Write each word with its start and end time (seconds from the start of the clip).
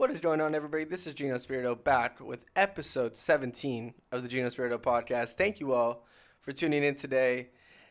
What 0.00 0.10
is 0.10 0.18
going 0.18 0.40
on, 0.40 0.54
everybody? 0.54 0.84
This 0.84 1.06
is 1.06 1.12
Gino 1.12 1.36
Spirito 1.36 1.74
back 1.74 2.20
with 2.20 2.46
episode 2.56 3.14
17 3.14 3.92
of 4.12 4.22
the 4.22 4.30
Gino 4.30 4.48
Spirito 4.48 4.78
podcast. 4.78 5.34
Thank 5.34 5.60
you 5.60 5.74
all 5.74 6.06
for 6.40 6.52
tuning 6.52 6.82
in 6.82 6.94
today. 6.94 7.50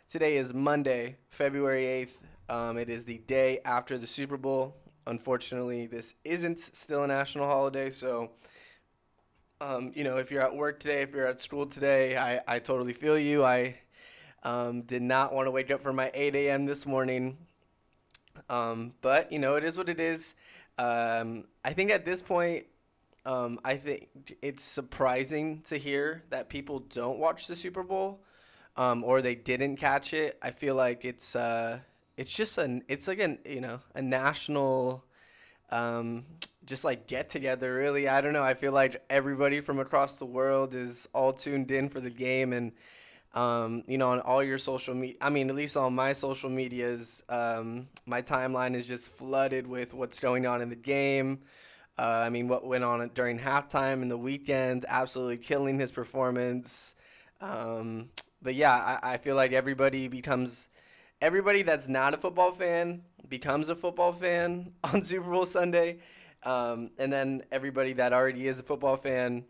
Today 0.10 0.38
is 0.38 0.52
Monday, 0.52 1.18
February 1.30 1.84
8th. 1.84 2.18
Um, 2.50 2.78
it 2.80 2.90
is 2.90 3.06
the 3.06 3.20
day 3.20 3.60
after 3.64 3.96
the 4.00 4.08
Super 4.08 4.38
Bowl. 4.38 4.76
Unfortunately, 5.06 5.86
this 5.86 6.16
isn't 6.26 6.58
still 6.58 7.04
a 7.04 7.08
national 7.08 7.46
holiday, 7.46 7.92
so 7.92 8.32
um, 9.62 9.92
you 9.94 10.04
know, 10.04 10.18
if 10.18 10.32
you're 10.32 10.42
at 10.42 10.56
work 10.56 10.80
today, 10.80 11.04
if 11.04 11.14
you're 11.14 11.28
at 11.28 11.40
school 11.42 11.68
today, 11.68 12.18
I, 12.18 12.42
I 12.48 12.58
totally 12.58 12.94
feel 12.94 13.20
you. 13.20 13.44
I 13.46 13.78
um, 14.42 14.82
did 14.82 15.04
not 15.04 15.32
want 15.32 15.46
to 15.46 15.52
wake 15.52 15.70
up 15.70 15.84
for 15.84 15.94
my 15.94 16.10
8 16.16 16.34
a.m. 16.34 16.66
this 16.66 16.88
morning. 16.88 17.38
Um, 18.50 18.94
but, 19.02 19.32
you 19.32 19.38
know, 19.38 19.56
it 19.56 19.64
is 19.64 19.78
what 19.78 19.90
it 19.90 20.00
is. 20.00 20.34
Um, 20.80 21.44
I 21.66 21.74
think 21.74 21.92
at 21.92 22.06
this 22.06 22.22
point, 22.22 22.66
um, 23.26 23.60
I 23.66 23.76
think 23.76 24.38
it's 24.42 24.64
surprising 24.64 25.62
to 25.66 25.78
hear 25.78 26.24
that 26.30 26.48
people 26.48 26.80
don't 26.80 27.20
watch 27.20 27.48
the 27.48 27.56
Super 27.56 27.84
Bowl 27.84 28.22
um, 28.78 29.04
or 29.04 29.22
they 29.22 29.36
didn't 29.36 29.76
catch 29.76 30.14
it. 30.14 30.40
I 30.42 30.52
feel 30.52 30.76
like 30.76 31.04
it's 31.04 31.36
uh, 31.36 31.80
it's 32.16 32.34
just 32.34 32.58
an 32.58 32.84
it's 32.88 33.10
like 33.10 33.20
an 33.20 33.40
you 33.46 33.60
know 33.60 33.82
a 33.94 34.02
national 34.02 35.04
um, 35.70 36.26
just 36.66 36.86
like 36.86 37.08
get 37.08 37.30
together. 37.30 37.74
Really, 37.74 38.08
I 38.08 38.22
don't 38.22 38.32
know. 38.32 38.42
I 38.42 38.54
feel 38.54 38.72
like 38.72 39.04
everybody 39.10 39.60
from 39.60 39.80
across 39.80 40.18
the 40.18 40.26
world 40.26 40.76
is 40.76 41.10
all 41.14 41.34
tuned 41.34 41.72
in 41.72 41.90
for 41.90 42.00
the 42.00 42.10
game 42.10 42.54
and 42.54 42.72
um, 43.34 43.84
you 43.88 43.98
know, 43.98 44.10
on 44.10 44.20
all 44.22 44.44
your 44.44 44.58
social 44.58 44.96
media. 44.96 45.18
I 45.22 45.30
mean, 45.30 45.50
at 45.50 45.56
least 45.56 45.78
on 45.78 45.94
my 45.94 46.14
social 46.14 46.50
medias, 46.50 47.24
um, 47.30 47.88
my 48.06 48.22
timeline 48.22 48.76
is 48.76 48.88
just 48.88 49.12
flooded 49.12 49.68
with 49.68 49.94
what's 49.94 50.20
going 50.20 50.48
on 50.48 50.62
in 50.62 50.70
the 50.70 50.76
game. 50.76 51.40
Uh, 51.98 52.24
I 52.26 52.30
mean, 52.30 52.48
what 52.48 52.66
went 52.66 52.84
on 52.84 53.10
during 53.14 53.38
halftime 53.38 54.02
and 54.02 54.10
the 54.10 54.18
Weeknd, 54.18 54.86
absolutely 54.88 55.38
killing 55.38 55.80
his 55.80 55.92
performance. 55.92 56.96
Um, 57.42 58.10
but 58.42 58.56
yeah, 58.56 58.74
I, 58.74 59.14
I 59.14 59.18
feel 59.18 59.36
like 59.36 59.52
everybody 59.52 60.08
becomes, 60.08 60.70
everybody 61.22 61.62
that's 61.62 61.88
not 61.88 62.14
a 62.14 62.18
football 62.18 62.52
fan 62.52 63.04
becomes 63.28 63.70
a 63.70 63.76
football 63.76 64.12
fan 64.12 64.72
on 64.84 65.04
Super 65.04 65.30
Bowl 65.30 65.46
Sunday. 65.46 66.00
Um, 66.44 66.92
and 66.98 67.12
then 67.12 67.44
everybody 67.52 67.94
that 67.94 68.14
already 68.14 68.48
is 68.48 68.60
a 68.60 68.64
football 68.64 68.96
fan 68.96 69.44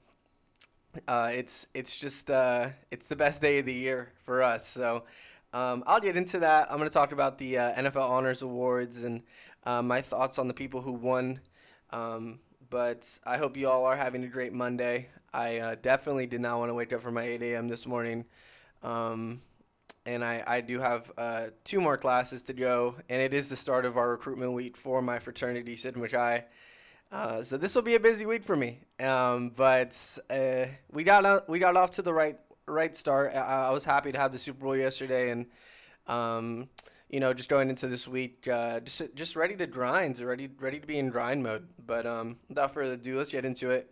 uh, 1.07 1.31
it's 1.33 1.67
it's 1.73 1.99
just 1.99 2.31
uh, 2.31 2.69
it's 2.91 3.07
the 3.07 3.15
best 3.15 3.41
day 3.41 3.59
of 3.59 3.65
the 3.65 3.73
year 3.73 4.11
for 4.23 4.41
us. 4.41 4.67
So 4.67 5.03
um, 5.53 5.83
I'll 5.87 5.99
get 5.99 6.17
into 6.17 6.39
that. 6.39 6.71
I'm 6.71 6.77
going 6.77 6.89
to 6.89 6.93
talk 6.93 7.11
about 7.11 7.37
the 7.37 7.57
uh, 7.57 7.73
NFL 7.73 8.09
Honors 8.09 8.41
Awards 8.41 9.03
and 9.03 9.23
uh, 9.63 9.81
my 9.81 10.01
thoughts 10.01 10.39
on 10.39 10.47
the 10.47 10.53
people 10.53 10.81
who 10.81 10.93
won. 10.93 11.39
Um, 11.91 12.39
but 12.69 13.19
I 13.25 13.37
hope 13.37 13.57
you 13.57 13.67
all 13.67 13.85
are 13.85 13.95
having 13.95 14.23
a 14.23 14.27
great 14.27 14.53
Monday. 14.53 15.09
I 15.33 15.57
uh, 15.57 15.75
definitely 15.81 16.27
did 16.27 16.41
not 16.41 16.59
want 16.59 16.69
to 16.69 16.73
wake 16.73 16.93
up 16.93 17.01
for 17.01 17.11
my 17.11 17.23
8 17.23 17.41
a.m. 17.41 17.67
this 17.67 17.87
morning. 17.87 18.25
Um, 18.83 19.41
and 20.05 20.23
I, 20.23 20.43
I 20.45 20.61
do 20.61 20.79
have 20.79 21.11
uh, 21.17 21.47
two 21.63 21.81
more 21.81 21.97
classes 21.97 22.43
to 22.43 22.53
go, 22.53 22.95
and 23.09 23.21
it 23.21 23.33
is 23.33 23.49
the 23.49 23.55
start 23.55 23.85
of 23.85 23.97
our 23.97 24.09
recruitment 24.09 24.53
week 24.53 24.77
for 24.77 25.01
my 25.01 25.19
fraternity, 25.19 25.75
Sigma 25.75 26.07
Chi. 26.07 26.45
Uh, 27.11 27.41
so 27.41 27.57
this 27.57 27.73
will 27.73 27.81
be 27.81 27.95
a 27.95 27.99
busy 27.99 28.25
week 28.25 28.43
for 28.43 28.55
me. 28.55 28.81
Um, 28.99 29.49
but 29.55 30.19
uh, 30.29 30.65
we 30.91 31.03
got 31.03 31.25
uh, 31.25 31.41
we 31.47 31.57
got 31.57 31.75
off 31.75 31.91
to 31.91 32.01
the 32.01 32.13
right 32.13 32.37
right 32.67 32.95
start. 32.95 33.33
I, 33.33 33.67
I, 33.67 33.71
was 33.71 33.83
happy 33.83 34.11
to 34.11 34.19
have 34.19 34.31
the 34.31 34.37
Super 34.37 34.63
Bowl 34.63 34.77
yesterday, 34.77 35.31
and 35.31 35.47
um, 36.05 36.69
you 37.09 37.19
know, 37.19 37.33
just 37.33 37.49
going 37.49 37.69
into 37.69 37.87
this 37.87 38.07
week, 38.07 38.47
uh, 38.47 38.79
just 38.81 39.01
just 39.15 39.35
ready 39.35 39.55
to 39.55 39.65
grind, 39.65 40.19
ready 40.19 40.49
ready 40.59 40.79
to 40.79 40.85
be 40.85 40.99
in 40.99 41.09
grind 41.09 41.41
mode. 41.41 41.67
But 41.83 42.05
um, 42.05 42.37
without 42.47 42.71
further 42.71 42.93
ado, 42.93 43.17
let's 43.17 43.31
get 43.31 43.43
into 43.43 43.71
it. 43.71 43.91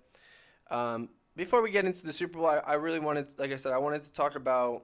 Um, 0.70 1.10
before 1.36 1.64
we 1.64 1.72
get 1.72 1.86
into 1.86 2.06
the 2.06 2.14
Super 2.14 2.38
Bowl, 2.38 2.48
I, 2.48 2.58
I, 2.58 2.74
really 2.74 3.00
wanted, 3.00 3.28
like 3.38 3.52
I 3.52 3.58
said, 3.58 3.72
I 3.72 3.78
wanted 3.78 4.02
to 4.04 4.12
talk 4.12 4.36
about 4.36 4.84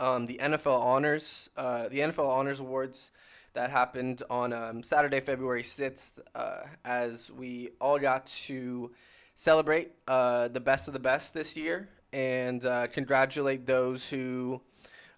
um, 0.00 0.26
the 0.26 0.38
NFL 0.38 0.80
honors, 0.80 1.50
uh, 1.56 1.88
the 1.88 1.98
NFL 2.00 2.28
honors 2.28 2.58
awards 2.58 3.12
that 3.54 3.70
happened 3.70 4.22
on 4.30 4.52
um, 4.52 4.82
Saturday, 4.82 5.20
February 5.20 5.62
6th, 5.62 6.20
uh, 6.34 6.62
as 6.84 7.30
we 7.30 7.70
all 7.80 7.98
got 7.98 8.26
to 8.26 8.90
celebrate 9.34 9.92
uh, 10.08 10.48
the 10.48 10.60
best 10.60 10.88
of 10.88 10.94
the 10.94 11.00
best 11.00 11.34
this 11.34 11.56
year 11.56 11.88
and 12.12 12.64
uh, 12.64 12.86
congratulate 12.88 13.66
those 13.66 14.10
who, 14.10 14.60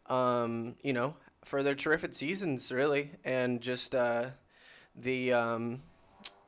um, 0.06 0.74
you 0.82 0.92
know, 0.92 1.16
for 1.44 1.62
their 1.62 1.74
terrific 1.74 2.12
seasons, 2.12 2.72
really, 2.72 3.10
and 3.24 3.60
just 3.60 3.94
uh, 3.94 4.26
the. 4.96 5.32
Um, 5.32 5.82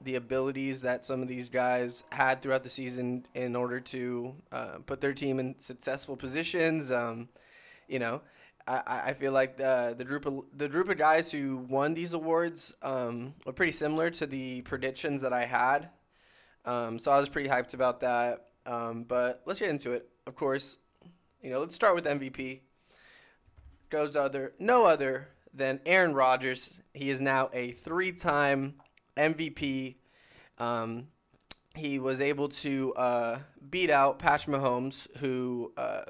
the 0.02 0.16
abilities 0.16 0.82
that 0.82 1.04
some 1.06 1.22
of 1.22 1.26
these 1.26 1.48
guys 1.48 2.04
had 2.12 2.42
throughout 2.42 2.62
the 2.62 2.68
season 2.68 3.26
in 3.34 3.56
order 3.56 3.80
to 3.80 4.34
uh, 4.52 4.78
put 4.84 5.00
their 5.00 5.14
team 5.14 5.40
in 5.40 5.58
successful 5.58 6.16
positions. 6.16 6.92
Um, 6.92 7.28
you 7.88 7.98
know, 7.98 8.20
I, 8.68 9.02
I 9.06 9.12
feel 9.14 9.32
like 9.32 9.56
the 9.56 9.94
the 9.96 10.04
group 10.04 10.26
of 10.26 10.44
the 10.52 10.68
group 10.68 10.88
of 10.88 10.98
guys 10.98 11.30
who 11.30 11.56
won 11.56 11.94
these 11.94 12.12
awards 12.12 12.74
um, 12.82 13.34
were 13.44 13.52
pretty 13.52 13.72
similar 13.72 14.10
to 14.10 14.26
the 14.26 14.62
predictions 14.62 15.22
that 15.22 15.32
I 15.32 15.44
had. 15.44 15.90
Um, 16.64 16.98
so 16.98 17.12
I 17.12 17.20
was 17.20 17.28
pretty 17.28 17.48
hyped 17.48 17.74
about 17.74 18.00
that. 18.00 18.46
Um, 18.66 19.04
but 19.04 19.42
let's 19.46 19.60
get 19.60 19.70
into 19.70 19.92
it. 19.92 20.08
Of 20.26 20.34
course, 20.34 20.78
you 21.40 21.50
know, 21.50 21.60
let's 21.60 21.74
start 21.74 21.94
with 21.94 22.04
MVP. 22.04 22.60
Goes 23.88 24.16
other 24.16 24.52
no 24.58 24.84
other 24.84 25.28
than 25.54 25.80
Aaron 25.86 26.12
Rodgers. 26.12 26.80
He 26.92 27.08
is 27.08 27.22
now 27.22 27.50
a 27.52 27.70
three-time 27.70 28.74
MVP. 29.16 29.94
Um, 30.58 31.06
he 31.76 31.98
was 31.98 32.20
able 32.20 32.48
to 32.48 32.92
uh, 32.94 33.38
beat 33.70 33.90
out 33.90 34.18
Patrick 34.18 34.56
Mahomes, 34.56 35.06
who 35.18 35.72
uh, 35.76 36.02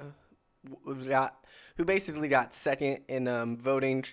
got 1.08 1.44
who 1.76 1.84
basically 1.84 2.28
got 2.28 2.54
second 2.54 3.00
in 3.08 3.28
um, 3.28 3.56
voting. 3.56 4.04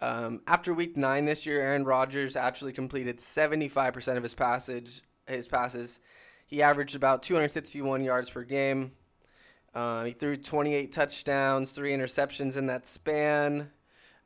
Um, 0.00 0.42
after 0.46 0.72
week 0.72 0.96
nine 0.96 1.24
this 1.24 1.44
year, 1.44 1.60
Aaron 1.60 1.84
Rodgers 1.84 2.36
actually 2.36 2.72
completed 2.72 3.18
75% 3.18 4.16
of 4.16 4.22
his 4.22 4.34
passage 4.34 5.02
his 5.28 5.48
passes. 5.48 6.00
He 6.46 6.62
averaged 6.62 6.96
about 6.96 7.22
261 7.22 8.02
yards 8.02 8.30
per 8.30 8.42
game. 8.42 8.92
Uh, 9.74 10.04
he 10.04 10.12
threw 10.12 10.36
28 10.36 10.92
touchdowns, 10.92 11.70
three 11.70 11.92
interceptions 11.92 12.56
in 12.56 12.66
that 12.66 12.86
span. 12.86 13.70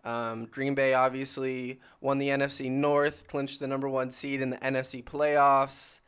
Um, 0.05 0.47
Green 0.47 0.75
Bay 0.75 0.95
obviously 0.95 1.81
won 2.01 2.19
the 2.19 2.29
NFC 2.29 2.71
North, 2.71 3.27
clinched 3.27 3.61
the 3.61 3.67
number 3.67 3.89
one 3.89 4.11
seed 4.11 4.41
in 4.41 4.51
the 4.51 4.57
NFC 4.59 5.03
playoffs. 5.03 6.01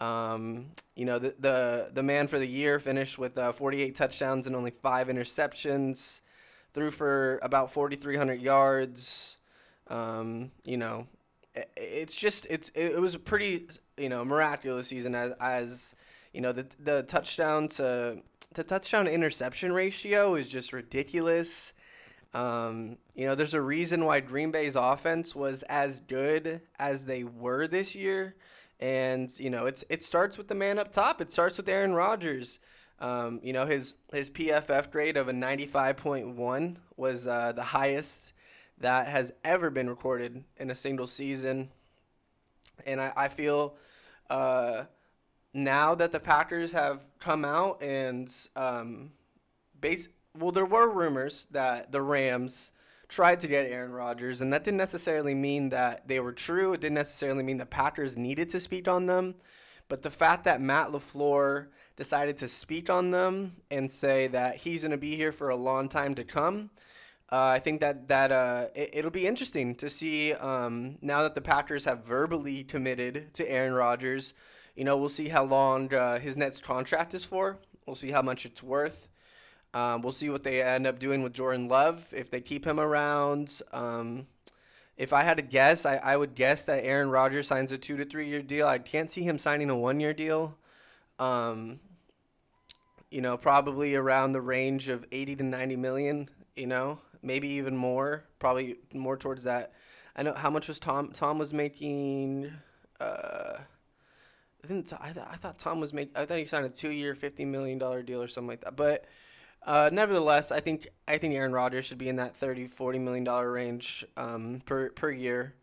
Um, 0.00 0.66
you 0.94 1.04
know, 1.04 1.18
the, 1.18 1.34
the, 1.38 1.90
the 1.92 2.02
man 2.02 2.28
for 2.28 2.38
the 2.38 2.46
year 2.46 2.78
finished 2.78 3.18
with 3.18 3.36
uh, 3.36 3.52
48 3.52 3.94
touchdowns 3.94 4.46
and 4.46 4.54
only 4.54 4.70
five 4.70 5.08
interceptions, 5.08 6.20
threw 6.72 6.90
for 6.90 7.38
about 7.42 7.72
4,300 7.72 8.40
yards. 8.40 9.38
Um, 9.88 10.52
you 10.64 10.76
know, 10.76 11.08
it, 11.54 11.70
it's 11.76 12.14
just, 12.14 12.46
it's, 12.48 12.68
it 12.70 13.00
was 13.00 13.14
a 13.14 13.18
pretty, 13.18 13.68
you 13.96 14.08
know, 14.08 14.24
miraculous 14.24 14.88
season 14.88 15.14
as, 15.14 15.32
as 15.40 15.94
you 16.32 16.40
know, 16.40 16.52
the, 16.52 16.66
the 16.78 17.02
touchdown 17.02 17.68
to, 17.68 18.22
the 18.54 18.64
touchdown 18.64 19.06
interception 19.06 19.72
ratio 19.72 20.34
is 20.34 20.48
just 20.48 20.72
ridiculous. 20.72 21.74
Um, 22.34 22.98
you 23.14 23.26
know, 23.26 23.34
there's 23.34 23.54
a 23.54 23.62
reason 23.62 24.04
why 24.04 24.20
Green 24.20 24.50
Bay's 24.50 24.76
offense 24.76 25.34
was 25.34 25.62
as 25.64 26.00
good 26.00 26.60
as 26.78 27.06
they 27.06 27.24
were 27.24 27.66
this 27.66 27.94
year. 27.94 28.36
And 28.80 29.30
you 29.38 29.50
know, 29.50 29.66
it's 29.66 29.84
it 29.88 30.02
starts 30.02 30.38
with 30.38 30.48
the 30.48 30.54
man 30.54 30.78
up 30.78 30.92
top. 30.92 31.20
It 31.20 31.32
starts 31.32 31.56
with 31.56 31.68
Aaron 31.68 31.92
Rodgers. 31.92 32.58
Um, 33.00 33.40
you 33.42 33.52
know, 33.52 33.66
his 33.66 33.94
his 34.12 34.30
PFF 34.30 34.90
grade 34.90 35.16
of 35.16 35.28
a 35.28 35.32
95.1 35.32 36.76
was 36.96 37.26
uh, 37.26 37.52
the 37.52 37.62
highest 37.62 38.32
that 38.80 39.08
has 39.08 39.32
ever 39.44 39.70
been 39.70 39.88
recorded 39.88 40.44
in 40.56 40.70
a 40.70 40.74
single 40.74 41.06
season. 41.06 41.70
And 42.86 43.00
I, 43.00 43.12
I 43.16 43.28
feel 43.28 43.74
uh, 44.30 44.84
now 45.52 45.94
that 45.94 46.12
the 46.12 46.20
Packers 46.20 46.72
have 46.72 47.08
come 47.18 47.44
out 47.44 47.82
and 47.82 48.32
um, 48.54 49.10
base 49.80 50.08
well, 50.38 50.52
there 50.52 50.66
were 50.66 50.88
rumors 50.88 51.46
that 51.50 51.90
the 51.90 52.02
Rams 52.02 52.70
tried 53.08 53.40
to 53.40 53.48
get 53.48 53.66
Aaron 53.66 53.92
Rodgers, 53.92 54.40
and 54.40 54.52
that 54.52 54.64
didn't 54.64 54.78
necessarily 54.78 55.34
mean 55.34 55.70
that 55.70 56.08
they 56.08 56.20
were 56.20 56.32
true. 56.32 56.74
It 56.74 56.80
didn't 56.80 56.94
necessarily 56.94 57.42
mean 57.42 57.56
the 57.56 57.66
Packers 57.66 58.16
needed 58.16 58.50
to 58.50 58.60
speak 58.60 58.86
on 58.86 59.06
them. 59.06 59.34
But 59.88 60.02
the 60.02 60.10
fact 60.10 60.44
that 60.44 60.60
Matt 60.60 60.88
LaFleur 60.88 61.68
decided 61.96 62.36
to 62.38 62.48
speak 62.48 62.90
on 62.90 63.10
them 63.10 63.56
and 63.70 63.90
say 63.90 64.26
that 64.28 64.56
he's 64.56 64.82
going 64.82 64.90
to 64.90 64.98
be 64.98 65.16
here 65.16 65.32
for 65.32 65.48
a 65.48 65.56
long 65.56 65.88
time 65.88 66.14
to 66.16 66.24
come, 66.24 66.70
uh, 67.32 67.52
I 67.54 67.58
think 67.58 67.80
that 67.80 68.08
that 68.08 68.30
uh, 68.30 68.66
it, 68.74 69.02
will 69.02 69.10
be 69.10 69.26
interesting 69.26 69.74
to 69.76 69.88
see 69.88 70.34
um, 70.34 70.98
now 71.00 71.22
that 71.22 71.34
the 71.34 71.40
Packers 71.40 71.86
have 71.86 72.04
verbally 72.04 72.64
committed 72.64 73.34
to 73.34 73.50
Aaron 73.50 73.72
Rodgers. 73.72 74.34
You 74.76 74.84
know, 74.84 74.96
we'll 74.96 75.08
see 75.08 75.28
how 75.28 75.44
long 75.44 75.92
uh, 75.92 76.18
his 76.20 76.36
next 76.36 76.62
contract 76.62 77.12
is 77.14 77.24
for. 77.24 77.58
We'll 77.86 77.96
see 77.96 78.10
how 78.10 78.22
much 78.22 78.46
it's 78.46 78.62
worth. 78.62 79.08
Um, 79.78 80.02
we'll 80.02 80.12
see 80.12 80.28
what 80.28 80.42
they 80.42 80.60
end 80.60 80.88
up 80.88 80.98
doing 80.98 81.22
with 81.22 81.32
Jordan 81.32 81.68
Love 81.68 82.12
if 82.16 82.30
they 82.30 82.40
keep 82.40 82.66
him 82.66 82.80
around. 82.80 83.62
Um, 83.72 84.26
if 84.96 85.12
I 85.12 85.22
had 85.22 85.36
to 85.36 85.42
guess, 85.44 85.86
I, 85.86 85.98
I 85.98 86.16
would 86.16 86.34
guess 86.34 86.64
that 86.64 86.84
Aaron 86.84 87.10
Rodgers 87.10 87.46
signs 87.46 87.70
a 87.70 87.78
two 87.78 87.96
to 87.96 88.04
three 88.04 88.26
year 88.26 88.42
deal. 88.42 88.66
I 88.66 88.78
can't 88.78 89.08
see 89.08 89.22
him 89.22 89.38
signing 89.38 89.70
a 89.70 89.78
one 89.78 90.00
year 90.00 90.12
deal. 90.12 90.58
Um, 91.20 91.78
you 93.08 93.20
know, 93.20 93.36
probably 93.36 93.94
around 93.94 94.32
the 94.32 94.40
range 94.40 94.88
of 94.88 95.06
80 95.12 95.36
to 95.36 95.44
90 95.44 95.76
million, 95.76 96.28
you 96.56 96.66
know, 96.66 96.98
maybe 97.22 97.46
even 97.50 97.76
more, 97.76 98.24
probably 98.40 98.78
more 98.92 99.16
towards 99.16 99.44
that. 99.44 99.72
I 100.16 100.24
know 100.24 100.34
how 100.34 100.50
much 100.50 100.66
was 100.66 100.80
Tom 100.80 101.12
Tom 101.12 101.38
was 101.38 101.54
making 101.54 102.50
uh 103.00 103.58
I 104.64 104.66
think 104.66 104.92
I, 105.00 105.12
th- 105.12 105.26
I 105.30 105.36
thought 105.36 105.56
Tom 105.56 105.78
was 105.78 105.92
making 105.92 106.16
I 106.16 106.24
thought 106.24 106.38
he 106.38 106.46
signed 106.46 106.66
a 106.66 106.68
2-year 106.68 107.14
50 107.14 107.44
million 107.44 107.78
dollar 107.78 108.02
deal 108.02 108.20
or 108.20 108.26
something 108.26 108.48
like 108.48 108.62
that. 108.62 108.74
But 108.74 109.04
uh, 109.64 109.90
nevertheless, 109.92 110.50
I 110.50 110.60
think 110.60 110.88
I 111.06 111.18
think 111.18 111.34
Aaron 111.34 111.52
Rodgers 111.52 111.86
should 111.86 111.98
be 111.98 112.08
in 112.08 112.16
that 112.16 112.36
30 112.36 112.66
40 112.68 112.98
million 112.98 113.24
dollar 113.24 113.50
range 113.50 114.04
um, 114.16 114.62
per 114.64 114.90
per 114.90 115.10
year, 115.10 115.54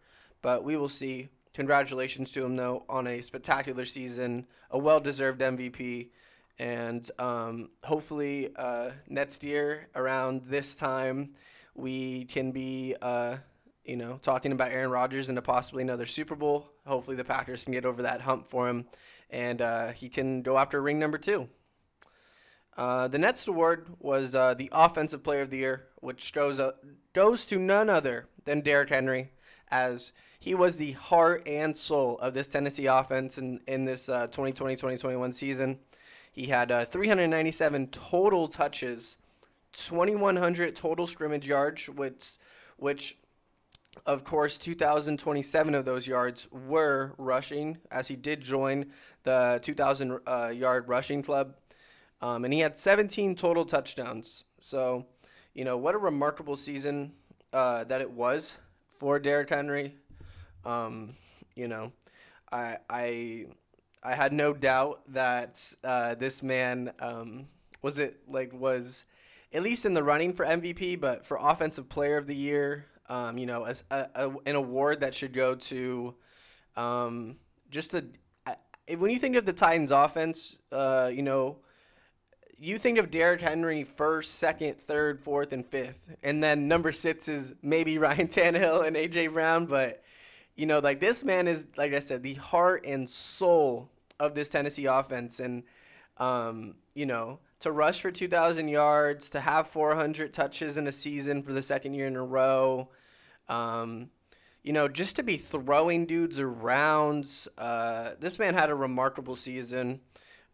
but 0.42 0.64
we 0.64 0.78
will 0.78 0.90
see. 0.90 1.30
Congratulations 1.54 2.32
to 2.34 2.44
him 2.44 2.58
though 2.58 2.84
on 2.90 3.08
a 3.08 3.22
spectacular 3.22 3.86
season, 3.86 4.46
a 4.70 4.78
well-deserved 4.78 5.40
MVP 5.40 6.10
and 6.60 7.10
um, 7.20 7.70
hopefully 7.84 8.50
uh, 8.56 8.92
next 9.08 9.44
year 9.44 9.88
around 9.96 10.44
this 10.46 10.76
time 10.76 11.32
we 11.74 12.26
can 12.26 12.52
be 12.52 12.96
uh, 13.02 13.38
you 13.84 13.98
know 13.98 14.18
talking 14.22 14.52
about 14.52 14.72
Aaron 14.72 14.90
Rodgers 14.90 15.30
into 15.30 15.42
possibly 15.42 15.84
another 15.84 16.06
Super 16.06 16.36
Bowl. 16.36 16.72
Hopefully 16.86 17.18
the 17.18 17.26
Packers 17.26 17.64
can 17.64 17.74
get 17.74 17.86
over 17.86 18.04
that 18.04 18.22
hump 18.22 18.48
for 18.48 18.70
him, 18.70 18.86
and 19.30 19.62
uh, 19.62 19.92
he 19.92 20.08
can 20.08 20.42
go 20.42 20.58
after 20.58 20.82
ring 20.82 21.00
number 21.00 21.18
two. 21.18 21.50
Uh, 22.78 23.08
the 23.08 23.18
next 23.18 23.48
award 23.48 23.88
was 24.00 24.36
uh, 24.36 24.54
the 24.54 24.70
Offensive 24.74 25.24
Player 25.24 25.42
of 25.42 25.50
the 25.50 25.58
Year, 25.58 25.88
which 26.02 26.34
goes 26.34 26.60
uh, 26.60 26.72
goes 27.14 27.46
to 27.46 27.58
none 27.58 27.90
other 27.90 28.28
than 28.44 28.62
Derrick 28.62 28.90
Henry, 28.90 29.32
as 29.70 30.12
he 30.40 30.54
was 30.54 30.78
the 30.78 30.92
heart 30.92 31.48
and 31.48 31.76
soul 31.76 32.18
of 32.20 32.34
this 32.34 32.48
Tennessee 32.48 32.86
offense 32.86 33.38
in, 33.38 33.62
in 33.68 33.86
this 33.86 34.08
2020-2021 34.08 35.30
uh, 35.30 35.32
season. 35.32 35.80
He 36.32 36.48
had 36.48 36.70
uh, 36.70 36.84
397 36.84 37.88
total 37.88 38.50
touches, 38.50 39.18
2,100 39.72 40.76
total 40.76 41.08
scrimmage 41.08 41.48
yards, 41.48 41.88
which, 41.88 42.36
which 42.76 43.18
of 44.06 44.24
course, 44.26 44.58
2,027 44.58 45.74
of 45.74 45.86
those 45.86 46.08
yards 46.08 46.50
were 46.52 47.16
rushing, 47.18 47.78
as 47.90 48.10
he 48.10 48.16
did 48.18 48.42
join 48.42 48.88
the 49.24 49.60
2,000 49.64 50.20
uh, 50.28 50.52
yard 50.54 50.88
rushing 50.90 51.24
club. 51.24 51.56
Um, 52.26 52.44
and 52.44 52.52
he 52.52 52.62
had 52.62 52.76
17 52.76 53.36
total 53.36 53.66
touchdowns. 53.66 54.46
So, 54.60 55.06
you 55.54 55.64
know, 55.64 55.78
what 55.78 55.94
a 55.94 56.00
remarkable 56.00 56.56
season 56.56 57.12
uh, 57.54 57.84
that 57.84 58.02
it 58.02 58.10
was 58.10 58.58
for 58.96 59.20
Derrick 59.20 59.50
Henry. 59.50 59.94
Um, 60.66 61.14
you 61.56 61.68
know, 61.68 61.92
I, 62.52 62.78
I 62.90 63.46
I 64.02 64.16
had 64.16 64.34
no 64.34 64.54
doubt 64.54 65.02
that 65.14 65.62
uh, 65.84 66.16
this 66.16 66.42
man 66.42 66.94
um, 67.00 67.48
was 67.84 68.00
it 68.00 68.22
like 68.28 68.52
was 68.54 69.06
at 69.54 69.62
least 69.62 69.86
in 69.86 69.94
the 69.94 70.04
running 70.04 70.34
for 70.34 70.48
MVP, 70.48 71.00
but 71.00 71.28
for 71.28 71.38
Offensive 71.40 71.90
Player 71.90 72.18
of 72.18 72.26
the 72.26 72.36
Year, 72.36 72.86
um, 73.08 73.38
you 73.38 73.46
know, 73.46 73.66
as 73.66 73.84
a, 73.92 74.08
a, 74.16 74.36
an 74.48 74.56
award 74.56 75.02
that 75.02 75.14
should 75.14 75.32
go 75.34 75.54
to 75.54 76.16
um, 76.76 77.36
just 77.70 77.94
a. 77.94 78.04
When 78.98 79.12
you 79.12 79.20
think 79.20 79.36
of 79.36 79.46
the 79.46 79.54
Titans' 79.54 79.92
offense, 79.92 80.58
uh, 80.72 81.12
you 81.14 81.22
know, 81.22 81.58
you 82.58 82.78
think 82.78 82.98
of 82.98 83.12
Derrick 83.12 83.42
Henry 83.42 83.84
first, 83.84 84.36
second, 84.36 84.76
third, 84.76 85.20
fourth, 85.20 85.52
and 85.54 85.66
fifth, 85.66 86.16
and 86.24 86.44
then 86.44 86.68
number 86.68 86.92
six 86.92 87.28
is 87.28 87.56
maybe 87.62 87.98
Ryan 88.00 88.28
Tannehill 88.28 88.86
and 88.86 88.96
AJ 88.96 89.34
Brown, 89.34 89.66
but 89.66 90.04
you 90.56 90.66
know, 90.66 90.80
like 90.80 91.00
this 91.00 91.24
man 91.24 91.48
is, 91.48 91.68
like 91.78 91.94
I 91.94 92.00
said, 92.00 92.24
the 92.24 92.36
heart 92.36 92.86
and 92.86 93.10
soul 93.10 93.90
of 94.20 94.36
this 94.36 94.50
Tennessee 94.50 94.86
offense. 94.86 95.40
And, 95.40 95.64
um, 96.18 96.76
you 96.94 97.06
know, 97.06 97.40
to 97.60 97.72
rush 97.72 98.02
for 98.02 98.12
2,000 98.12 98.68
yards, 98.68 99.30
to 99.32 99.42
have 99.42 99.68
400 99.68 100.34
touches 100.34 100.78
in 100.78 100.88
a 100.88 100.92
season 100.92 101.44
for 101.44 101.54
the 101.54 101.62
second 101.62 101.94
year 101.94 102.08
in 102.08 102.16
a 102.16 102.24
row, 102.24 102.90
um, 103.50 104.10
you 104.64 104.74
know, 104.74 104.88
just 104.88 105.16
to 105.18 105.24
be 105.24 105.38
throwing 105.38 106.06
dudes 106.06 106.40
around. 106.40 107.30
Uh, 107.58 108.12
this 108.20 108.40
man 108.40 108.54
had 108.54 108.70
a 108.70 108.76
remarkable 108.76 109.36
season. 109.36 110.00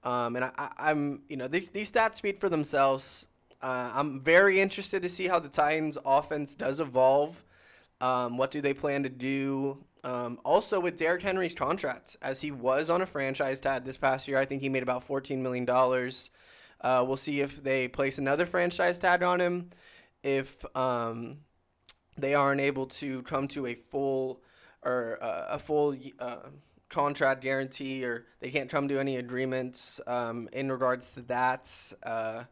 Um, 0.03 0.36
and 0.36 0.45
I, 0.45 0.71
am 0.80 1.21
you 1.30 1.38
know, 1.38 1.48
these, 1.48 1.69
these 1.69 1.92
stats 1.92 2.15
speak 2.15 2.39
for 2.39 2.50
themselves. 2.50 3.27
Uh, 3.62 3.92
I'm 3.94 4.21
very 4.21 4.59
interested 4.59 5.01
to 5.03 5.09
see 5.09 5.27
how 5.27 5.39
the 5.39 5.50
Titans' 5.50 5.98
offense 6.06 6.56
does 6.56 6.80
evolve. 6.80 7.44
Um, 8.00 8.38
what 8.38 8.50
do 8.50 8.62
they 8.62 8.74
plan 8.74 9.03
to 9.03 9.09
do? 9.09 9.83
Um, 10.03 10.39
also, 10.44 10.80
with 10.80 10.95
Derrick 10.95 11.21
Henry's 11.21 11.53
contract, 11.53 12.18
as 12.24 12.42
he 12.42 12.50
was 12.50 12.89
on 12.89 13.01
a 13.01 13.06
franchise 13.06 13.59
tag 13.59 13.83
this 13.83 13.98
past 13.98 14.27
year, 14.27 14.39
I 14.39 14.45
think 14.45 14.62
he 14.62 14.69
made 14.69 14.81
about 14.81 15.07
$14 15.07 15.38
million. 15.38 15.69
Uh, 15.69 17.06
we'll 17.07 17.18
see 17.18 17.42
if 17.42 17.63
they 17.63 17.88
place 17.88 18.18
another 18.18 18.47
franchise 18.47 18.97
tag 18.97 19.21
on 19.21 19.39
him. 19.39 19.69
If 20.24 20.65
um, 20.75 21.38
they 22.18 22.33
aren't 22.33 22.62
able 22.62 22.88
to 22.88 23.21
come 23.24 23.47
to 23.50 23.68
a 23.68 23.75
full 23.75 24.42
or 24.83 25.19
uh, 25.21 25.45
a 25.50 25.59
full 25.59 25.95
uh, 26.19 26.38
contract 26.92 27.42
guarantee, 27.42 28.06
or 28.06 28.26
they 28.40 28.52
can't 28.52 28.70
come 28.70 28.88
to 28.90 29.00
any 29.00 29.18
agreements 29.18 30.00
um, 30.06 30.48
in 30.54 30.72
regards 30.72 31.14
to 31.14 31.22
that. 31.24 31.94
Uh, 32.04 32.44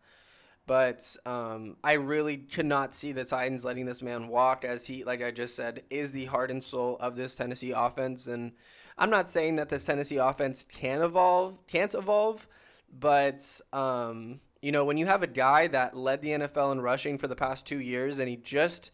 but 0.66 1.18
um, 1.26 1.78
I 1.84 1.94
really 1.94 2.38
could 2.38 2.66
not 2.66 2.94
see 2.94 3.12
the 3.12 3.26
Titans 3.26 3.66
letting 3.66 3.86
this 3.86 4.02
man 4.02 4.28
walk, 4.28 4.64
as 4.64 4.88
he, 4.88 5.04
like 5.04 5.22
I 5.22 5.32
just 5.32 5.56
said, 5.56 5.84
is 5.90 6.12
the 6.12 6.26
heart 6.26 6.52
and 6.52 6.64
soul 6.64 6.96
of 6.98 7.16
this 7.16 7.36
Tennessee 7.36 7.72
offense. 7.72 8.28
And 8.28 8.54
I'm 8.98 9.10
not 9.10 9.30
saying 9.30 9.56
that 9.58 9.70
this 9.70 9.86
Tennessee 9.86 10.18
offense 10.18 10.66
can 10.72 11.02
evolve, 11.02 11.66
can't 11.68 11.94
evolve, 11.94 12.48
but 12.92 13.62
um, 13.74 14.40
you 14.62 14.72
know, 14.72 14.86
when 14.86 14.98
you 14.98 15.06
have 15.06 15.24
a 15.24 15.28
guy 15.28 15.68
that 15.68 15.98
led 15.98 16.22
the 16.22 16.30
NFL 16.30 16.72
in 16.72 16.82
rushing 16.82 17.18
for 17.18 17.28
the 17.28 17.36
past 17.36 17.66
two 17.66 17.80
years, 17.80 18.20
and 18.20 18.30
he 18.30 18.36
just 18.36 18.92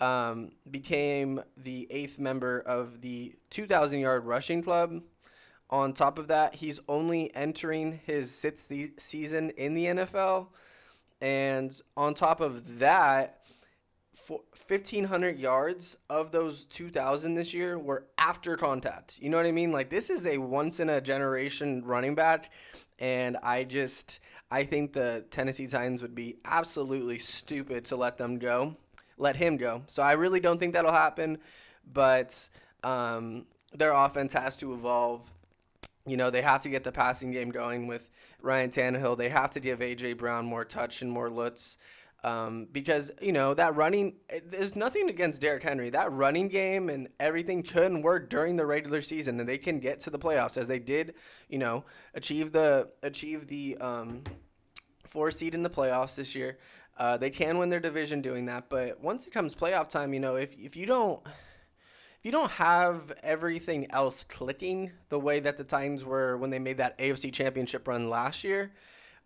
um, 0.00 0.52
became 0.70 1.42
the 1.56 1.86
eighth 1.90 2.18
member 2.18 2.60
of 2.60 3.00
the 3.00 3.34
2,000 3.50 4.00
yard 4.00 4.24
rushing 4.24 4.62
club. 4.62 5.02
On 5.70 5.92
top 5.92 6.18
of 6.18 6.28
that, 6.28 6.56
he's 6.56 6.78
only 6.88 7.34
entering 7.34 8.00
his 8.04 8.30
sixth 8.34 8.70
season 8.98 9.50
in 9.50 9.74
the 9.74 9.86
NFL. 9.86 10.48
And 11.20 11.78
on 11.96 12.14
top 12.14 12.40
of 12.40 12.78
that, 12.78 13.40
for 14.14 14.40
1500 14.66 15.38
yards 15.38 15.96
of 16.08 16.30
those 16.30 16.64
2000 16.64 17.34
this 17.34 17.52
year 17.52 17.78
were 17.78 18.06
after 18.16 18.56
contact. 18.56 19.18
You 19.20 19.28
know 19.28 19.36
what 19.36 19.46
I 19.46 19.52
mean? 19.52 19.72
Like 19.72 19.90
this 19.90 20.08
is 20.08 20.26
a 20.26 20.38
once 20.38 20.80
in 20.80 20.88
a 20.88 21.00
generation 21.00 21.82
running 21.84 22.14
back 22.14 22.50
and 22.98 23.36
I 23.42 23.64
just 23.64 24.20
I 24.50 24.64
think 24.64 24.92
the 24.92 25.24
Tennessee 25.30 25.66
Titans 25.66 26.00
would 26.02 26.14
be 26.14 26.36
absolutely 26.44 27.18
stupid 27.18 27.84
to 27.86 27.96
let 27.96 28.16
them 28.16 28.38
go. 28.38 28.76
Let 29.16 29.36
him 29.36 29.56
go. 29.56 29.82
So 29.86 30.02
I 30.02 30.12
really 30.12 30.40
don't 30.40 30.58
think 30.58 30.72
that'll 30.72 30.92
happen, 30.92 31.38
but 31.90 32.48
um, 32.82 33.46
their 33.72 33.92
offense 33.92 34.32
has 34.32 34.56
to 34.58 34.74
evolve 34.74 35.32
you 36.06 36.16
know, 36.16 36.30
they 36.30 36.42
have 36.42 36.62
to 36.62 36.68
get 36.68 36.84
the 36.84 36.92
passing 36.92 37.30
game 37.30 37.50
going 37.50 37.86
with 37.86 38.10
Ryan 38.42 38.70
Tannehill. 38.70 39.16
They 39.16 39.30
have 39.30 39.50
to 39.52 39.60
give 39.60 39.80
A.J. 39.80 40.14
Brown 40.14 40.44
more 40.44 40.64
touch 40.64 41.00
and 41.00 41.10
more 41.10 41.30
looks. 41.30 41.78
Um, 42.22 42.68
because, 42.72 43.10
you 43.20 43.32
know, 43.32 43.52
that 43.54 43.74
running, 43.76 44.14
there's 44.46 44.76
nothing 44.76 45.10
against 45.10 45.42
Derrick 45.42 45.62
Henry. 45.62 45.90
That 45.90 46.10
running 46.12 46.48
game 46.48 46.88
and 46.88 47.08
everything 47.20 47.62
couldn't 47.62 48.02
work 48.02 48.30
during 48.30 48.56
the 48.56 48.64
regular 48.64 49.02
season, 49.02 49.40
and 49.40 49.48
they 49.48 49.58
can 49.58 49.78
get 49.78 50.00
to 50.00 50.10
the 50.10 50.18
playoffs 50.18 50.56
as 50.56 50.68
they 50.68 50.78
did, 50.78 51.14
you 51.48 51.58
know, 51.58 51.84
achieve 52.14 52.52
the, 52.52 52.88
achieve 53.02 53.46
the, 53.48 53.76
um, 53.78 54.24
four 55.04 55.30
seed 55.30 55.54
in 55.54 55.62
the 55.62 55.70
playoffs 55.70 56.16
this 56.16 56.34
year. 56.34 56.58
Uh, 56.96 57.16
they 57.16 57.30
can 57.30 57.58
win 57.58 57.70
their 57.70 57.80
division 57.80 58.20
doing 58.20 58.46
that, 58.46 58.68
but 58.68 59.00
once 59.00 59.26
it 59.26 59.32
comes 59.32 59.54
playoff 59.54 59.88
time, 59.88 60.14
you 60.14 60.20
know, 60.20 60.36
if, 60.36 60.56
if 60.58 60.76
you 60.76 60.86
don't, 60.86 61.20
if 61.26 62.20
you 62.22 62.30
don't 62.30 62.52
have 62.52 63.12
everything 63.22 63.90
else 63.90 64.22
clicking 64.24 64.92
the 65.08 65.18
way 65.18 65.40
that 65.40 65.56
the 65.56 65.64
Titans 65.64 66.04
were 66.04 66.36
when 66.36 66.50
they 66.50 66.60
made 66.60 66.76
that 66.78 66.96
AFC 66.98 67.32
Championship 67.32 67.88
run 67.88 68.08
last 68.08 68.44
year, 68.44 68.72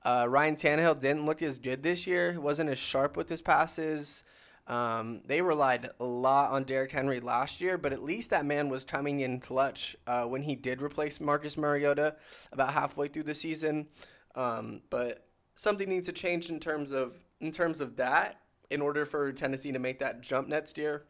uh, 0.03 0.27
Ryan 0.29 0.57
Tannehill 0.57 0.99
didn't 0.99 1.27
look 1.27 1.43
as 1.43 1.59
good 1.59 1.83
this 1.83 2.07
year. 2.07 2.33
He 2.33 2.39
wasn't 2.39 2.71
as 2.71 2.79
sharp 2.79 3.17
with 3.17 3.29
his 3.29 3.43
passes. 3.43 4.25
Um, 4.67 5.23
they 5.25 5.41
relied 5.41 5.91
a 5.99 6.05
lot 6.05 6.51
on 6.53 6.65
Derrick 6.65 6.93
Henry 6.93 7.21
last 7.21 7.61
year, 7.61 7.79
but 7.79 7.93
at 7.93 8.03
least 8.03 8.31
that 8.31 8.45
man 8.45 8.69
was 8.69 8.85
coming 8.85 9.21
in 9.21 9.41
clutch 9.41 9.97
uh, 10.07 10.25
when 10.25 10.43
he 10.43 10.55
did 10.55 10.83
replace 10.83 11.21
Marcus 11.21 11.57
Mariota 11.57 12.17
about 12.53 12.75
halfway 12.75 13.09
through 13.09 13.23
the 13.25 13.35
season. 13.35 13.89
Um, 14.35 14.83
but 14.91 15.27
something 15.55 15.89
needs 15.89 16.07
to 16.07 16.13
change 16.13 16.51
in 16.51 16.61
terms 16.61 16.93
of 16.93 17.25
in 17.41 17.51
terms 17.51 17.81
of 17.81 17.97
that 17.97 18.41
in 18.71 18.81
order 18.81 19.05
for 19.05 19.33
Tennessee 19.33 19.73
to 19.73 19.79
make 19.79 19.99
that 19.99 20.21
jump 20.21 20.49
next 20.49 20.77
year. 20.77 21.05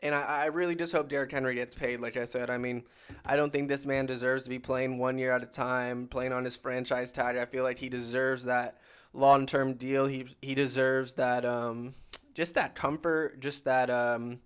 And 0.00 0.14
I, 0.14 0.22
I 0.22 0.46
really 0.46 0.76
just 0.76 0.92
hope 0.92 1.08
Derrick 1.08 1.32
Henry 1.32 1.54
gets 1.56 1.74
paid. 1.74 2.00
Like 2.00 2.16
I 2.16 2.24
said, 2.24 2.50
I 2.50 2.58
mean, 2.58 2.84
I 3.24 3.36
don't 3.36 3.52
think 3.52 3.68
this 3.68 3.84
man 3.84 4.06
deserves 4.06 4.44
to 4.44 4.50
be 4.50 4.58
playing 4.58 4.98
one 4.98 5.18
year 5.18 5.32
at 5.32 5.42
a 5.42 5.46
time, 5.46 6.06
playing 6.06 6.32
on 6.32 6.44
his 6.44 6.56
franchise 6.56 7.10
tag. 7.10 7.36
I 7.36 7.46
feel 7.46 7.64
like 7.64 7.78
he 7.78 7.88
deserves 7.88 8.44
that 8.44 8.78
long 9.12 9.46
term 9.46 9.74
deal. 9.74 10.06
He 10.06 10.26
he 10.40 10.54
deserves 10.54 11.14
that 11.14 11.44
um, 11.44 11.94
just 12.34 12.54
that 12.54 12.74
comfort, 12.74 13.40
just 13.40 13.64
that 13.64 13.90
um, 13.90 14.38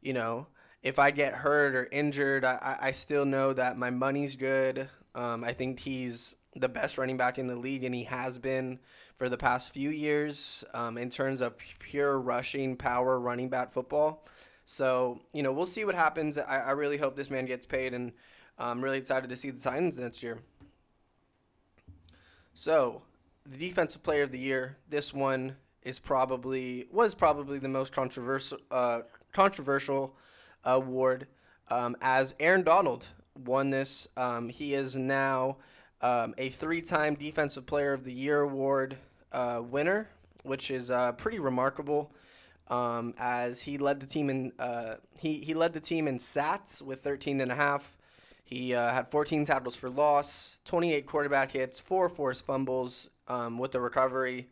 you 0.00 0.12
know, 0.12 0.46
if 0.82 0.98
I 0.98 1.10
get 1.10 1.34
hurt 1.34 1.74
or 1.74 1.88
injured, 1.90 2.44
I, 2.44 2.76
I 2.80 2.90
still 2.92 3.24
know 3.24 3.52
that 3.52 3.76
my 3.76 3.90
money's 3.90 4.36
good. 4.36 4.88
Um, 5.14 5.42
I 5.42 5.52
think 5.52 5.80
he's 5.80 6.36
the 6.56 6.68
best 6.68 6.98
running 6.98 7.16
back 7.16 7.38
in 7.38 7.46
the 7.46 7.56
league, 7.56 7.84
and 7.84 7.94
he 7.94 8.04
has 8.04 8.38
been 8.38 8.78
for 9.16 9.28
the 9.28 9.36
past 9.36 9.72
few 9.72 9.90
years 9.90 10.64
um, 10.74 10.98
in 10.98 11.10
terms 11.10 11.40
of 11.40 11.56
pure 11.58 12.18
rushing 12.18 12.76
power 12.76 13.18
running 13.18 13.48
back 13.48 13.70
football. 13.70 14.24
So, 14.64 15.20
you 15.32 15.42
know, 15.42 15.52
we'll 15.52 15.66
see 15.66 15.84
what 15.84 15.94
happens. 15.94 16.38
I, 16.38 16.60
I 16.60 16.70
really 16.70 16.96
hope 16.96 17.16
this 17.16 17.30
man 17.30 17.44
gets 17.46 17.66
paid, 17.66 17.92
and 17.92 18.12
I'm 18.58 18.82
really 18.82 18.98
excited 18.98 19.28
to 19.28 19.36
see 19.36 19.50
the 19.50 19.60
Titans 19.60 19.98
next 19.98 20.22
year. 20.22 20.38
So, 22.54 23.02
the 23.44 23.58
defensive 23.58 24.02
player 24.02 24.22
of 24.22 24.30
the 24.30 24.38
year, 24.38 24.78
this 24.88 25.12
one 25.12 25.56
is 25.82 25.98
probably 25.98 26.86
was 26.90 27.14
probably 27.14 27.58
the 27.58 27.68
most 27.68 27.92
controversial 27.92 28.58
uh, 28.70 29.02
controversial 29.32 30.16
award 30.64 31.26
um, 31.68 31.96
as 32.00 32.34
Aaron 32.40 32.62
Donald 32.62 33.08
won 33.44 33.70
this. 33.70 34.08
Um, 34.16 34.48
he 34.48 34.74
is 34.74 34.96
now 34.96 35.58
um, 36.04 36.34
a 36.36 36.50
three-time 36.50 37.14
Defensive 37.14 37.64
Player 37.64 37.94
of 37.94 38.04
the 38.04 38.12
Year 38.12 38.42
award 38.42 38.98
uh, 39.32 39.62
winner, 39.64 40.10
which 40.42 40.70
is 40.70 40.90
uh, 40.90 41.12
pretty 41.12 41.38
remarkable. 41.38 42.12
Um, 42.68 43.14
as 43.18 43.62
he 43.62 43.78
led 43.78 44.00
the 44.00 44.06
team 44.06 44.30
in 44.30 44.52
uh, 44.58 44.94
he 45.18 45.38
he 45.40 45.52
led 45.52 45.74
the 45.74 45.80
team 45.80 46.08
in 46.08 46.18
sacks 46.18 46.80
with 46.80 47.00
13 47.00 47.40
and 47.40 47.50
a 47.50 47.54
half. 47.54 47.98
He 48.44 48.74
uh, 48.74 48.92
had 48.92 49.10
14 49.10 49.46
tackles 49.46 49.76
for 49.76 49.88
loss, 49.88 50.56
28 50.66 51.06
quarterback 51.06 51.50
hits, 51.52 51.80
four 51.80 52.10
forced 52.10 52.44
fumbles 52.44 53.08
um, 53.26 53.58
with 53.58 53.72
the 53.72 53.80
recovery. 53.80 54.48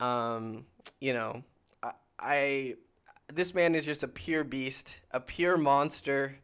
Um, 0.00 0.66
you 1.00 1.14
know, 1.14 1.42
I, 1.82 1.92
I, 2.18 2.74
this 3.32 3.54
man 3.54 3.74
is 3.74 3.86
just 3.86 4.02
a 4.02 4.08
pure 4.08 4.44
beast, 4.44 5.00
a 5.10 5.20
pure 5.20 5.56
monster. 5.56 6.36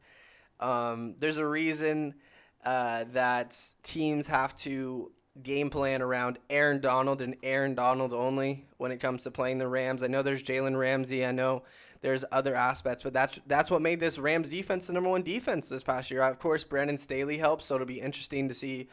Um, 0.59 1.17
there's 1.19 1.37
a 1.37 1.47
reason 1.47 2.15
uh, 2.65 3.05
that 3.13 3.57
teams 3.83 4.27
have 4.27 4.55
to 4.57 5.13
game 5.43 5.71
plan 5.71 6.03
around 6.03 6.39
Aaron 6.49 6.81
Donald 6.81 7.23
and 7.23 7.37
Aaron 7.43 7.75
Donald 7.75 8.13
only 8.13 8.67
when 8.77 8.91
it 8.93 8.99
comes 8.99 9.23
to 9.25 9.31
playing 9.31 9.59
the 9.59 9.69
Rams. 9.69 10.03
I 10.03 10.09
know 10.09 10.23
there's 10.23 10.43
Jalen 10.43 10.79
Ramsey. 10.79 11.25
I 11.25 11.33
know 11.33 11.63
there's 12.03 12.25
other 12.33 12.55
aspects, 12.55 13.03
but 13.03 13.13
that's 13.13 13.39
that's 13.47 13.71
what 13.71 13.83
made 13.83 14.01
this 14.01 14.19
Rams 14.19 14.49
defense 14.49 14.87
the 14.87 14.93
number 14.93 15.11
one 15.11 15.23
defense 15.23 15.69
this 15.69 15.83
past 15.83 16.11
year. 16.11 16.23
Of 16.23 16.39
course, 16.39 16.65
Brandon 16.65 16.99
Staley 16.99 17.39
helps, 17.39 17.67
so 17.67 17.75
it'll 17.77 17.87
be 17.87 18.01
interesting 18.01 18.49
to 18.49 18.55
see 18.55 18.89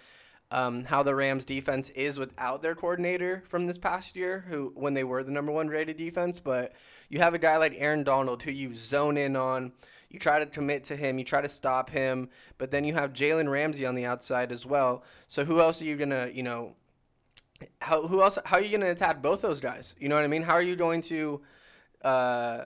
um, 0.51 0.85
how 0.85 1.03
the 1.03 1.15
Rams 1.15 1.45
defense 1.45 1.89
is 1.91 2.19
without 2.19 2.61
their 2.61 2.75
coordinator 2.75 3.43
from 3.45 3.67
this 3.67 3.77
past 3.77 4.15
year, 4.15 4.45
who 4.47 4.71
when 4.75 4.93
they 4.93 5.03
were 5.03 5.23
the 5.23 5.31
number 5.31 5.51
one 5.51 5.67
rated 5.67 5.97
defense. 5.97 6.39
But 6.39 6.73
you 7.09 7.19
have 7.19 7.33
a 7.33 7.39
guy 7.39 7.57
like 7.57 7.75
Aaron 7.77 8.03
Donald 8.03 8.43
who 8.43 8.51
you 8.51 8.73
zone 8.73 9.17
in 9.17 9.35
on. 9.35 9.73
You 10.09 10.19
try 10.19 10.39
to 10.39 10.45
commit 10.45 10.83
to 10.83 10.95
him, 10.95 11.17
you 11.17 11.25
try 11.25 11.41
to 11.41 11.49
stop 11.49 11.89
him, 11.89 12.29
but 12.57 12.71
then 12.71 12.85
you 12.85 12.93
have 12.93 13.11
Jalen 13.11 13.49
Ramsey 13.49 13.85
on 13.85 13.95
the 13.95 14.05
outside 14.05 14.51
as 14.51 14.65
well. 14.65 15.03
So 15.27 15.43
who 15.43 15.59
else 15.59 15.81
are 15.81 15.85
you 15.85 15.97
gonna, 15.97 16.29
you 16.33 16.43
know, 16.43 16.75
how 17.81 18.07
who 18.07 18.21
else? 18.21 18.37
How 18.45 18.57
are 18.57 18.61
you 18.61 18.71
gonna 18.71 18.91
attack 18.91 19.21
both 19.21 19.41
those 19.41 19.59
guys? 19.59 19.95
You 19.99 20.09
know 20.09 20.15
what 20.15 20.23
I 20.23 20.27
mean? 20.27 20.43
How 20.43 20.53
are 20.53 20.61
you 20.61 20.75
going 20.75 21.01
to, 21.01 21.41
uh, 22.03 22.65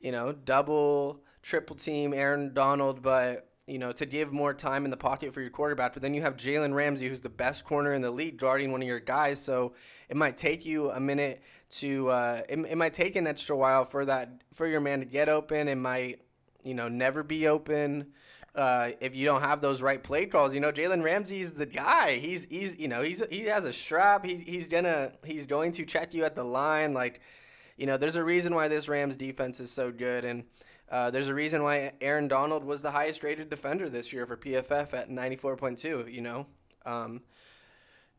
you 0.00 0.12
know, 0.12 0.32
double, 0.32 1.22
triple 1.42 1.76
team 1.76 2.12
Aaron 2.12 2.52
Donald, 2.52 3.02
but 3.02 3.48
you 3.66 3.78
know, 3.78 3.92
to 3.92 4.04
give 4.04 4.32
more 4.32 4.52
time 4.52 4.84
in 4.84 4.90
the 4.90 4.96
pocket 4.96 5.32
for 5.32 5.40
your 5.40 5.50
quarterback. 5.50 5.92
But 5.92 6.02
then 6.02 6.14
you 6.14 6.22
have 6.22 6.36
Jalen 6.36 6.74
Ramsey, 6.74 7.08
who's 7.08 7.20
the 7.20 7.28
best 7.28 7.64
corner 7.64 7.92
in 7.92 8.02
the 8.02 8.10
league, 8.10 8.36
guarding 8.36 8.72
one 8.72 8.82
of 8.82 8.88
your 8.88 9.00
guys. 9.00 9.40
So 9.40 9.74
it 10.08 10.16
might 10.16 10.36
take 10.36 10.66
you 10.66 10.90
a 10.90 11.00
minute 11.00 11.42
to. 11.78 12.08
Uh, 12.08 12.42
it, 12.48 12.58
it 12.58 12.76
might 12.76 12.92
take 12.92 13.16
an 13.16 13.26
extra 13.26 13.56
while 13.56 13.84
for 13.84 14.04
that 14.04 14.42
for 14.52 14.66
your 14.66 14.80
man 14.80 14.98
to 15.00 15.06
get 15.06 15.28
open. 15.28 15.68
It 15.68 15.76
might, 15.76 16.20
you 16.62 16.74
know, 16.74 16.88
never 16.88 17.22
be 17.22 17.46
open. 17.46 18.12
Uh, 18.54 18.90
if 19.00 19.16
you 19.16 19.24
don't 19.24 19.40
have 19.40 19.60
those 19.60 19.80
right 19.80 20.02
play 20.02 20.26
calls, 20.26 20.52
you 20.52 20.60
know 20.60 20.70
Jalen 20.70 21.02
Ramsey's 21.02 21.54
the 21.54 21.66
guy. 21.66 22.18
He's 22.18 22.44
he's 22.46 22.78
you 22.78 22.88
know 22.88 23.02
he's 23.02 23.22
he 23.30 23.44
has 23.44 23.64
a 23.64 23.72
strap. 23.72 24.26
He's 24.26 24.42
he's 24.42 24.68
gonna 24.68 25.12
he's 25.24 25.46
going 25.46 25.72
to 25.72 25.86
check 25.86 26.12
you 26.12 26.24
at 26.24 26.34
the 26.34 26.44
line. 26.44 26.92
Like, 26.92 27.20
you 27.78 27.86
know, 27.86 27.96
there's 27.96 28.16
a 28.16 28.24
reason 28.24 28.54
why 28.54 28.68
this 28.68 28.88
Rams 28.88 29.16
defense 29.16 29.60
is 29.60 29.70
so 29.70 29.90
good 29.90 30.24
and. 30.24 30.44
Uh, 30.90 31.10
there's 31.10 31.28
a 31.28 31.34
reason 31.34 31.62
why 31.62 31.90
Aaron 32.02 32.28
Donald 32.28 32.64
was 32.64 32.82
the 32.82 32.90
highest 32.90 33.22
rated 33.22 33.48
defender 33.48 33.88
this 33.88 34.12
year 34.12 34.26
for 34.26 34.36
PFF 34.36 34.92
at 34.92 35.08
94.2. 35.08 36.12
You 36.12 36.20
know, 36.20 36.46
um, 36.84 37.22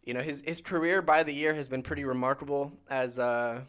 you 0.03 0.15
know 0.15 0.21
his 0.21 0.41
his 0.43 0.59
career 0.59 1.03
by 1.03 1.21
the 1.21 1.33
year 1.33 1.53
has 1.53 1.67
been 1.67 1.83
pretty 1.83 2.03
remarkable. 2.03 2.71
As 2.89 3.19
uh, 3.19 3.61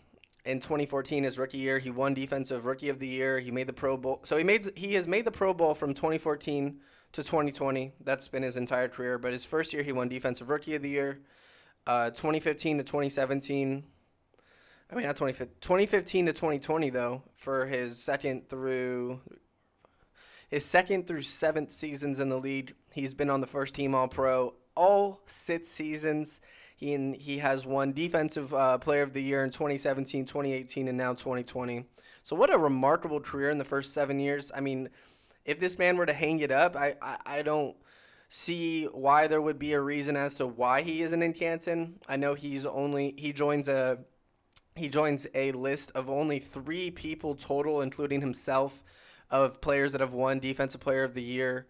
in 0.44 0.60
2014, 0.60 1.24
his 1.24 1.38
rookie 1.38 1.58
year, 1.58 1.78
he 1.78 1.90
won 1.90 2.14
Defensive 2.14 2.66
Rookie 2.66 2.90
of 2.90 2.98
the 2.98 3.06
Year. 3.06 3.40
He 3.40 3.50
made 3.50 3.66
the 3.66 3.72
Pro 3.72 3.96
Bowl. 3.96 4.20
So 4.24 4.36
he 4.36 4.44
made 4.44 4.66
he 4.76 4.94
has 4.94 5.08
made 5.08 5.24
the 5.24 5.30
Pro 5.30 5.54
Bowl 5.54 5.74
from 5.74 5.94
2014 5.94 6.80
to 7.12 7.22
2020. 7.22 7.92
That's 8.00 8.28
been 8.28 8.42
his 8.42 8.56
entire 8.56 8.88
career. 8.88 9.18
But 9.18 9.32
his 9.32 9.44
first 9.44 9.72
year, 9.72 9.82
he 9.82 9.92
won 9.92 10.08
Defensive 10.08 10.50
Rookie 10.50 10.74
of 10.74 10.82
the 10.82 10.90
Year. 10.90 11.20
Uh, 11.86 12.10
2015 12.10 12.78
to 12.78 12.84
2017, 12.84 13.84
I 14.90 14.94
mean, 14.94 15.04
not 15.04 15.16
2015 15.16 16.26
to 16.26 16.32
2020 16.32 16.90
though 16.90 17.22
for 17.34 17.66
his 17.66 18.02
second 18.02 18.48
through 18.48 19.20
his 20.48 20.64
second 20.64 21.06
through 21.06 21.22
seventh 21.22 21.70
seasons 21.70 22.20
in 22.20 22.28
the 22.28 22.38
league. 22.38 22.74
He's 22.92 23.12
been 23.12 23.28
on 23.28 23.40
the 23.40 23.46
first 23.46 23.74
team 23.74 23.94
All 23.94 24.08
Pro 24.08 24.54
all 24.76 25.20
six 25.26 25.68
seasons. 25.68 26.40
He 26.84 27.14
he 27.18 27.38
has 27.38 27.64
won 27.64 27.94
Defensive 27.94 28.52
uh, 28.52 28.76
Player 28.76 29.02
of 29.02 29.14
the 29.14 29.22
Year 29.22 29.42
in 29.42 29.48
2017, 29.48 30.26
2018, 30.26 30.86
and 30.86 30.98
now 30.98 31.14
2020. 31.14 31.86
So 32.22 32.36
what 32.36 32.52
a 32.52 32.58
remarkable 32.58 33.20
career 33.20 33.48
in 33.48 33.56
the 33.56 33.64
first 33.64 33.94
seven 33.94 34.20
years. 34.20 34.52
I 34.54 34.60
mean, 34.60 34.90
if 35.46 35.58
this 35.58 35.78
man 35.78 35.96
were 35.96 36.04
to 36.04 36.12
hang 36.12 36.40
it 36.40 36.52
up, 36.52 36.76
I, 36.76 36.96
I, 37.00 37.16
I 37.24 37.42
don't 37.42 37.74
see 38.28 38.84
why 38.84 39.28
there 39.28 39.40
would 39.40 39.58
be 39.58 39.72
a 39.72 39.80
reason 39.80 40.14
as 40.14 40.34
to 40.34 40.46
why 40.46 40.82
he 40.82 41.00
isn't 41.00 41.22
in 41.22 41.32
Canton. 41.32 42.00
I 42.06 42.16
know 42.16 42.34
he's 42.34 42.66
only 42.66 43.14
he 43.16 43.32
joins 43.32 43.66
a 43.66 44.00
he 44.76 44.90
joins 44.90 45.26
a 45.34 45.52
list 45.52 45.90
of 45.94 46.10
only 46.10 46.38
three 46.38 46.90
people 46.90 47.34
total, 47.34 47.80
including 47.80 48.20
himself, 48.20 48.84
of 49.30 49.62
players 49.62 49.92
that 49.92 50.02
have 50.02 50.12
won 50.12 50.38
Defensive 50.38 50.82
Player 50.82 51.04
of 51.04 51.14
the 51.14 51.22
Year 51.22 51.66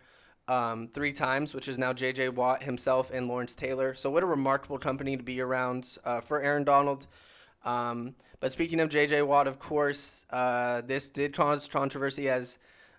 um, 0.48 0.86
three 0.86 1.12
times, 1.12 1.54
which 1.54 1.68
is 1.68 1.78
now 1.78 1.92
J.J. 1.92 2.30
Watt 2.30 2.62
himself 2.62 3.10
and 3.12 3.28
Lawrence 3.28 3.54
Taylor. 3.54 3.94
So, 3.94 4.10
what 4.10 4.22
a 4.22 4.26
remarkable 4.26 4.78
company 4.78 5.16
to 5.16 5.22
be 5.22 5.40
around 5.40 5.98
uh, 6.04 6.20
for 6.20 6.40
Aaron 6.40 6.64
Donald. 6.64 7.06
Um, 7.64 8.14
but 8.40 8.52
speaking 8.52 8.80
of 8.80 8.90
J.J. 8.90 9.22
Watt, 9.22 9.46
of 9.46 9.58
course, 9.58 10.26
uh, 10.30 10.82
this 10.82 11.08
did 11.08 11.34
cause 11.34 11.66
controversy 11.68 12.28
as 12.28 12.58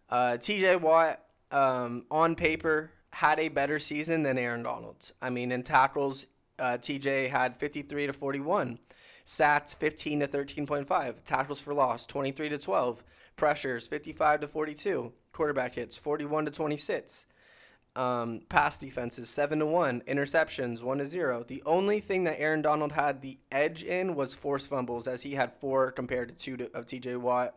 uh, 0.10 0.38
T.J. 0.38 0.78
Watt, 0.78 1.22
um, 1.52 2.06
on 2.10 2.36
paper, 2.36 2.92
had 3.14 3.40
a 3.40 3.50
better 3.50 3.80
season 3.80 4.24
than 4.24 4.38
Aaron 4.38 4.64
Donald. 4.64 5.12
I 5.22 5.30
mean, 5.30 5.52
in 5.52 5.64
tackles, 5.64 6.26
uh, 6.58 6.78
T.J. 6.78 7.28
had 7.28 7.56
53 7.56 8.08
to 8.08 8.14
41. 8.14 8.80
Sacks 9.24 9.74
15 9.74 10.20
to 10.22 10.28
13.5. 10.28 11.24
Tackles 11.24 11.60
for 11.60 11.74
loss 11.74 12.06
23 12.06 12.50
to 12.50 12.58
12. 12.58 13.04
Pressures 13.36 13.88
55 13.88 14.42
to 14.42 14.48
42. 14.48 15.12
Quarterback 15.32 15.76
hits 15.76 15.98
41 15.98 16.46
to 16.46 16.52
26. 16.52 17.26
Um, 17.96 18.42
pass 18.50 18.78
defenses 18.78 19.30
7 19.30 19.60
to 19.60 19.66
1. 19.66 20.02
Interceptions 20.02 20.84
1 20.84 20.98
to 20.98 21.06
0. 21.06 21.46
The 21.48 21.64
only 21.66 22.00
thing 22.02 22.26
that 22.26 22.40
Aaron 22.40 22.62
Donald 22.62 22.92
had 22.92 23.22
the 23.22 23.38
edge 23.52 23.84
in 23.84 24.16
was 24.16 24.34
forced 24.34 24.70
fumbles, 24.70 25.08
as 25.08 25.24
he 25.24 25.36
had 25.36 25.54
four 25.54 25.92
compared 25.92 26.30
to 26.30 26.36
two 26.36 26.58
to, 26.58 26.78
of 26.78 26.86
TJ 26.86 27.18
Watt. 27.18 27.56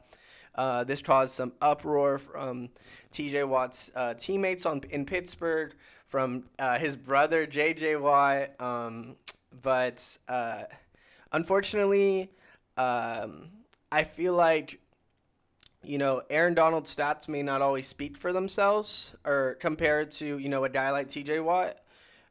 Uh, 0.55 0.85
this 0.85 1.03
caused 1.03 1.33
some 1.33 1.53
uproar 1.61 2.19
from 2.19 2.69
TJ 3.13 3.47
Watt's 3.47 3.93
uh, 3.95 4.15
teammates 4.15 4.67
on 4.67 4.83
in 4.91 5.05
Pittsburgh, 5.05 5.75
from 6.07 6.45
uh, 6.59 6.79
his 6.79 6.97
brother 6.97 7.47
JJ 7.47 8.01
Watt. 8.01 8.51
Um, 8.61 9.17
but 9.63 10.19
uh, 10.29 10.65
unfortunately, 11.33 12.31
um, 12.77 13.51
I 13.93 14.05
feel 14.05 14.35
like 14.35 14.81
you 15.85 15.99
know 15.99 16.23
Aaron 16.31 16.55
Donald's 16.55 16.95
stats 16.95 17.29
may 17.29 17.43
not 17.43 17.63
always 17.63 17.87
speak 17.87 18.17
for 18.17 18.33
themselves, 18.33 19.15
or 19.25 19.57
compared 19.61 20.11
to 20.13 20.39
you 20.39 20.49
know 20.49 20.65
a 20.65 20.69
guy 20.69 20.91
like 20.91 21.09
T.J. 21.09 21.41
Watt. 21.41 21.77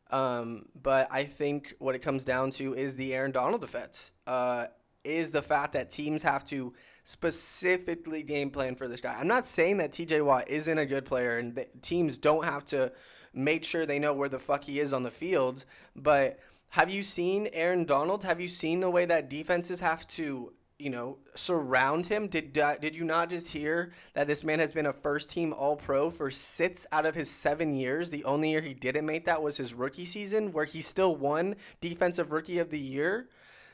Um, 0.09 0.67
but 0.81 1.07
I 1.11 1.25
think 1.25 1.73
what 1.79 1.93
it 1.95 1.99
comes 1.99 2.23
down 2.23 2.51
to 2.51 2.73
is 2.73 2.95
the 2.95 3.13
Aaron 3.13 3.31
Donald 3.31 3.63
effect. 3.63 4.11
Uh, 4.25 4.67
is 5.03 5.31
the 5.31 5.41
fact 5.41 5.73
that 5.73 5.89
teams 5.89 6.23
have 6.23 6.45
to 6.45 6.73
specifically 7.03 8.21
game 8.21 8.49
plan 8.49 8.75
for 8.75 8.87
this 8.87 8.99
guy. 8.99 9.15
I'm 9.17 9.27
not 9.27 9.45
saying 9.45 9.77
that 9.77 9.91
TJ 9.91 10.23
Watt 10.25 10.49
isn't 10.49 10.77
a 10.77 10.85
good 10.85 11.05
player 11.05 11.37
and 11.37 11.65
teams 11.81 12.17
don't 12.17 12.43
have 12.43 12.65
to 12.67 12.91
make 13.33 13.63
sure 13.63 13.85
they 13.85 13.99
know 13.99 14.13
where 14.13 14.27
the 14.27 14.39
fuck 14.39 14.65
he 14.65 14.81
is 14.81 14.91
on 14.91 15.03
the 15.03 15.11
field, 15.11 15.63
but 15.95 16.39
have 16.69 16.89
you 16.89 17.01
seen 17.01 17.47
Aaron 17.53 17.85
Donald? 17.85 18.25
Have 18.25 18.41
you 18.41 18.49
seen 18.49 18.81
the 18.81 18.89
way 18.89 19.05
that 19.05 19.29
defenses 19.29 19.79
have 19.79 20.05
to, 20.09 20.53
you 20.79 20.89
know, 20.89 21.17
surround 21.33 22.07
him? 22.07 22.27
Did 22.27 22.57
uh, 22.57 22.77
did 22.77 22.95
you 22.95 23.03
not 23.03 23.29
just 23.29 23.51
hear 23.51 23.91
that 24.13 24.27
this 24.27 24.43
man 24.43 24.59
has 24.59 24.73
been 24.73 24.85
a 24.85 24.93
first 24.93 25.29
team 25.29 25.53
All 25.53 25.75
Pro 25.75 26.09
for 26.09 26.29
six 26.29 26.85
out 26.91 27.05
of 27.05 27.15
his 27.15 27.29
seven 27.29 27.73
years? 27.73 28.09
The 28.09 28.23
only 28.25 28.51
year 28.51 28.61
he 28.61 28.73
didn't 28.73 29.05
make 29.05 29.25
that 29.25 29.41
was 29.41 29.57
his 29.57 29.73
rookie 29.73 30.05
season, 30.05 30.51
where 30.51 30.65
he 30.65 30.81
still 30.81 31.15
won 31.15 31.55
Defensive 31.81 32.31
Rookie 32.31 32.59
of 32.59 32.69
the 32.69 32.79
Year. 32.79 33.27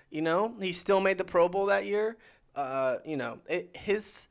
You 0.09 0.21
know, 0.21 0.55
he 0.59 0.71
still 0.71 1.01
made 1.01 1.17
the 1.17 1.23
Pro 1.23 1.49
Bowl 1.49 1.65
that 1.65 1.85
year. 1.85 2.17
Uh, 2.55 2.97
you 3.03 3.17
know, 3.17 3.39
it, 3.49 3.75
his 3.75 4.27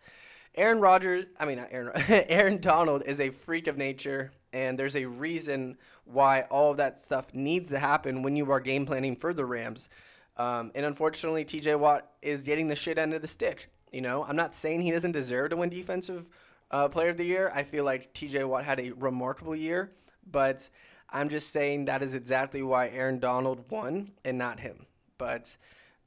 Aaron 0.54 0.80
Rodgers, 0.80 1.26
I 1.40 1.44
mean, 1.44 1.56
not 1.56 1.68
Aaron, 1.70 1.92
Aaron 2.28 2.58
Donald 2.58 3.02
is 3.04 3.20
a 3.20 3.30
freak 3.30 3.66
of 3.66 3.76
nature, 3.76 4.32
and 4.52 4.78
there's 4.78 4.96
a 4.96 5.06
reason 5.06 5.76
why 6.04 6.42
all 6.50 6.70
of 6.70 6.76
that 6.78 6.98
stuff 6.98 7.34
needs 7.34 7.70
to 7.70 7.78
happen 7.78 8.22
when 8.22 8.36
you 8.36 8.50
are 8.50 8.60
game 8.60 8.86
planning 8.86 9.16
for 9.16 9.34
the 9.34 9.44
Rams. 9.44 9.88
Um, 10.36 10.72
and 10.74 10.86
unfortunately, 10.86 11.44
TJ 11.44 11.78
Watt 11.78 12.10
is 12.22 12.42
getting 12.42 12.68
the 12.68 12.76
shit 12.76 12.98
end 12.98 13.14
of 13.14 13.22
the 13.22 13.28
stick. 13.28 13.68
You 13.92 14.00
know, 14.00 14.24
I'm 14.24 14.36
not 14.36 14.54
saying 14.54 14.82
he 14.82 14.90
doesn't 14.90 15.12
deserve 15.12 15.50
to 15.50 15.56
win 15.56 15.68
Defensive 15.68 16.30
uh, 16.70 16.88
Player 16.88 17.10
of 17.10 17.18
the 17.18 17.24
Year. 17.24 17.50
I 17.54 17.62
feel 17.62 17.84
like 17.84 18.14
TJ 18.14 18.48
Watt 18.48 18.64
had 18.64 18.80
a 18.80 18.92
remarkable 18.92 19.54
year, 19.54 19.92
but 20.30 20.68
I'm 21.10 21.28
just 21.28 21.50
saying 21.50 21.84
that 21.84 22.02
is 22.02 22.14
exactly 22.14 22.62
why 22.62 22.88
Aaron 22.88 23.18
Donald 23.18 23.70
won 23.70 24.12
and 24.24 24.38
not 24.38 24.60
him. 24.60 24.86
But 25.18 25.56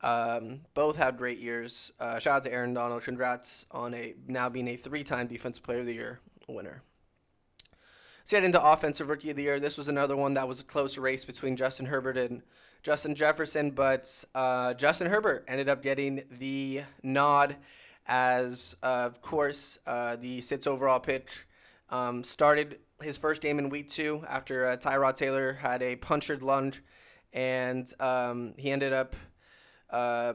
um, 0.02 0.62
both 0.74 0.98
had 0.98 1.18
great 1.18 1.38
years. 1.38 1.92
Uh, 2.00 2.18
shout 2.18 2.38
out 2.38 2.44
to 2.44 2.54
Aaron 2.54 2.74
Donald. 2.74 3.04
Congrats 3.04 3.66
on 3.72 3.94
a 3.94 4.16
now 4.28 4.50
being 4.50 4.68
a 4.68 4.76
three-time 4.76 5.28
Defensive 5.28 5.64
Player 5.64 5.80
of 5.80 5.86
the 5.86 5.94
Year 5.94 6.20
winner. 6.48 6.82
Let's 8.32 8.44
into 8.44 8.64
Offensive 8.64 9.10
Rookie 9.10 9.30
of 9.30 9.36
the 9.36 9.44
Year. 9.44 9.60
This 9.60 9.78
was 9.78 9.88
another 9.88 10.18
one 10.18 10.34
that 10.34 10.48
was 10.48 10.60
a 10.60 10.64
close 10.64 10.98
race 10.98 11.24
between 11.24 11.56
Justin 11.56 11.86
Herbert 11.86 12.18
and 12.18 12.42
Justin 12.86 13.16
Jefferson, 13.16 13.72
but 13.72 14.24
uh, 14.36 14.76
Justin 14.76 15.08
Herbert 15.08 15.44
ended 15.48 15.68
up 15.68 15.82
getting 15.82 16.22
the 16.30 16.84
nod 17.02 17.56
as, 18.06 18.76
uh, 18.84 19.08
of 19.08 19.24
course, 19.24 19.80
uh, 19.88 20.18
the 20.18 20.40
six 20.42 20.68
overall 20.68 21.00
pick 21.00 21.28
um, 21.90 22.24
started 22.24 22.78
his 23.02 23.18
first 23.18 23.42
game 23.42 23.58
in 23.58 23.70
week 23.70 23.90
two 23.90 24.24
after 24.30 24.68
uh, 24.68 24.78
Tyrod 24.78 25.16
Taylor 25.16 25.54
had 25.54 25.82
a 25.82 25.96
punctured 25.96 26.44
lung, 26.44 26.74
and 27.34 27.92
um, 28.00 28.54
he 28.56 28.70
ended 28.70 28.94
up 28.94 29.16
uh, 29.90 30.34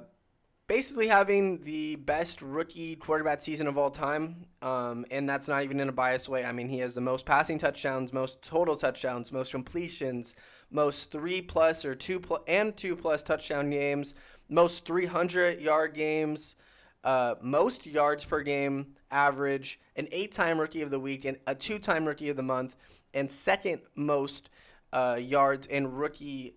basically 0.70 1.08
having 1.08 1.58
the 1.62 1.96
best 1.96 2.40
rookie 2.40 2.94
quarterback 2.94 3.40
season 3.40 3.66
of 3.66 3.76
all 3.76 3.90
time. 3.90 4.46
Um, 4.62 5.04
and 5.10 5.28
that's 5.28 5.48
not 5.48 5.64
even 5.64 5.80
in 5.80 5.88
a 5.88 5.92
biased 5.92 6.28
way. 6.28 6.44
I 6.44 6.52
mean, 6.52 6.68
he 6.68 6.78
has 6.78 6.94
the 6.94 7.00
most 7.00 7.26
passing 7.26 7.58
touchdowns, 7.58 8.12
most 8.12 8.40
total 8.40 8.76
touchdowns, 8.76 9.32
most 9.32 9.50
completions, 9.50 10.36
most 10.70 11.10
three 11.10 11.42
plus 11.42 11.84
or 11.84 11.96
two 11.96 12.20
plus 12.20 12.42
and 12.46 12.76
two 12.76 12.94
plus 12.94 13.24
touchdown 13.24 13.68
games, 13.68 14.14
most 14.48 14.86
300 14.86 15.60
yard 15.60 15.92
games, 15.92 16.54
uh, 17.02 17.34
most 17.42 17.84
yards 17.84 18.24
per 18.24 18.40
game 18.40 18.94
average, 19.10 19.80
an 19.96 20.06
eight 20.12 20.30
time 20.30 20.60
rookie 20.60 20.82
of 20.82 20.92
the 20.92 21.00
week, 21.00 21.24
and 21.24 21.36
a 21.48 21.54
two 21.56 21.80
time 21.80 22.04
rookie 22.04 22.28
of 22.28 22.36
the 22.36 22.44
month, 22.44 22.76
and 23.12 23.28
second 23.28 23.80
most 23.96 24.50
uh, 24.92 25.18
yards 25.20 25.66
in 25.66 25.90
rookie 25.90 26.54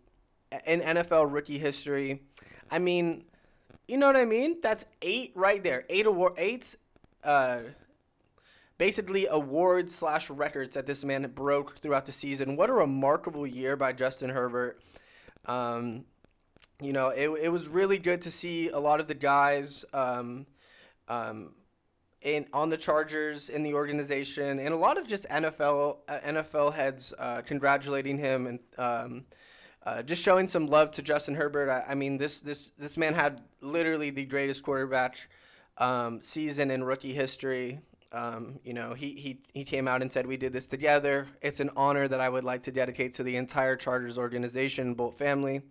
in 0.67 0.81
NFL 0.81 1.33
rookie 1.33 1.57
history. 1.57 2.21
I 2.69 2.77
mean, 2.77 3.23
you 3.87 3.97
know 3.97 4.07
what 4.07 4.15
I 4.15 4.25
mean? 4.25 4.57
That's 4.61 4.85
eight 5.01 5.31
right 5.35 5.63
there. 5.63 5.85
Eight 5.89 6.05
award, 6.05 6.33
eight, 6.37 6.75
uh, 7.23 7.59
basically 8.77 9.27
awards 9.27 9.93
slash 9.93 10.29
records 10.29 10.75
that 10.75 10.85
this 10.85 11.03
man 11.03 11.29
broke 11.35 11.77
throughout 11.77 12.05
the 12.05 12.11
season. 12.11 12.55
What 12.55 12.69
a 12.69 12.73
remarkable 12.73 13.45
year 13.45 13.75
by 13.75 13.93
Justin 13.93 14.29
Herbert. 14.29 14.81
Um, 15.45 16.05
you 16.81 16.93
know, 16.93 17.09
it, 17.09 17.29
it 17.41 17.49
was 17.49 17.67
really 17.67 17.97
good 17.97 18.21
to 18.23 18.31
see 18.31 18.69
a 18.69 18.79
lot 18.79 18.99
of 18.99 19.07
the 19.07 19.13
guys 19.13 19.85
um, 19.93 20.45
um, 21.07 21.51
in 22.21 22.45
on 22.53 22.69
the 22.69 22.77
Chargers 22.77 23.49
in 23.49 23.63
the 23.63 23.73
organization, 23.73 24.59
and 24.59 24.73
a 24.73 24.77
lot 24.77 24.97
of 24.97 25.07
just 25.07 25.27
NFL 25.29 25.99
uh, 26.07 26.19
NFL 26.25 26.73
heads 26.73 27.13
uh, 27.19 27.41
congratulating 27.45 28.17
him 28.17 28.47
and 28.47 28.59
um, 28.77 29.25
uh, 29.85 30.01
just 30.01 30.21
showing 30.21 30.47
some 30.47 30.67
love 30.67 30.91
to 30.91 31.01
Justin 31.01 31.35
Herbert. 31.35 31.69
I, 31.69 31.91
I, 31.91 31.95
mean, 31.95 32.17
this 32.17 32.41
this 32.41 32.71
this 32.77 32.97
man 32.97 33.13
had 33.13 33.41
literally 33.63 34.09
the 34.09 34.25
greatest 34.25 34.63
quarterback 34.63 35.15
um, 35.77 36.21
season 36.21 36.71
in 36.71 36.83
rookie 36.83 37.13
history. 37.13 37.79
Um, 38.11 38.59
you 38.63 38.73
know, 38.73 38.93
he, 38.93 39.13
he 39.13 39.39
he 39.53 39.63
came 39.63 39.87
out 39.87 40.01
and 40.03 40.11
said, 40.11 40.27
"We 40.27 40.37
did 40.37 40.53
this 40.53 40.67
together. 40.67 41.27
It's 41.41 41.59
an 41.59 41.71
honor 41.75 42.07
that 42.07 42.19
I 42.19 42.29
would 42.29 42.43
like 42.43 42.61
to 42.63 42.71
dedicate 42.71 43.13
to 43.15 43.23
the 43.23 43.37
entire 43.37 43.75
Chargers 43.75 44.17
organization, 44.19 44.93
Bolt 44.93 45.17
family. 45.17 45.63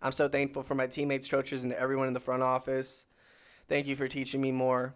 I'm 0.00 0.12
so 0.12 0.28
thankful 0.28 0.62
for 0.62 0.76
my 0.76 0.86
teammates, 0.86 1.28
coaches, 1.28 1.64
and 1.64 1.72
everyone 1.72 2.06
in 2.06 2.14
the 2.14 2.20
front 2.20 2.42
office. 2.44 3.06
Thank 3.68 3.86
you 3.86 3.96
for 3.96 4.06
teaching 4.06 4.40
me 4.40 4.52
more 4.52 4.94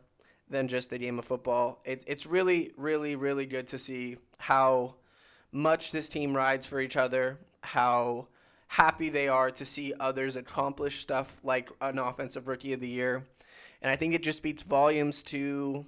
than 0.49 0.69
just 0.69 0.91
the 0.91 0.99
game 0.99 1.19
of 1.19 1.25
football. 1.25 1.81
It, 1.85 2.05
it's 2.07 2.27
really, 2.27 2.73
really, 2.77 3.17
really 3.17 3.47
good 3.47 3.67
to 3.69 3.79
see 3.79 4.19
how 4.39 4.95
much 5.51 5.91
this 5.91 6.09
team 6.09 6.37
rides 6.37 6.67
for 6.67 6.81
each 6.81 6.97
other, 6.97 7.39
how 7.63 8.29
happy 8.73 9.11
they 9.11 9.29
are 9.29 9.51
to 9.51 9.67
see 9.67 9.93
others 10.01 10.35
accomplish 10.35 11.01
stuff 11.01 11.39
like 11.45 11.71
an 11.83 11.99
offensive 11.99 12.49
rookie 12.49 12.73
of 12.73 12.81
the 12.81 12.89
year. 12.89 13.23
And 13.83 13.91
I 13.91 13.97
think 13.97 14.15
it 14.15 14.23
just 14.23 14.39
speaks 14.39 14.63
volumes 14.63 15.23
to 15.25 15.85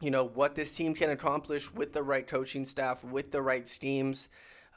you 0.00 0.10
know 0.10 0.24
what 0.24 0.54
this 0.54 0.74
team 0.74 0.94
can 0.94 1.10
accomplish 1.10 1.72
with 1.72 1.92
the 1.92 2.02
right 2.02 2.26
coaching 2.26 2.64
staff, 2.64 3.04
with 3.04 3.30
the 3.30 3.42
right 3.42 3.68
schemes. 3.68 4.30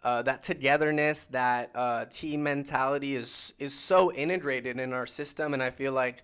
Uh, 0.03 0.21
that 0.21 0.43
togetherness, 0.43 1.25
that 1.27 1.71
uh, 1.73 2.05
team 2.05 2.43
mentality 2.43 3.15
is 3.15 3.53
is 3.59 3.73
so 3.73 4.11
integrated 4.11 4.77
in 4.79 4.91
our 4.91 5.05
system, 5.05 5.53
and 5.53 5.63
I 5.63 5.71
feel 5.71 5.93
like, 5.93 6.21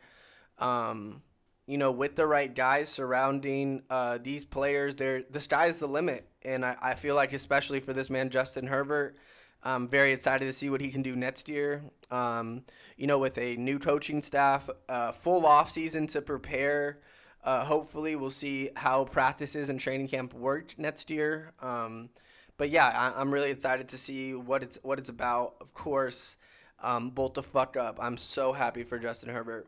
um, 0.59 1.21
you 1.67 1.77
know, 1.77 1.91
with 1.91 2.15
the 2.15 2.27
right 2.27 2.53
guys 2.53 2.89
surrounding 2.89 3.81
uh, 3.89 4.19
these 4.21 4.43
players, 4.43 4.95
there 4.95 5.23
the 5.31 5.39
sky's 5.39 5.79
the 5.79 5.87
limit, 5.87 6.27
and 6.43 6.65
I, 6.65 6.75
I 6.81 6.93
feel 6.95 7.15
like 7.15 7.31
especially 7.31 7.79
for 7.79 7.93
this 7.93 8.09
man 8.09 8.29
Justin 8.29 8.67
Herbert, 8.67 9.15
I'm 9.63 9.87
very 9.87 10.11
excited 10.11 10.45
to 10.45 10.53
see 10.53 10.69
what 10.69 10.81
he 10.81 10.89
can 10.89 11.01
do 11.01 11.15
next 11.15 11.47
year. 11.47 11.83
Um, 12.09 12.63
you 12.97 13.07
know, 13.07 13.19
with 13.19 13.37
a 13.37 13.55
new 13.57 13.79
coaching 13.79 14.21
staff, 14.21 14.69
uh, 14.89 15.11
full 15.11 15.45
off 15.45 15.69
season 15.69 16.07
to 16.07 16.21
prepare. 16.21 16.99
Uh, 17.43 17.65
hopefully, 17.65 18.15
we'll 18.15 18.29
see 18.29 18.69
how 18.75 19.05
practices 19.05 19.69
and 19.69 19.79
training 19.79 20.07
camp 20.07 20.33
work 20.33 20.73
next 20.77 21.09
year. 21.09 21.53
Um, 21.61 22.09
but 22.57 22.69
yeah, 22.69 23.13
I, 23.15 23.21
am 23.21 23.33
really 23.33 23.49
excited 23.49 23.87
to 23.89 23.97
see 23.97 24.33
what 24.33 24.63
it's 24.63 24.77
what 24.83 24.99
it's 24.99 25.09
about. 25.09 25.55
Of 25.61 25.73
course, 25.73 26.37
um, 26.81 27.09
bolt 27.09 27.35
the 27.35 27.43
fuck 27.43 27.77
up. 27.77 27.97
I'm 27.99 28.17
so 28.17 28.53
happy 28.53 28.83
for 28.83 28.99
Justin 28.99 29.29
Herbert. 29.29 29.67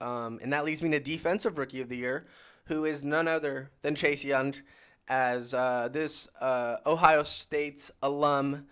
Um, 0.00 0.38
and 0.42 0.52
that 0.52 0.64
leads 0.64 0.82
me 0.82 0.90
to 0.90 1.00
defensive 1.00 1.58
rookie 1.58 1.80
of 1.80 1.88
the 1.88 1.96
year, 1.96 2.26
who 2.66 2.84
is 2.84 3.02
none 3.02 3.28
other 3.28 3.70
than 3.82 3.94
Chase 3.94 4.24
Young, 4.24 4.54
as 5.08 5.54
uh, 5.54 5.88
this 5.90 6.28
uh, 6.40 6.76
Ohio 6.86 7.22
State's 7.22 7.90
alum 8.02 8.66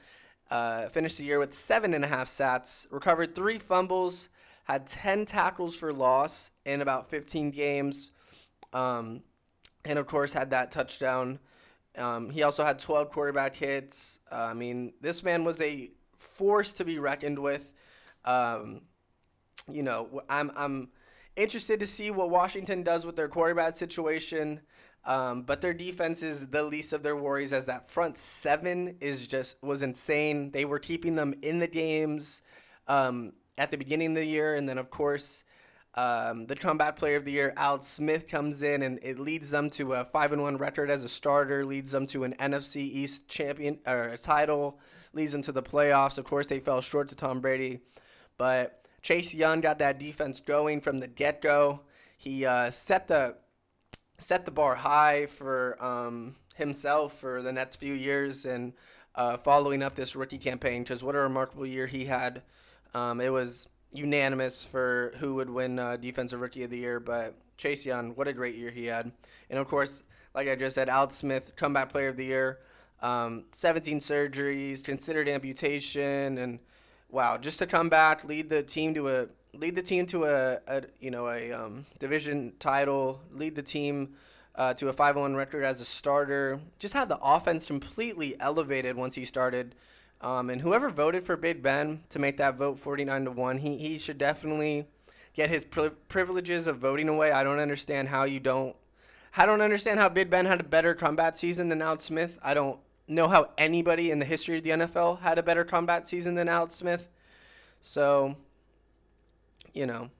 uh, 0.50 0.88
finished 0.88 1.18
the 1.18 1.24
year 1.24 1.38
with 1.38 1.54
seven 1.54 1.94
and 1.94 2.04
a 2.04 2.08
half 2.08 2.28
sacks, 2.28 2.86
recovered 2.90 3.34
three 3.34 3.58
fumbles, 3.58 4.28
had 4.64 4.86
10 4.86 5.26
tackles 5.26 5.76
for 5.76 5.92
loss 5.92 6.50
in 6.64 6.80
about 6.80 7.10
15 7.10 7.50
games, 7.50 8.12
um, 8.72 9.22
and 9.84 9.98
of 9.98 10.06
course 10.06 10.32
had 10.32 10.50
that 10.50 10.70
touchdown. 10.70 11.38
Um, 11.96 12.30
he 12.30 12.42
also 12.42 12.64
had 12.64 12.78
12 12.78 13.10
quarterback 13.10 13.54
hits. 13.54 14.20
Uh, 14.30 14.48
I 14.50 14.54
mean, 14.54 14.94
this 15.00 15.22
man 15.22 15.44
was 15.44 15.60
a 15.60 15.90
force 16.16 16.72
to 16.74 16.84
be 16.84 16.98
reckoned 16.98 17.38
with. 17.38 17.72
Um, 18.24 18.82
you 19.70 19.82
know, 19.82 20.22
I'm 20.28 20.50
I'm 20.56 20.88
interested 21.36 21.80
to 21.80 21.86
see 21.86 22.10
what 22.10 22.30
Washington 22.30 22.82
does 22.82 23.06
with 23.06 23.16
their 23.16 23.28
quarterback 23.28 23.76
situation. 23.76 24.60
Um, 25.06 25.42
but 25.42 25.60
their 25.60 25.74
defense 25.74 26.22
is 26.22 26.46
the 26.46 26.62
least 26.62 26.92
of 26.92 27.02
their 27.02 27.16
worries 27.16 27.52
as 27.52 27.66
that 27.66 27.88
front 27.88 28.16
seven 28.16 28.96
is 29.00 29.26
just 29.26 29.62
was 29.62 29.82
insane. 29.82 30.50
They 30.50 30.64
were 30.64 30.78
keeping 30.78 31.14
them 31.14 31.34
in 31.42 31.58
the 31.58 31.66
games 31.66 32.40
um, 32.88 33.34
at 33.58 33.70
the 33.70 33.76
beginning 33.76 34.10
of 34.10 34.16
the 34.16 34.24
year, 34.24 34.54
and 34.54 34.68
then 34.68 34.78
of 34.78 34.90
course 34.90 35.44
um, 35.96 36.46
the 36.46 36.56
comeback 36.56 36.96
player 36.96 37.16
of 37.16 37.24
the 37.24 37.30
year, 37.30 37.52
Alex 37.56 37.86
Smith, 37.86 38.26
comes 38.26 38.62
in 38.62 38.82
and 38.82 38.98
it 39.02 39.18
leads 39.18 39.50
them 39.50 39.70
to 39.70 39.92
a 39.92 40.04
five 40.04 40.32
and 40.32 40.42
one 40.42 40.56
record 40.56 40.90
as 40.90 41.04
a 41.04 41.08
starter, 41.08 41.64
leads 41.64 41.92
them 41.92 42.06
to 42.08 42.24
an 42.24 42.34
NFC 42.40 42.78
East 42.78 43.28
champion 43.28 43.78
or 43.86 44.16
title, 44.16 44.80
leads 45.12 45.32
them 45.32 45.42
to 45.42 45.52
the 45.52 45.62
playoffs. 45.62 46.18
Of 46.18 46.24
course, 46.24 46.48
they 46.48 46.58
fell 46.58 46.80
short 46.80 47.08
to 47.08 47.14
Tom 47.14 47.40
Brady, 47.40 47.80
but 48.36 48.88
Chase 49.02 49.34
Young 49.34 49.60
got 49.60 49.78
that 49.78 50.00
defense 50.00 50.40
going 50.40 50.80
from 50.80 50.98
the 50.98 51.06
get 51.06 51.40
go. 51.40 51.82
He 52.16 52.44
uh, 52.44 52.72
set 52.72 53.06
the 53.06 53.36
set 54.18 54.44
the 54.44 54.50
bar 54.50 54.76
high 54.76 55.26
for 55.26 55.76
um, 55.84 56.36
himself 56.54 57.12
for 57.14 57.42
the 57.42 57.52
next 57.52 57.76
few 57.76 57.94
years 57.94 58.44
and 58.44 58.72
uh, 59.14 59.36
following 59.36 59.82
up 59.82 59.94
this 59.94 60.16
rookie 60.16 60.38
campaign 60.38 60.82
because 60.82 61.02
what 61.04 61.14
a 61.14 61.18
remarkable 61.18 61.66
year 61.66 61.86
he 61.86 62.04
had. 62.04 62.42
Um, 62.94 63.20
it 63.20 63.30
was 63.30 63.68
unanimous 63.92 64.64
for 64.64 65.12
who 65.18 65.34
would 65.36 65.50
win 65.50 65.78
uh, 65.78 65.96
Defensive 65.96 66.40
Rookie 66.40 66.64
of 66.64 66.70
the 66.70 66.78
Year, 66.78 67.00
but 67.00 67.34
Chase 67.56 67.86
Young, 67.86 68.14
what 68.14 68.28
a 68.28 68.32
great 68.32 68.56
year 68.56 68.70
he 68.70 68.86
had. 68.86 69.12
And 69.50 69.58
of 69.58 69.68
course, 69.68 70.02
like 70.34 70.48
I 70.48 70.56
just 70.56 70.74
said, 70.74 70.88
Alex 70.88 71.16
Smith, 71.16 71.54
Comeback 71.56 71.90
Player 71.90 72.08
of 72.08 72.16
the 72.16 72.24
Year, 72.24 72.58
um, 73.02 73.44
17 73.52 74.00
surgeries, 74.00 74.82
considered 74.82 75.28
amputation, 75.28 76.38
and 76.38 76.58
wow, 77.08 77.36
just 77.36 77.58
to 77.60 77.66
come 77.66 77.88
back, 77.88 78.24
lead 78.24 78.48
the 78.48 78.62
team 78.62 78.94
to 78.94 79.08
a 79.08 79.28
lead 79.58 79.74
the 79.74 79.82
team 79.82 80.06
to 80.06 80.24
a, 80.24 80.58
a 80.66 80.82
you 81.00 81.10
know 81.10 81.28
a 81.28 81.52
um, 81.52 81.86
division 81.98 82.52
title, 82.58 83.20
lead 83.32 83.54
the 83.54 83.62
team 83.62 84.14
uh, 84.54 84.74
to 84.74 84.88
a 84.88 84.92
5-1 84.92 85.36
record 85.36 85.64
as 85.64 85.80
a 85.80 85.84
starter. 85.84 86.60
Just 86.78 86.94
had 86.94 87.08
the 87.08 87.18
offense 87.22 87.66
completely 87.66 88.38
elevated 88.40 88.96
once 88.96 89.14
he 89.14 89.24
started. 89.24 89.74
Um, 90.20 90.48
and 90.48 90.60
whoever 90.60 90.88
voted 90.90 91.22
for 91.24 91.36
Big 91.36 91.62
Ben 91.62 92.00
to 92.08 92.18
make 92.18 92.36
that 92.38 92.56
vote 92.56 92.78
49 92.78 93.26
to 93.26 93.30
1, 93.30 93.58
he, 93.58 93.76
he 93.76 93.98
should 93.98 94.16
definitely 94.16 94.86
get 95.34 95.50
his 95.50 95.64
pri- 95.64 95.90
privileges 96.08 96.66
of 96.66 96.78
voting 96.78 97.08
away. 97.08 97.30
I 97.30 97.42
don't 97.42 97.58
understand 97.58 98.08
how 98.08 98.24
you 98.24 98.40
don't 98.40 98.76
I 99.36 99.46
don't 99.46 99.60
understand 99.60 99.98
how 99.98 100.08
Big 100.08 100.30
Ben 100.30 100.46
had 100.46 100.60
a 100.60 100.64
better 100.64 100.94
combat 100.94 101.36
season 101.36 101.68
than 101.68 101.82
Al 101.82 101.98
Smith. 101.98 102.38
I 102.42 102.54
don't 102.54 102.78
know 103.08 103.28
how 103.28 103.50
anybody 103.58 104.12
in 104.12 104.20
the 104.20 104.24
history 104.24 104.58
of 104.58 104.62
the 104.62 104.70
NFL 104.70 105.20
had 105.20 105.38
a 105.38 105.42
better 105.42 105.64
combat 105.64 106.06
season 106.06 106.36
than 106.36 106.48
Al 106.48 106.70
Smith. 106.70 107.08
So, 107.80 108.36
you 109.74 109.86
know, 109.86 110.10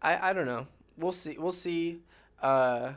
I, 0.00 0.30
I 0.30 0.32
don't 0.32 0.46
know. 0.46 0.66
We'll 0.96 1.12
see. 1.12 1.36
We'll 1.38 1.52
see. 1.52 2.00
Uh, 2.40 2.92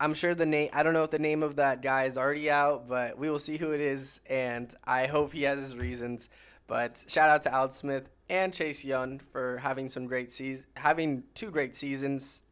I'm 0.00 0.14
sure 0.14 0.34
the 0.34 0.46
name. 0.46 0.70
I 0.72 0.82
don't 0.82 0.92
know 0.92 1.02
if 1.02 1.10
the 1.10 1.18
name 1.18 1.42
of 1.42 1.56
that 1.56 1.82
guy 1.82 2.04
is 2.04 2.16
already 2.16 2.50
out, 2.50 2.86
but 2.88 3.18
we 3.18 3.30
will 3.30 3.38
see 3.38 3.56
who 3.56 3.72
it 3.72 3.80
is, 3.80 4.20
and 4.28 4.72
I 4.84 5.06
hope 5.06 5.32
he 5.32 5.42
has 5.42 5.58
his 5.58 5.76
reasons. 5.76 6.28
But 6.66 7.04
shout 7.08 7.30
out 7.30 7.42
to 7.42 7.52
Alex 7.52 7.76
Smith 7.76 8.08
and 8.28 8.52
Chase 8.52 8.84
Young 8.84 9.18
for 9.18 9.56
having 9.58 9.88
some 9.88 10.06
great 10.06 10.30
seasons, 10.30 10.66
having 10.76 11.24
two 11.34 11.50
great 11.50 11.74
seasons. 11.74 12.42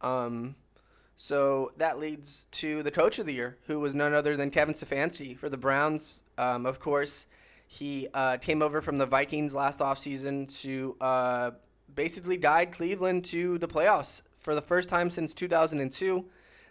Um, 0.00 0.56
so 1.16 1.72
that 1.76 2.00
leads 2.00 2.46
to 2.50 2.82
the 2.82 2.90
coach 2.90 3.20
of 3.20 3.26
the 3.26 3.32
year, 3.32 3.58
who 3.66 3.78
was 3.78 3.94
none 3.94 4.12
other 4.12 4.36
than 4.36 4.50
Kevin 4.50 4.74
Stefanski 4.74 5.38
for 5.38 5.48
the 5.48 5.56
Browns. 5.56 6.24
Um, 6.36 6.66
of 6.66 6.80
course, 6.80 7.28
he 7.72 8.06
uh, 8.12 8.36
came 8.36 8.60
over 8.60 8.82
from 8.82 8.98
the 8.98 9.06
Vikings 9.06 9.54
last 9.54 9.80
offseason 9.80 10.46
to 10.60 10.94
uh, 11.00 11.52
basically 11.94 12.36
guide 12.36 12.70
Cleveland 12.70 13.24
to 13.24 13.56
the 13.56 13.66
playoffs 13.66 14.20
for 14.38 14.54
the 14.54 14.60
first 14.60 14.90
time 14.90 15.08
since 15.08 15.32
2002. 15.32 16.22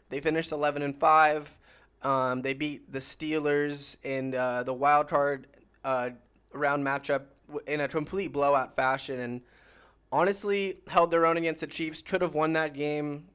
They 0.09 0.19
finished 0.19 0.51
11 0.51 0.83
and 0.83 0.95
5. 0.95 1.59
Um, 2.03 2.43
they 2.43 2.53
beat 2.53 2.91
the 2.91 2.99
Steelers 2.99 3.97
in 4.03 4.35
uh, 4.35 4.61
the 4.61 4.75
wild 4.75 5.07
card 5.07 5.47
uh, 5.83 6.11
round 6.53 6.85
matchup 6.85 7.23
in 7.65 7.81
a 7.81 7.87
complete 7.87 8.31
blowout 8.31 8.75
fashion 8.75 9.19
and 9.19 9.41
honestly 10.11 10.81
held 10.87 11.09
their 11.09 11.25
own 11.25 11.35
against 11.35 11.61
the 11.61 11.67
Chiefs. 11.67 12.03
Could 12.03 12.21
have 12.21 12.35
won 12.35 12.53
that 12.53 12.75
game. 12.75 13.25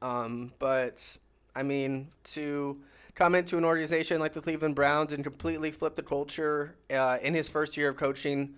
Um, 0.00 0.52
but 0.60 1.16
I 1.56 1.64
mean, 1.64 2.10
to 2.24 2.80
come 3.14 3.34
into 3.34 3.58
an 3.58 3.64
organization 3.64 4.20
like 4.20 4.32
the 4.32 4.40
Cleveland 4.40 4.74
Browns 4.74 5.12
and 5.12 5.22
completely 5.22 5.70
flip 5.70 5.94
the 5.94 6.02
culture 6.02 6.74
uh, 6.90 7.18
in 7.22 7.34
his 7.34 7.48
first 7.48 7.76
year 7.76 7.88
of 7.88 7.96
coaching, 7.96 8.54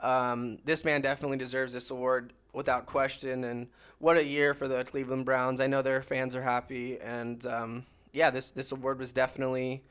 um, 0.00 0.58
this 0.64 0.84
man 0.84 1.00
definitely 1.00 1.38
deserves 1.38 1.72
this 1.72 1.90
award 1.90 2.32
without 2.52 2.86
question. 2.86 3.44
And 3.44 3.68
what 3.98 4.16
a 4.16 4.24
year 4.24 4.54
for 4.54 4.68
the 4.68 4.84
Cleveland 4.84 5.24
Browns! 5.24 5.60
I 5.60 5.66
know 5.66 5.82
their 5.82 6.02
fans 6.02 6.36
are 6.36 6.42
happy, 6.42 6.98
and 7.00 7.44
um, 7.46 7.86
yeah, 8.12 8.30
this 8.30 8.50
this 8.50 8.72
award 8.72 8.98
was 8.98 9.12
definitely 9.12 9.82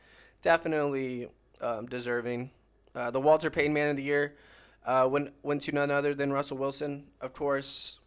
definitely 0.41 1.28
um, 1.62 1.88
deserving. 1.88 2.51
Uh, 2.93 3.12
the 3.12 3.19
Walter 3.19 3.49
Payton 3.49 3.73
Man 3.73 3.89
of 3.89 3.97
the 3.97 4.04
Year 4.04 4.36
uh, 4.86 5.08
went 5.10 5.34
went 5.43 5.62
to 5.62 5.71
none 5.71 5.91
other 5.91 6.13
than 6.13 6.32
Russell 6.32 6.58
Wilson, 6.58 7.06
of 7.19 7.34
course 7.34 7.99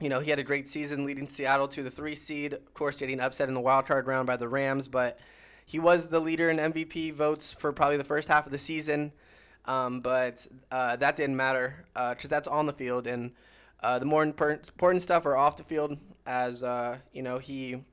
you 0.00 0.08
know, 0.08 0.20
he 0.20 0.30
had 0.30 0.38
a 0.38 0.44
great 0.44 0.66
season 0.66 1.04
leading 1.04 1.28
Seattle 1.28 1.68
to 1.68 1.82
the 1.82 1.90
three 1.90 2.14
seed, 2.14 2.54
of 2.54 2.74
course, 2.74 2.96
getting 2.96 3.20
upset 3.20 3.48
in 3.48 3.54
the 3.54 3.60
wild 3.60 3.86
card 3.86 4.06
round 4.06 4.26
by 4.26 4.36
the 4.36 4.48
Rams, 4.48 4.88
but 4.88 5.18
he 5.66 5.78
was 5.78 6.08
the 6.08 6.20
leader 6.20 6.50
in 6.50 6.56
MVP 6.56 7.12
votes 7.12 7.52
for 7.52 7.70
probably 7.72 7.96
the 7.96 8.04
first 8.04 8.28
half 8.28 8.46
of 8.46 8.50
the 8.50 8.58
season. 8.58 9.12
Um, 9.66 10.00
but 10.00 10.46
uh, 10.70 10.96
that 10.96 11.16
didn't 11.16 11.36
matter 11.36 11.84
because 11.92 12.24
uh, 12.24 12.28
that's 12.28 12.48
on 12.48 12.66
the 12.66 12.72
field, 12.72 13.06
and 13.06 13.32
uh, 13.82 13.98
the 13.98 14.06
more 14.06 14.22
important 14.22 15.02
stuff 15.02 15.26
are 15.26 15.36
off 15.36 15.56
the 15.56 15.62
field. 15.62 15.98
As 16.26 16.62
uh, 16.62 16.98
you 17.12 17.22
know, 17.22 17.38
he 17.38 17.84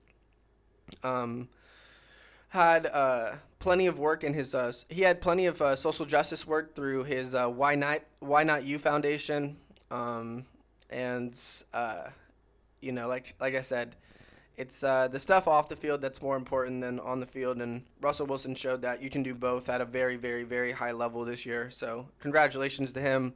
um, 1.04 1.50
had 2.50 2.86
uh, 2.88 3.34
plenty 3.60 3.86
of 3.86 4.00
work 4.00 4.24
in 4.24 4.34
his. 4.34 4.56
Uh, 4.56 4.72
he 4.90 5.02
had 5.02 5.22
plenty 5.22 5.46
of 5.46 5.58
social 5.78 6.06
justice 6.06 6.48
work 6.48 6.74
through 6.74 7.04
his 7.04 7.34
Why 7.34 7.76
Not 7.76 8.02
Why 8.20 8.44
Not 8.44 8.64
You 8.64 8.80
Foundation. 8.80 9.58
Um, 9.92 10.46
and 10.90 11.38
uh, 11.74 12.10
you 12.82 12.92
know, 12.92 13.08
like 13.08 13.36
like 13.40 13.56
I 13.56 13.62
said, 13.62 13.96
it's 14.58 14.84
uh, 14.84 15.08
the 15.08 15.20
stuff 15.20 15.48
off 15.48 15.70
the 15.70 15.76
field 15.76 16.02
that's 16.02 16.22
more 16.22 16.36
important 16.36 16.82
than 16.82 17.00
on 17.00 17.20
the 17.20 17.26
field. 17.26 17.62
And 17.62 17.84
Russell 18.02 18.26
Wilson 18.26 18.56
showed 18.56 18.82
that 18.82 19.04
you 19.04 19.10
can 19.10 19.22
do 19.22 19.36
both 19.36 19.70
at 19.70 19.82
a 19.82 19.86
very, 19.86 20.18
very, 20.18 20.44
very 20.44 20.72
high 20.72 20.92
level 20.92 21.24
this 21.24 21.46
year. 21.46 21.70
So 21.70 22.08
congratulations 22.20 22.92
to 22.94 23.00
him. 23.00 23.34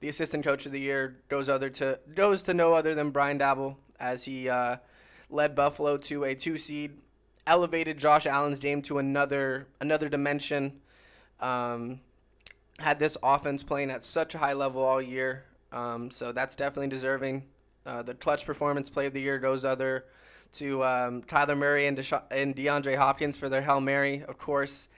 The 0.00 0.08
assistant 0.08 0.44
coach 0.44 0.64
of 0.66 0.72
the 0.72 0.80
year 0.80 1.16
goes 1.28 1.48
other 1.48 1.68
to 1.70 1.98
goes 2.14 2.42
to 2.44 2.54
no 2.54 2.74
other 2.74 2.94
than 2.94 3.10
Brian 3.10 3.38
Daboll 3.38 3.76
as 3.98 4.24
he 4.24 4.48
uh, 4.48 4.76
led 5.30 5.54
Buffalo 5.54 5.96
to 5.96 6.24
a 6.24 6.34
two 6.34 6.58
seed, 6.58 6.92
elevated 7.46 7.98
Josh 7.98 8.26
Allen's 8.26 8.58
game 8.58 8.82
to 8.82 8.98
another 8.98 9.66
another 9.80 10.08
dimension. 10.08 10.80
Um, 11.40 12.00
had 12.78 12.98
this 12.98 13.16
offense 13.22 13.62
playing 13.62 13.90
at 13.90 14.04
such 14.04 14.34
a 14.34 14.38
high 14.38 14.52
level 14.54 14.82
all 14.82 15.02
year. 15.02 15.44
Um, 15.72 16.10
so 16.10 16.32
that's 16.32 16.54
definitely 16.54 16.88
deserving. 16.88 17.44
Uh, 17.84 18.02
the 18.02 18.14
clutch 18.14 18.46
performance 18.46 18.90
play 18.90 19.06
of 19.06 19.12
the 19.12 19.20
year 19.20 19.38
goes 19.38 19.64
other 19.64 20.04
to 20.52 20.84
um, 20.84 21.22
Kyler 21.22 21.56
Murray 21.56 21.86
and, 21.86 21.96
Desha- 21.96 22.24
and 22.30 22.54
DeAndre 22.54 22.96
Hopkins 22.96 23.38
for 23.38 23.48
their 23.48 23.62
Hail 23.62 23.80
Mary. 23.80 24.22
Of 24.22 24.38
course, 24.38 24.88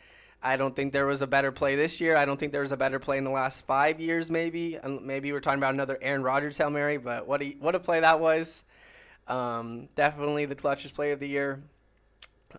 I 0.42 0.56
don't 0.56 0.76
think 0.76 0.92
there 0.92 1.06
was 1.06 1.22
a 1.22 1.26
better 1.26 1.52
play 1.52 1.76
this 1.76 2.00
year. 2.00 2.16
I 2.16 2.24
don't 2.24 2.38
think 2.38 2.52
there 2.52 2.60
was 2.60 2.72
a 2.72 2.76
better 2.76 2.98
play 2.98 3.16
in 3.16 3.24
the 3.24 3.30
last 3.30 3.64
five 3.64 4.00
years, 4.00 4.30
maybe. 4.30 4.74
And 4.74 5.02
maybe 5.06 5.32
we're 5.32 5.40
talking 5.40 5.60
about 5.60 5.74
another 5.74 5.96
Aaron 6.02 6.22
Rodgers 6.22 6.58
Hail 6.58 6.70
Mary, 6.70 6.98
but 6.98 7.26
what 7.26 7.40
a, 7.40 7.50
what 7.60 7.74
a 7.74 7.80
play 7.80 8.00
that 8.00 8.20
was. 8.20 8.64
Um, 9.26 9.88
definitely 9.96 10.44
the 10.44 10.56
clutchest 10.56 10.92
play 10.92 11.12
of 11.12 11.20
the 11.20 11.28
year. 11.28 11.62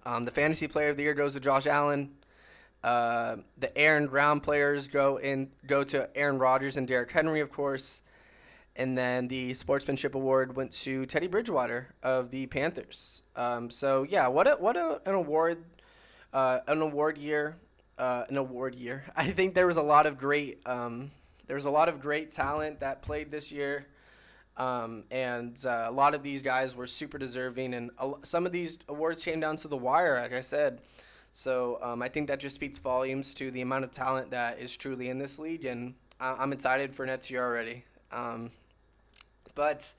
Um, 0.05 0.25
the 0.25 0.31
fantasy 0.31 0.67
player 0.67 0.89
of 0.89 0.97
the 0.97 1.03
year 1.03 1.13
goes 1.13 1.33
to 1.33 1.39
Josh 1.39 1.67
Allen. 1.67 2.11
Uh, 2.85 3.37
the 3.57 3.75
Air 3.75 3.97
and 3.97 4.07
Ground 4.07 4.43
players 4.43 4.87
go 4.87 5.17
in 5.17 5.49
go 5.65 5.83
to 5.85 6.07
Aaron 6.15 6.37
Rodgers 6.37 6.77
and 6.77 6.87
Derrick 6.87 7.11
Henry, 7.11 7.41
of 7.41 7.49
course. 7.49 8.03
And 8.75 8.95
then 8.95 9.27
the 9.27 9.55
sportsmanship 9.55 10.13
award 10.13 10.55
went 10.55 10.71
to 10.83 11.07
Teddy 11.07 11.25
Bridgewater 11.25 11.95
of 12.03 12.29
the 12.29 12.45
Panthers. 12.45 13.23
Um, 13.35 13.71
so 13.71 14.03
yeah, 14.03 14.27
what 14.27 14.47
a 14.47 14.51
what 14.51 14.77
a, 14.77 15.01
an 15.07 15.15
award, 15.15 15.63
uh, 16.31 16.59
an 16.67 16.79
award 16.83 17.17
year, 17.17 17.57
uh, 17.97 18.25
an 18.29 18.37
award 18.37 18.75
year. 18.75 19.05
I 19.15 19.31
think 19.31 19.55
there 19.55 19.65
was 19.65 19.77
a 19.77 19.81
lot 19.81 20.05
of 20.05 20.19
great 20.19 20.59
um, 20.67 21.09
there 21.47 21.55
was 21.55 21.65
a 21.65 21.71
lot 21.71 21.89
of 21.89 21.99
great 21.99 22.29
talent 22.29 22.81
that 22.81 23.01
played 23.01 23.31
this 23.31 23.51
year. 23.51 23.87
Um, 24.57 25.05
and 25.09 25.59
uh, 25.65 25.87
a 25.87 25.91
lot 25.91 26.13
of 26.13 26.21
these 26.21 26.43
guys 26.43 26.75
were 26.75 26.87
super 26.87 27.17
deserving, 27.17 27.73
and 27.73 27.89
some 28.23 28.45
of 28.45 28.53
these 28.53 28.77
awards 28.87 29.25
came 29.25 29.41
down 29.41 29.57
to 29.57 29.67
the 29.67 29.75
wire, 29.75 30.21
like 30.21 30.33
I 30.33 30.39
said. 30.41 30.79
So 31.37 31.77
um, 31.81 32.01
I 32.01 32.07
think 32.07 32.29
that 32.29 32.39
just 32.39 32.55
speaks 32.55 32.79
volumes 32.79 33.33
to 33.33 33.51
the 33.51 33.59
amount 33.59 33.83
of 33.83 33.91
talent 33.91 34.31
that 34.31 34.57
is 34.57 34.77
truly 34.77 35.09
in 35.09 35.17
this 35.17 35.37
league, 35.37 35.65
and 35.65 35.93
I- 36.17 36.41
am 36.41 36.53
excited 36.53 36.95
for 36.95 37.05
next 37.05 37.29
year 37.29 37.43
already. 37.43 37.83
Um, 38.09 38.51
but 39.53 39.93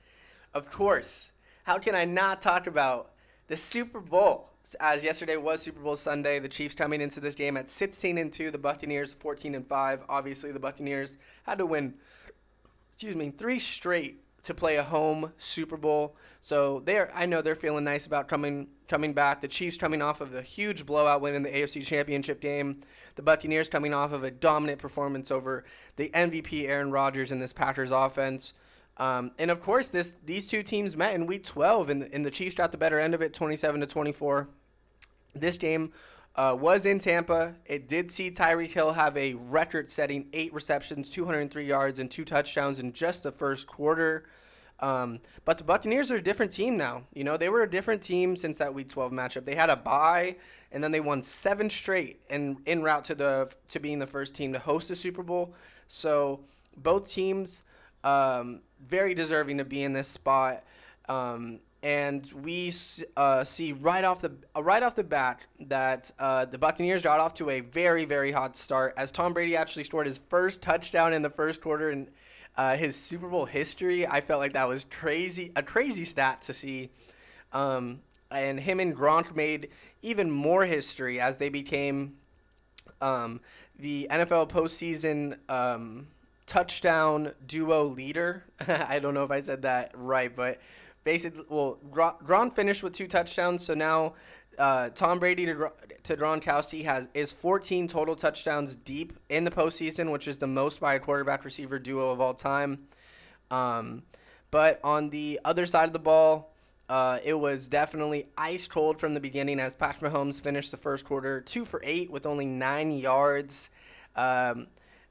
of 0.55 0.71
course, 0.71 1.33
how 1.65 1.77
can 1.77 1.93
I 1.93 2.05
not 2.05 2.41
talk 2.41 2.65
about 2.65 3.11
the 3.45 3.55
Super 3.55 3.99
Bowl? 3.99 4.49
As 4.79 5.03
yesterday 5.03 5.37
was 5.37 5.61
Super 5.61 5.79
Bowl 5.79 5.95
Sunday, 5.95 6.39
the 6.39 6.49
Chiefs 6.49 6.73
coming 6.73 7.01
into 7.01 7.19
this 7.19 7.35
game 7.35 7.55
at 7.55 7.69
16 7.69 8.17
and 8.17 8.33
2, 8.33 8.49
the 8.49 8.57
Buccaneers 8.57 9.13
14 9.13 9.53
and 9.53 9.67
5. 9.67 10.05
Obviously, 10.09 10.51
the 10.51 10.59
Buccaneers 10.59 11.17
had 11.43 11.59
to 11.59 11.67
win 11.67 11.93
excuse 12.93 13.15
me, 13.15 13.29
three 13.29 13.59
straight 13.59 14.23
to 14.43 14.53
play 14.53 14.77
a 14.77 14.83
home 14.83 15.33
Super 15.37 15.77
Bowl. 15.77 16.15
So 16.41 16.79
they 16.79 16.97
are 16.97 17.09
I 17.13 17.25
know 17.25 17.41
they're 17.41 17.55
feeling 17.55 17.83
nice 17.83 18.05
about 18.05 18.27
coming 18.27 18.67
coming 18.87 19.13
back. 19.13 19.41
The 19.41 19.47
Chiefs 19.47 19.77
coming 19.77 20.01
off 20.01 20.21
of 20.21 20.31
the 20.31 20.41
huge 20.41 20.85
blowout 20.85 21.21
win 21.21 21.35
in 21.35 21.43
the 21.43 21.49
AFC 21.49 21.85
Championship 21.85 22.39
game. 22.39 22.81
The 23.15 23.21
Buccaneers 23.21 23.69
coming 23.69 23.93
off 23.93 24.13
of 24.13 24.23
a 24.23 24.31
dominant 24.31 24.79
performance 24.79 25.31
over 25.31 25.63
the 25.95 26.09
MVP 26.09 26.67
Aaron 26.67 26.91
Rodgers 26.91 27.31
in 27.31 27.39
this 27.39 27.53
Packers 27.53 27.91
offense. 27.91 28.53
Um, 28.97 29.31
and 29.37 29.51
of 29.51 29.61
course, 29.61 29.89
this 29.89 30.15
these 30.25 30.47
two 30.47 30.63
teams 30.63 30.97
met 30.97 31.13
in 31.13 31.27
Week 31.27 31.43
12, 31.43 31.89
and, 31.89 32.09
and 32.13 32.25
the 32.25 32.31
Chiefs 32.31 32.55
got 32.55 32.71
the 32.71 32.77
better 32.77 32.99
end 32.99 33.13
of 33.13 33.21
it, 33.21 33.33
27 33.33 33.81
to 33.81 33.87
24. 33.87 34.49
This 35.35 35.57
game 35.57 35.91
uh, 36.37 36.55
was 36.59 36.85
in 36.85 36.99
Tampa. 36.99 37.55
It 37.65 37.87
did 37.87 38.11
see 38.11 38.29
Tyreek 38.29 38.71
Hill 38.71 38.93
have 38.93 39.17
a 39.17 39.33
record-setting 39.33 40.27
eight 40.33 40.53
receptions, 40.53 41.09
203 41.09 41.65
yards, 41.65 41.99
and 41.99 42.09
two 42.09 42.23
touchdowns 42.23 42.79
in 42.79 42.93
just 42.93 43.23
the 43.23 43.31
first 43.31 43.67
quarter. 43.67 44.23
Um, 44.79 45.21
but 45.43 45.57
the 45.57 45.63
Buccaneers 45.63 46.11
are 46.11 46.17
a 46.17 46.21
different 46.21 46.51
team 46.51 46.77
now. 46.77 47.03
You 47.11 47.23
know, 47.23 47.35
they 47.35 47.49
were 47.49 47.63
a 47.63 47.69
different 47.69 48.03
team 48.03 48.35
since 48.35 48.59
that 48.59 48.75
Week 48.75 48.87
12 48.87 49.11
matchup. 49.11 49.45
They 49.45 49.55
had 49.55 49.71
a 49.71 49.75
bye, 49.75 50.35
and 50.71 50.83
then 50.83 50.91
they 50.91 50.99
won 50.99 51.23
seven 51.23 51.69
straight 51.71 52.21
and 52.29 52.57
en 52.67 52.83
route 52.83 53.03
to 53.05 53.15
the 53.15 53.51
to 53.69 53.79
being 53.79 53.97
the 53.97 54.05
first 54.05 54.35
team 54.35 54.53
to 54.53 54.59
host 54.59 54.91
a 54.91 54.95
Super 54.95 55.23
Bowl. 55.23 55.55
So 55.87 56.41
both 56.75 57.07
teams 57.07 57.63
um, 58.03 58.61
very 58.85 59.15
deserving 59.15 59.57
to 59.57 59.65
be 59.65 59.83
in 59.83 59.93
this 59.93 60.07
spot. 60.07 60.63
Um, 61.09 61.61
and 61.83 62.31
we 62.43 62.73
uh, 63.15 63.43
see 63.43 63.71
right 63.71 64.03
off 64.03 64.21
the 64.21 64.33
uh, 64.55 64.63
right 64.63 64.81
off 64.81 64.95
the 64.95 65.03
bat 65.03 65.41
that 65.59 66.11
uh, 66.19 66.45
the 66.45 66.57
Buccaneers 66.57 67.01
got 67.01 67.19
off 67.19 67.33
to 67.35 67.49
a 67.49 67.59
very 67.61 68.05
very 68.05 68.31
hot 68.31 68.57
start 68.57 68.93
as 68.97 69.11
Tom 69.11 69.33
Brady 69.33 69.55
actually 69.55 69.83
scored 69.83 70.07
his 70.07 70.17
first 70.17 70.61
touchdown 70.61 71.13
in 71.13 71.21
the 71.21 71.29
first 71.29 71.61
quarter 71.61 71.91
in 71.91 72.09
uh, 72.55 72.75
his 72.75 72.95
Super 72.95 73.27
Bowl 73.27 73.45
history. 73.45 74.07
I 74.07 74.21
felt 74.21 74.39
like 74.39 74.53
that 74.53 74.67
was 74.67 74.85
crazy 74.85 75.51
a 75.55 75.63
crazy 75.63 76.03
stat 76.03 76.41
to 76.43 76.53
see. 76.53 76.89
Um, 77.53 78.01
and 78.29 78.59
him 78.59 78.79
and 78.79 78.95
Gronk 78.95 79.35
made 79.35 79.69
even 80.01 80.29
more 80.29 80.65
history 80.65 81.19
as 81.19 81.37
they 81.37 81.49
became 81.49 82.17
um, 83.01 83.39
the 83.77 84.07
NFL 84.11 84.49
postseason 84.49 85.37
um, 85.49 86.07
touchdown 86.45 87.33
duo 87.45 87.83
leader. 87.83 88.43
I 88.67 88.99
don't 88.99 89.13
know 89.13 89.23
if 89.23 89.31
I 89.31 89.41
said 89.41 89.61
that 89.61 89.91
right, 89.93 90.35
but 90.35 90.59
basically, 91.07 91.45
well, 91.47 91.79
Gronk 91.89 92.51
finished 92.51 92.83
with 92.83 92.91
two 92.91 93.07
touchdowns, 93.07 93.65
so 93.65 93.73
now 93.73 94.15
uh, 94.59 94.89
Tom 94.89 95.19
Brady 95.19 95.45
to, 95.45 95.71
to 96.03 96.17
Gronkowski 96.17 96.83
has 96.83 97.09
is 97.13 97.31
14 97.31 97.87
total 97.87 98.13
touchdowns 98.13 98.75
deep 98.75 99.13
in 99.29 99.45
the 99.45 99.51
postseason, 99.51 100.11
which 100.11 100.27
is 100.27 100.37
the 100.37 100.47
most 100.47 100.81
by 100.81 100.95
a 100.95 100.99
quarterback 100.99 101.45
receiver 101.45 101.79
duo 101.79 102.11
of 102.11 102.19
all 102.19 102.33
time. 102.33 102.89
Um, 103.49 104.03
but 104.51 104.81
on 104.83 105.09
the 105.09 105.39
other 105.45 105.65
side 105.65 105.85
of 105.85 105.93
the 105.93 105.99
ball, 105.99 106.53
uh, 106.89 107.19
it 107.23 107.39
was 107.39 107.69
definitely 107.69 108.25
ice 108.37 108.67
cold 108.67 108.99
from 108.99 109.13
the 109.13 109.21
beginning 109.21 109.61
as 109.61 109.75
Patrick 109.75 110.11
Mahomes 110.11 110.41
finished 110.41 110.71
the 110.71 110.77
first 110.77 111.05
quarter 111.05 111.39
two 111.39 111.63
for 111.63 111.79
eight 111.85 112.11
with 112.11 112.25
only 112.25 112.45
nine 112.45 112.91
yards. 112.91 113.69
Um, 114.13 114.67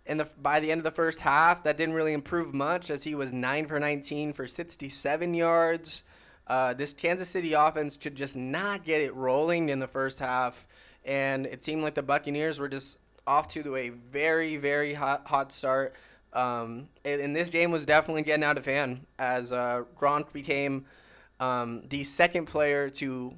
and 0.07 0.21
the 0.21 0.29
by 0.40 0.61
the 0.61 0.71
end 0.71 0.79
of 0.79 0.85
the 0.85 0.90
first 0.90 1.21
half, 1.21 1.62
that 1.64 1.77
didn't 1.77 1.95
really 1.95 2.12
improve 2.12 2.55
much 2.55 2.90
as 2.90 3.05
he 3.05 3.14
was 3.14 3.33
nine 3.33 3.66
for 3.66 3.79
19 3.79 4.33
for 4.33 4.47
67 4.47 5.35
yards. 5.35 6.03
Uh, 6.47 6.75
this 6.75 6.92
Kansas 6.92 7.29
City 7.29 7.55
offense 7.55 7.97
could 7.97 8.14
just 8.14 8.37
not 8.37 8.85
get 8.85 9.01
it 9.01 9.14
rolling 9.14 9.69
in 9.69 9.81
the 9.81 9.88
first 9.88 10.21
half, 10.21 10.69
and 11.05 11.47
it 11.47 11.62
seemed 11.62 11.83
like 11.83 11.95
the 11.95 12.03
Buccaneers 12.03 12.61
were 12.61 12.69
just 12.69 12.99
off 13.27 13.49
to 13.49 13.75
a 13.75 13.88
very, 13.88 14.57
very 14.57 14.95
hot, 14.95 15.27
hot 15.27 15.51
start. 15.51 15.95
Um, 16.33 16.88
and, 17.05 17.21
and, 17.21 17.37
this 17.37 17.49
game 17.49 17.71
was 17.71 17.87
definitely 17.87 18.23
getting 18.23 18.45
out 18.45 18.59
of 18.59 18.66
hand 18.66 19.07
as 19.19 19.53
uh, 19.53 19.85
Gronk 19.99 20.33
became 20.33 20.85
um, 21.40 21.83
the 21.88 22.05
second 22.05 22.45
player 22.45 22.90
to 22.90 23.35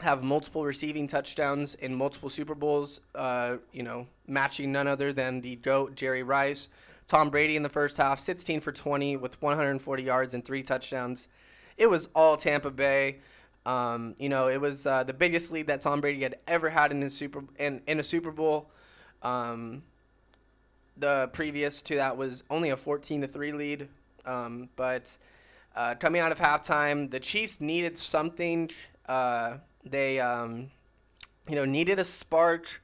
have 0.00 0.22
multiple 0.22 0.64
receiving 0.64 1.06
touchdowns 1.06 1.74
in 1.74 1.94
multiple 1.94 2.28
Super 2.28 2.54
Bowls. 2.54 3.00
Uh, 3.14 3.58
you 3.72 3.82
know, 3.82 4.06
matching 4.26 4.72
none 4.72 4.86
other 4.86 5.12
than 5.12 5.40
the 5.40 5.56
goat 5.56 5.94
Jerry 5.94 6.22
Rice. 6.22 6.68
Tom 7.06 7.30
Brady 7.30 7.54
in 7.54 7.62
the 7.62 7.68
first 7.68 7.98
half, 7.98 8.18
16 8.18 8.60
for 8.60 8.72
20 8.72 9.16
with 9.16 9.40
140 9.42 10.02
yards 10.02 10.32
and 10.32 10.42
three 10.44 10.62
touchdowns 10.62 11.28
it 11.76 11.88
was 11.88 12.08
all 12.14 12.36
Tampa 12.36 12.70
Bay. 12.70 13.18
Um, 13.66 14.14
you 14.18 14.28
know, 14.28 14.48
it 14.48 14.60
was 14.60 14.86
uh, 14.86 15.04
the 15.04 15.14
biggest 15.14 15.52
lead 15.52 15.66
that 15.68 15.80
Tom 15.80 16.00
Brady 16.00 16.22
had 16.22 16.36
ever 16.46 16.70
had 16.70 16.92
in 16.92 17.00
his 17.00 17.16
super 17.16 17.44
in, 17.58 17.80
in 17.86 17.98
a 17.98 18.02
Super 18.02 18.30
Bowl. 18.30 18.70
Um, 19.22 19.82
the 20.96 21.28
previous 21.32 21.82
to 21.82 21.96
that 21.96 22.16
was 22.16 22.44
only 22.50 22.70
a 22.70 22.76
14 22.76 23.22
to 23.22 23.26
three 23.26 23.52
lead. 23.52 23.88
Um, 24.26 24.68
but 24.76 25.16
uh, 25.74 25.94
coming 25.94 26.20
out 26.20 26.30
of 26.30 26.38
halftime, 26.38 27.10
the 27.10 27.20
Chiefs 27.20 27.60
needed 27.60 27.96
something. 27.96 28.70
Uh, 29.06 29.56
they, 29.84 30.20
um, 30.20 30.70
you 31.48 31.54
know, 31.54 31.64
needed 31.64 31.98
a 31.98 32.04
spark, 32.04 32.82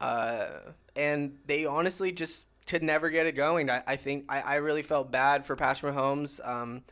uh, 0.00 0.46
and 0.94 1.38
they 1.46 1.66
honestly 1.66 2.12
just 2.12 2.46
could 2.66 2.82
never 2.82 3.10
get 3.10 3.26
it 3.26 3.32
going. 3.32 3.70
I, 3.70 3.82
I 3.86 3.96
think 3.96 4.24
I, 4.28 4.40
I 4.40 4.54
really 4.56 4.82
felt 4.82 5.10
bad 5.10 5.46
for 5.46 5.56
Patrick 5.56 5.94
Mahomes. 5.94 6.46
Um, 6.46 6.82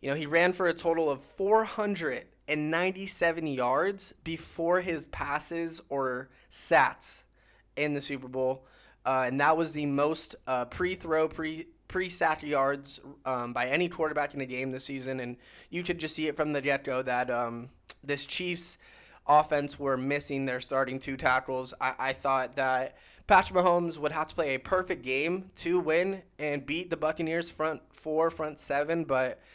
you 0.00 0.08
know, 0.08 0.16
he 0.16 0.26
ran 0.26 0.52
for 0.52 0.66
a 0.66 0.72
total 0.72 1.08
of 1.10 1.22
497 1.22 3.46
yards 3.46 4.14
before 4.24 4.80
his 4.80 5.06
passes 5.06 5.80
or 5.88 6.30
sacks 6.48 7.24
in 7.76 7.94
the 7.94 8.00
Super 8.00 8.26
Bowl. 8.28 8.64
Uh, 9.04 9.24
and 9.26 9.40
that 9.40 9.56
was 9.56 9.72
the 9.72 9.86
most 9.86 10.36
uh, 10.46 10.66
pre-throw, 10.66 11.26
pre 11.28 11.66
pre-sack 11.90 12.42
yards 12.42 13.00
um, 13.24 13.52
by 13.52 13.66
any 13.66 13.88
quarterback 13.88 14.32
in 14.32 14.40
the 14.40 14.46
game 14.46 14.70
this 14.70 14.84
season. 14.84 15.20
And 15.20 15.36
you 15.68 15.82
could 15.82 15.98
just 15.98 16.14
see 16.14 16.28
it 16.28 16.36
from 16.36 16.52
the 16.52 16.60
get-go 16.60 17.02
that 17.02 17.30
um, 17.30 17.68
this 18.02 18.24
Chiefs 18.24 18.78
offense 19.26 19.78
were 19.78 19.96
missing 19.96 20.46
their 20.46 20.60
starting 20.60 20.98
two 20.98 21.16
tackles. 21.16 21.74
I, 21.80 21.94
I 21.98 22.12
thought 22.12 22.56
that 22.56 22.96
Patrick 23.26 23.58
Mahomes 23.58 23.98
would 23.98 24.12
have 24.12 24.28
to 24.28 24.34
play 24.34 24.54
a 24.54 24.58
perfect 24.58 25.02
game 25.02 25.50
to 25.56 25.78
win 25.78 26.22
and 26.38 26.64
beat 26.64 26.90
the 26.90 26.96
Buccaneers 26.96 27.50
front 27.50 27.82
four, 27.92 28.30
front 28.30 28.58
seven, 28.58 29.04
but– 29.04 29.40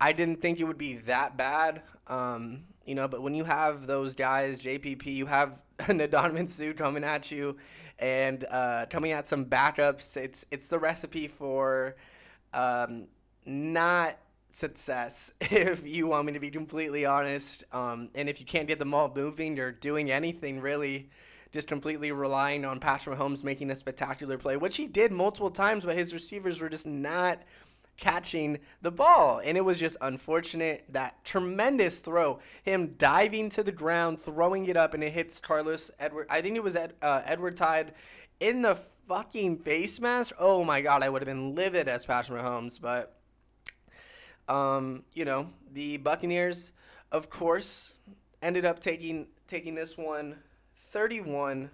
I 0.00 0.12
didn't 0.12 0.40
think 0.40 0.60
it 0.60 0.64
would 0.64 0.78
be 0.78 0.94
that 0.94 1.36
bad. 1.36 1.82
Um, 2.06 2.64
you 2.86 2.94
know, 2.94 3.06
but 3.06 3.22
when 3.22 3.34
you 3.34 3.44
have 3.44 3.86
those 3.86 4.14
guys, 4.14 4.58
JPP, 4.58 5.06
you 5.06 5.26
have 5.26 5.62
Ndamukong 5.88 6.48
Suh 6.48 6.72
coming 6.74 7.04
at 7.04 7.30
you 7.30 7.56
and 7.98 8.44
uh, 8.50 8.86
coming 8.90 9.12
at 9.12 9.26
some 9.26 9.44
backups. 9.44 10.16
It's 10.16 10.44
it's 10.50 10.68
the 10.68 10.78
recipe 10.78 11.26
for 11.26 11.96
um, 12.52 13.06
not 13.46 14.18
success, 14.50 15.32
if 15.40 15.86
you 15.86 16.06
want 16.06 16.26
me 16.26 16.32
to 16.32 16.40
be 16.40 16.50
completely 16.50 17.06
honest. 17.06 17.64
Um, 17.72 18.10
and 18.14 18.28
if 18.28 18.40
you 18.40 18.46
can't 18.46 18.68
get 18.68 18.78
the 18.78 18.84
ball 18.84 19.12
moving 19.14 19.58
or 19.58 19.72
doing 19.72 20.10
anything 20.10 20.60
really, 20.60 21.08
just 21.52 21.68
completely 21.68 22.12
relying 22.12 22.64
on 22.64 22.78
Patrick 22.78 23.18
Mahomes 23.18 23.42
making 23.42 23.70
a 23.70 23.76
spectacular 23.76 24.38
play, 24.38 24.56
which 24.56 24.76
he 24.76 24.86
did 24.86 25.12
multiple 25.12 25.50
times, 25.50 25.84
but 25.84 25.96
his 25.96 26.12
receivers 26.12 26.60
were 26.60 26.68
just 26.68 26.86
not– 26.86 27.42
catching 28.00 28.58
the 28.82 28.90
ball. 28.90 29.40
And 29.44 29.56
it 29.56 29.64
was 29.64 29.78
just 29.78 29.96
unfortunate 30.00 30.84
that 30.88 31.22
tremendous 31.24 32.00
throw, 32.00 32.40
him 32.64 32.94
diving 32.98 33.50
to 33.50 33.62
the 33.62 33.70
ground, 33.70 34.18
throwing 34.18 34.66
it 34.66 34.76
up, 34.76 34.94
and 34.94 35.04
it 35.04 35.12
hits 35.12 35.40
Carlos 35.40 35.90
Edward. 36.00 36.26
I 36.28 36.40
think 36.40 36.56
it 36.56 36.62
was 36.62 36.74
Ed, 36.74 36.94
uh, 37.00 37.22
Edward 37.24 37.54
Tide 37.54 37.92
in 38.40 38.62
the 38.62 38.74
fucking 39.06 39.58
face 39.58 40.00
mask. 40.00 40.34
Oh 40.38 40.64
my 40.64 40.80
god, 40.80 41.02
I 41.02 41.08
would 41.08 41.22
have 41.22 41.28
been 41.28 41.54
livid 41.54 41.86
as 41.88 42.04
Patrick 42.04 42.42
Mahomes. 42.42 42.80
But, 42.80 43.14
um, 44.48 45.04
you 45.12 45.24
know, 45.24 45.50
the 45.72 45.98
Buccaneers, 45.98 46.72
of 47.12 47.30
course, 47.30 47.94
ended 48.42 48.64
up 48.64 48.80
taking 48.80 49.28
taking 49.46 49.74
this 49.74 49.96
one 49.98 50.36
31 50.74 51.70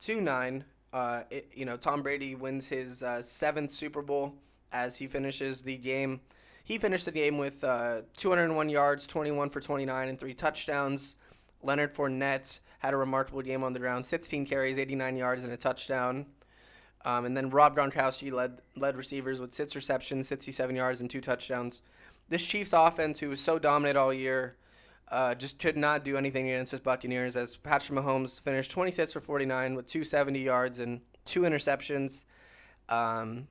to 0.00 0.20
9. 0.20 0.64
Uh, 0.92 1.22
it, 1.30 1.50
you 1.54 1.64
know, 1.64 1.76
Tom 1.76 2.02
Brady 2.02 2.34
wins 2.34 2.68
his 2.68 3.02
uh, 3.02 3.22
seventh 3.22 3.70
Super 3.70 4.02
Bowl 4.02 4.34
as 4.72 4.96
he 4.98 5.06
finishes 5.06 5.62
the 5.62 5.76
game. 5.76 6.20
He 6.64 6.78
finished 6.78 7.06
the 7.06 7.12
game 7.12 7.38
with 7.38 7.64
uh, 7.64 8.02
201 8.16 8.68
yards, 8.68 9.06
21 9.06 9.50
for 9.50 9.60
29, 9.60 10.08
and 10.08 10.18
three 10.18 10.34
touchdowns. 10.34 11.16
Leonard 11.62 11.94
Fournette 11.94 12.60
had 12.80 12.94
a 12.94 12.96
remarkable 12.96 13.42
game 13.42 13.64
on 13.64 13.72
the 13.72 13.78
ground 13.78 14.04
16 14.04 14.46
carries, 14.46 14.78
89 14.78 15.16
yards, 15.16 15.44
and 15.44 15.52
a 15.52 15.56
touchdown. 15.56 16.26
Um, 17.04 17.24
and 17.24 17.36
then 17.36 17.50
Rob 17.50 17.76
Gronkowski 17.76 18.32
led, 18.32 18.60
led 18.76 18.96
receivers 18.96 19.40
with 19.40 19.52
six 19.52 19.74
receptions, 19.74 20.28
67 20.28 20.76
yards, 20.76 21.00
and 21.00 21.08
two 21.08 21.20
touchdowns. 21.20 21.82
This 22.28 22.44
Chiefs 22.44 22.72
offense, 22.74 23.20
who 23.20 23.30
was 23.30 23.40
so 23.40 23.58
dominant 23.58 23.96
all 23.96 24.12
year, 24.12 24.56
uh, 25.10 25.34
just 25.34 25.58
could 25.58 25.76
not 25.76 26.04
do 26.04 26.16
anything 26.16 26.48
against 26.50 26.72
the 26.72 26.78
Buccaneers 26.78 27.36
as 27.36 27.56
Patrick 27.56 27.98
Mahomes 27.98 28.40
finished 28.40 28.70
26 28.70 29.14
for 29.14 29.20
49 29.20 29.74
with 29.74 29.86
270 29.86 30.38
yards 30.38 30.80
and 30.80 31.00
two 31.24 31.42
interceptions. 31.42 32.24
Um, 32.88 33.48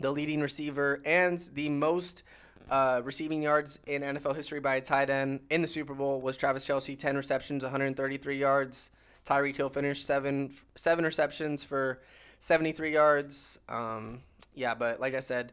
the 0.00 0.10
leading 0.10 0.40
receiver, 0.40 1.00
and 1.04 1.38
the 1.54 1.68
most 1.68 2.22
uh, 2.70 3.00
receiving 3.04 3.42
yards 3.42 3.78
in 3.86 4.02
NFL 4.02 4.36
history 4.36 4.60
by 4.60 4.76
a 4.76 4.80
tight 4.80 5.10
end 5.10 5.40
in 5.50 5.62
the 5.62 5.68
Super 5.68 5.94
Bowl 5.94 6.20
was 6.20 6.36
Travis 6.36 6.66
Kelce, 6.66 6.98
10 6.98 7.16
receptions, 7.16 7.62
133 7.62 8.36
yards. 8.36 8.90
Tyreek 9.24 9.56
Hill 9.56 9.68
finished 9.68 10.06
seven 10.06 10.54
seven 10.74 11.04
receptions 11.04 11.62
for 11.62 12.00
73 12.38 12.92
yards. 12.92 13.58
Um, 13.68 14.20
yeah, 14.54 14.74
but 14.74 15.00
like 15.00 15.14
I 15.14 15.20
said, 15.20 15.52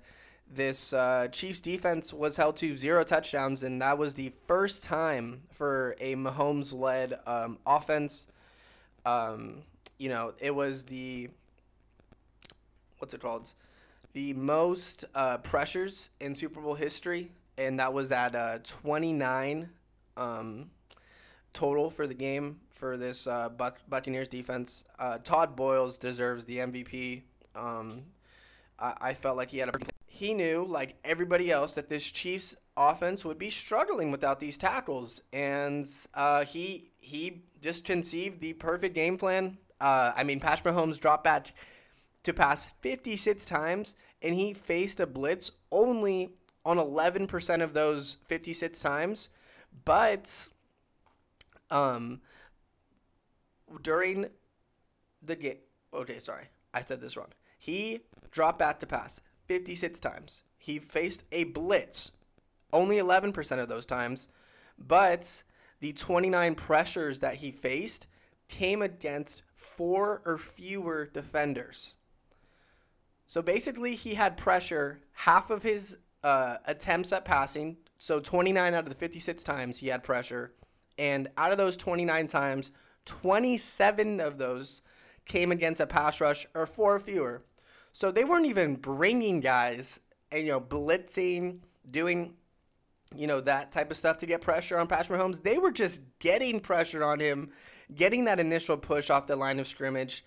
this 0.51 0.93
uh, 0.93 1.27
Chiefs 1.31 1.59
defense 1.61 2.13
was 2.13 2.37
held 2.37 2.55
to 2.57 2.77
zero 2.77 3.03
touchdowns, 3.03 3.63
and 3.63 3.81
that 3.81 3.97
was 3.97 4.13
the 4.13 4.31
first 4.47 4.83
time 4.83 5.41
for 5.51 5.95
a 5.99 6.15
Mahomes-led 6.15 7.19
um, 7.25 7.57
offense. 7.65 8.27
Um, 9.05 9.63
you 9.97 10.09
know, 10.09 10.33
it 10.39 10.53
was 10.53 10.85
the 10.85 11.29
what's 12.99 13.13
it 13.13 13.21
called? 13.21 13.53
The 14.15 14.31
most 14.31 15.03
uh, 15.13 15.39
pressures 15.39 16.09
in 16.21 16.35
Super 16.35 16.61
Bowl 16.61 16.73
history, 16.73 17.33
and 17.57 17.81
that 17.81 17.93
was 17.93 18.13
at 18.13 18.33
uh, 18.33 18.59
29 18.63 19.69
um, 20.15 20.69
total 21.51 21.89
for 21.89 22.07
the 22.07 22.13
game 22.13 22.61
for 22.69 22.95
this 22.95 23.27
uh, 23.27 23.49
Buc- 23.49 23.75
Buccaneers 23.89 24.29
defense. 24.29 24.85
Uh, 24.97 25.17
Todd 25.17 25.57
Bowles 25.57 25.97
deserves 25.97 26.45
the 26.45 26.59
MVP. 26.59 27.23
Um, 27.55 28.03
I-, 28.79 28.93
I 29.01 29.13
felt 29.15 29.35
like 29.35 29.49
he 29.49 29.57
had 29.57 29.67
a. 29.67 29.73
He 30.05 30.33
knew, 30.33 30.63
like 30.63 30.95
everybody 31.03 31.51
else, 31.51 31.75
that 31.75 31.89
this 31.89 32.09
Chiefs 32.09 32.55
offense 32.77 33.25
would 33.25 33.37
be 33.37 33.49
struggling 33.49 34.11
without 34.11 34.39
these 34.39 34.57
tackles, 34.57 35.21
and 35.33 35.85
uh, 36.13 36.45
he 36.45 36.91
he 37.01 37.43
just 37.59 37.83
conceived 37.83 38.39
the 38.39 38.53
perfect 38.53 38.95
game 38.95 39.17
plan. 39.17 39.57
Uh, 39.81 40.13
I 40.15 40.23
mean, 40.23 40.39
Patrick 40.39 40.73
Mahomes 40.73 41.01
dropped 41.01 41.25
back 41.25 41.53
to 42.25 42.33
pass 42.33 42.73
56 42.81 43.45
times, 43.45 43.95
and 44.21 44.35
he 44.35 44.53
faced 44.53 44.99
a 44.99 45.07
blitz 45.07 45.51
only 45.71 46.33
on 46.65 46.77
11% 46.77 47.63
of 47.63 47.73
those 47.73 48.17
56 48.23 48.79
times. 48.79 49.29
But 49.85 50.47
um, 51.71 52.21
during 53.81 54.27
the 55.21 55.35
game, 55.35 55.57
okay, 55.93 56.19
sorry, 56.19 56.45
I 56.73 56.81
said 56.81 57.01
this 57.01 57.15
wrong. 57.15 57.29
He 57.57 58.01
dropped 58.31 58.59
back 58.59 58.79
to 58.79 58.87
pass 58.87 59.21
56 59.47 59.99
times. 59.99 60.43
He 60.57 60.79
faced 60.79 61.23
a 61.31 61.45
blitz 61.45 62.11
only 62.73 62.97
11% 62.97 63.59
of 63.59 63.69
those 63.69 63.85
times, 63.85 64.27
but 64.77 65.43
the 65.79 65.93
29 65.93 66.55
pressures 66.55 67.19
that 67.19 67.35
he 67.35 67.51
faced 67.51 68.07
came 68.47 68.81
against 68.81 69.43
four 69.55 70.21
or 70.25 70.37
fewer 70.37 71.05
defenders. 71.05 71.94
So 73.27 73.41
basically, 73.41 73.95
he 73.95 74.13
had 74.13 74.37
pressure 74.37 75.01
half 75.13 75.49
of 75.49 75.63
his 75.63 75.97
uh, 76.23 76.57
attempts 76.65 77.13
at 77.13 77.25
passing. 77.25 77.77
So 77.97 78.19
29 78.19 78.73
out 78.73 78.83
of 78.83 78.89
the 78.89 78.95
56 78.95 79.43
times 79.43 79.79
he 79.79 79.87
had 79.87 80.03
pressure. 80.03 80.53
And 80.97 81.29
out 81.37 81.51
of 81.51 81.57
those 81.57 81.77
29 81.77 82.27
times, 82.27 82.71
27 83.05 84.19
of 84.19 84.37
those 84.37 84.81
came 85.25 85.51
against 85.51 85.79
a 85.79 85.87
pass 85.87 86.19
rush 86.21 86.47
or 86.53 86.65
four 86.65 86.95
or 86.95 86.99
fewer. 86.99 87.43
So 87.91 88.11
they 88.11 88.23
weren't 88.23 88.45
even 88.45 88.75
bringing 88.75 89.39
guys 89.39 89.99
and, 90.31 90.45
you 90.45 90.51
know, 90.51 90.61
blitzing, 90.61 91.59
doing, 91.89 92.33
you 93.15 93.27
know, 93.27 93.39
that 93.41 93.71
type 93.71 93.91
of 93.91 93.97
stuff 93.97 94.17
to 94.19 94.25
get 94.25 94.41
pressure 94.41 94.77
on 94.77 94.87
Patrick 94.87 95.19
Mahomes. 95.19 95.43
They 95.43 95.57
were 95.57 95.71
just 95.71 96.01
getting 96.19 96.59
pressure 96.59 97.03
on 97.03 97.19
him, 97.19 97.51
getting 97.93 98.25
that 98.25 98.39
initial 98.39 98.77
push 98.77 99.09
off 99.09 99.27
the 99.27 99.35
line 99.35 99.59
of 99.59 99.67
scrimmage. 99.67 100.25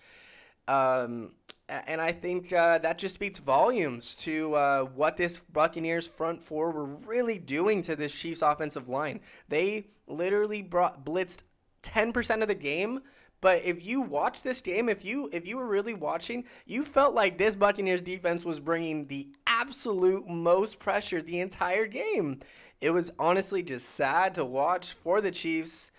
Um, 0.67 1.33
and 1.69 2.01
I 2.01 2.11
think 2.11 2.51
uh, 2.51 2.79
that 2.79 2.97
just 2.97 3.13
speaks 3.13 3.39
volumes 3.39 4.15
to 4.17 4.53
uh, 4.55 4.83
what 4.83 5.17
this 5.17 5.37
Buccaneers 5.37 6.07
front 6.07 6.41
four 6.41 6.71
were 6.71 6.85
really 6.85 7.37
doing 7.37 7.81
to 7.83 7.95
this 7.95 8.13
Chiefs 8.13 8.41
offensive 8.41 8.89
line. 8.89 9.19
They 9.47 9.87
literally 10.07 10.61
brought 10.61 11.05
blitzed 11.05 11.43
10% 11.83 12.41
of 12.41 12.47
the 12.47 12.55
game. 12.55 13.01
But 13.41 13.63
if 13.63 13.85
you 13.85 14.01
watch 14.01 14.43
this 14.43 14.59
game, 14.59 14.89
if 14.89 15.05
you 15.05 15.29
if 15.31 15.47
you 15.47 15.55
were 15.55 15.67
really 15.67 15.93
watching, 15.93 16.43
you 16.65 16.83
felt 16.83 17.15
like 17.15 17.37
this 17.37 17.55
Buccaneers 17.55 18.01
defense 18.01 18.43
was 18.43 18.59
bringing 18.59 19.07
the 19.07 19.29
absolute 19.47 20.27
most 20.27 20.77
pressure 20.77 21.21
the 21.21 21.39
entire 21.39 21.87
game. 21.87 22.41
It 22.81 22.89
was 22.91 23.11
honestly 23.17 23.63
just 23.63 23.87
sad 23.89 24.35
to 24.35 24.43
watch 24.43 24.91
for 24.91 25.21
the 25.21 25.31
Chiefs. 25.31 25.91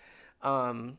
Um, 0.43 0.97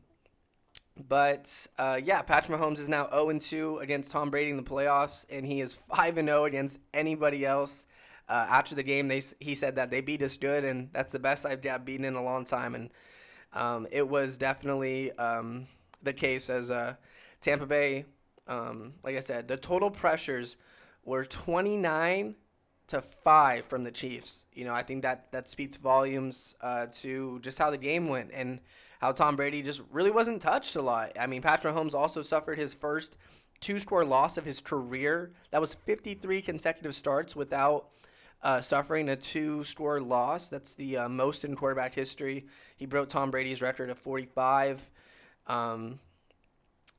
but 0.96 1.66
uh, 1.78 2.00
yeah, 2.02 2.22
Patrick 2.22 2.59
Mahomes 2.59 2.78
is 2.78 2.88
now 2.88 3.09
0 3.11 3.38
2 3.38 3.78
against 3.78 4.11
Tom 4.11 4.31
Brady 4.31 4.50
in 4.50 4.57
the 4.57 4.62
playoffs, 4.62 5.24
and 5.31 5.46
he 5.46 5.61
is 5.61 5.72
5 5.74 6.16
0 6.16 6.44
against 6.44 6.81
anybody 6.92 7.46
else. 7.46 7.87
Uh, 8.28 8.46
after 8.48 8.74
the 8.74 8.83
game, 8.83 9.09
they 9.09 9.22
he 9.40 9.55
said 9.55 9.76
that 9.76 9.90
they 9.90 10.00
beat 10.00 10.22
us 10.22 10.37
good, 10.37 10.64
and 10.64 10.90
that's 10.92 11.12
the 11.12 11.18
best 11.18 11.46
I've 11.46 11.62
got 11.62 11.85
beaten 11.85 12.05
in 12.05 12.14
a 12.14 12.22
long 12.22 12.44
time. 12.44 12.74
And 12.74 12.90
um, 13.52 13.87
it 13.90 14.09
was 14.09 14.37
definitely 14.37 15.12
um, 15.12 15.66
the 16.02 16.12
case 16.12 16.48
as 16.48 16.70
uh, 16.70 16.94
Tampa 17.40 17.66
Bay. 17.66 18.05
Um, 18.46 18.94
like 19.02 19.16
I 19.16 19.20
said, 19.20 19.48
the 19.48 19.57
total 19.57 19.90
pressures 19.90 20.57
were 21.05 21.24
29 21.24 22.35
to 22.92 23.00
five 23.00 23.64
from 23.64 23.85
the 23.85 23.90
Chiefs. 23.90 24.44
You 24.52 24.64
know, 24.64 24.74
I 24.74 24.83
think 24.83 25.02
that 25.02 25.33
that 25.33 25.48
speaks 25.48 25.76
volumes 25.78 26.55
uh, 26.61 26.87
to 27.00 27.40
just 27.40 27.59
how 27.59 27.70
the 27.70 27.78
game 27.78 28.09
went 28.09 28.31
and 28.35 28.61
how 29.00 29.12
Tom 29.12 29.35
Brady 29.35 29.62
just 29.62 29.83
really 29.90 30.11
wasn't 30.11 30.42
touched 30.42 30.76
a 30.76 30.83
lot. 30.83 31.12
I 31.18 31.26
mean, 31.26 31.40
Patrick 31.40 31.74
Mahomes 31.74 31.94
also 31.94 32.20
suffered 32.20 32.59
his 32.59 32.74
first 32.74 33.16
two 33.61 33.78
score 33.78 34.05
loss 34.05 34.37
of 34.37 34.44
his 34.44 34.61
career. 34.61 35.33
That 35.52 35.61
was 35.61 35.72
53 35.72 36.42
consecutive 36.42 36.94
starts 36.94 37.35
without 37.35 37.88
uh, 38.42 38.61
suffering 38.61 39.09
a 39.09 39.16
two 39.16 39.64
score 39.64 39.98
loss. 39.98 40.50
That's 40.50 40.74
the 40.74 40.98
uh, 40.98 41.09
most 41.09 41.46
in 41.46 41.57
quarterback 41.57 41.94
history. 41.94 42.44
He 42.76 42.85
broke 42.85 43.09
Tom 43.09 43.31
Brady's 43.31 43.62
record 43.62 43.88
of 43.88 43.98
45. 43.98 44.90
Um, 45.46 45.98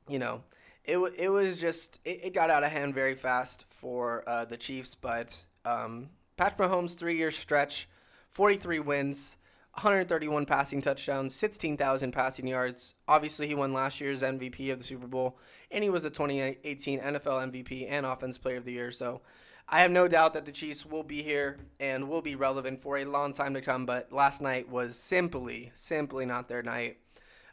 you 0.08 0.18
know, 0.18 0.42
it, 0.84 0.98
it 1.16 1.28
was 1.28 1.60
just, 1.60 2.00
it, 2.04 2.20
it 2.24 2.34
got 2.34 2.50
out 2.50 2.64
of 2.64 2.72
hand 2.72 2.94
very 2.94 3.14
fast 3.14 3.64
for 3.68 4.24
uh, 4.26 4.44
the 4.44 4.56
Chiefs, 4.56 4.96
but 4.96 5.46
um, 5.64 6.10
Patrick 6.36 6.68
Mahomes' 6.68 6.96
three 6.96 7.16
year 7.16 7.30
stretch, 7.30 7.88
43 8.30 8.80
wins. 8.80 9.38
131 9.76 10.46
passing 10.46 10.80
touchdowns, 10.80 11.34
16,000 11.34 12.12
passing 12.12 12.46
yards. 12.46 12.94
Obviously, 13.08 13.48
he 13.48 13.56
won 13.56 13.72
last 13.72 14.00
year's 14.00 14.22
MVP 14.22 14.70
of 14.70 14.78
the 14.78 14.84
Super 14.84 15.08
Bowl, 15.08 15.36
and 15.68 15.82
he 15.82 15.90
was 15.90 16.04
the 16.04 16.10
2018 16.10 17.00
NFL 17.00 17.50
MVP 17.50 17.90
and 17.90 18.06
Offense 18.06 18.38
Player 18.38 18.58
of 18.58 18.64
the 18.64 18.72
Year. 18.72 18.92
So 18.92 19.20
I 19.68 19.80
have 19.80 19.90
no 19.90 20.06
doubt 20.06 20.34
that 20.34 20.44
the 20.44 20.52
Chiefs 20.52 20.86
will 20.86 21.02
be 21.02 21.22
here 21.22 21.58
and 21.80 22.08
will 22.08 22.22
be 22.22 22.36
relevant 22.36 22.78
for 22.78 22.98
a 22.98 23.04
long 23.04 23.32
time 23.32 23.54
to 23.54 23.60
come. 23.60 23.84
But 23.84 24.12
last 24.12 24.40
night 24.40 24.68
was 24.68 24.96
simply, 24.96 25.72
simply 25.74 26.24
not 26.24 26.48
their 26.48 26.62
night. 26.62 26.98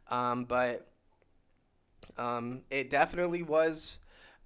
Um, 0.10 0.44
but 0.44 0.88
um, 2.18 2.62
it 2.70 2.90
definitely 2.90 3.44
was 3.44 3.98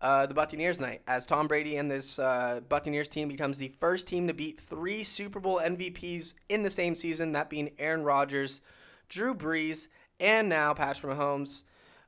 uh, 0.06 0.28
the 0.28 0.36
Buccaneers 0.36 0.80
night 0.80 1.02
as 1.08 1.26
Tom 1.26 1.48
Brady 1.48 1.78
and 1.78 1.90
this 1.90 2.20
uh, 2.20 2.60
Buccaneers 2.70 3.08
team 3.08 3.28
becomes 3.28 3.58
the 3.58 3.74
first 3.80 4.06
team 4.06 4.28
to 4.28 4.36
beat 4.36 4.60
three 4.60 5.04
Super 5.04 5.40
Bowl 5.40 5.60
MVPs 5.60 6.36
in 6.48 6.62
the 6.62 6.70
same 6.70 6.94
season, 6.94 7.32
that 7.32 7.50
being 7.50 7.72
Aaron 7.80 8.04
Rodgers, 8.04 8.62
Drew 9.10 9.34
Brees, 9.34 9.88
and 10.20 10.48
now 10.48 10.76
Patrick 10.76 11.18
Mahomes. 11.18 11.64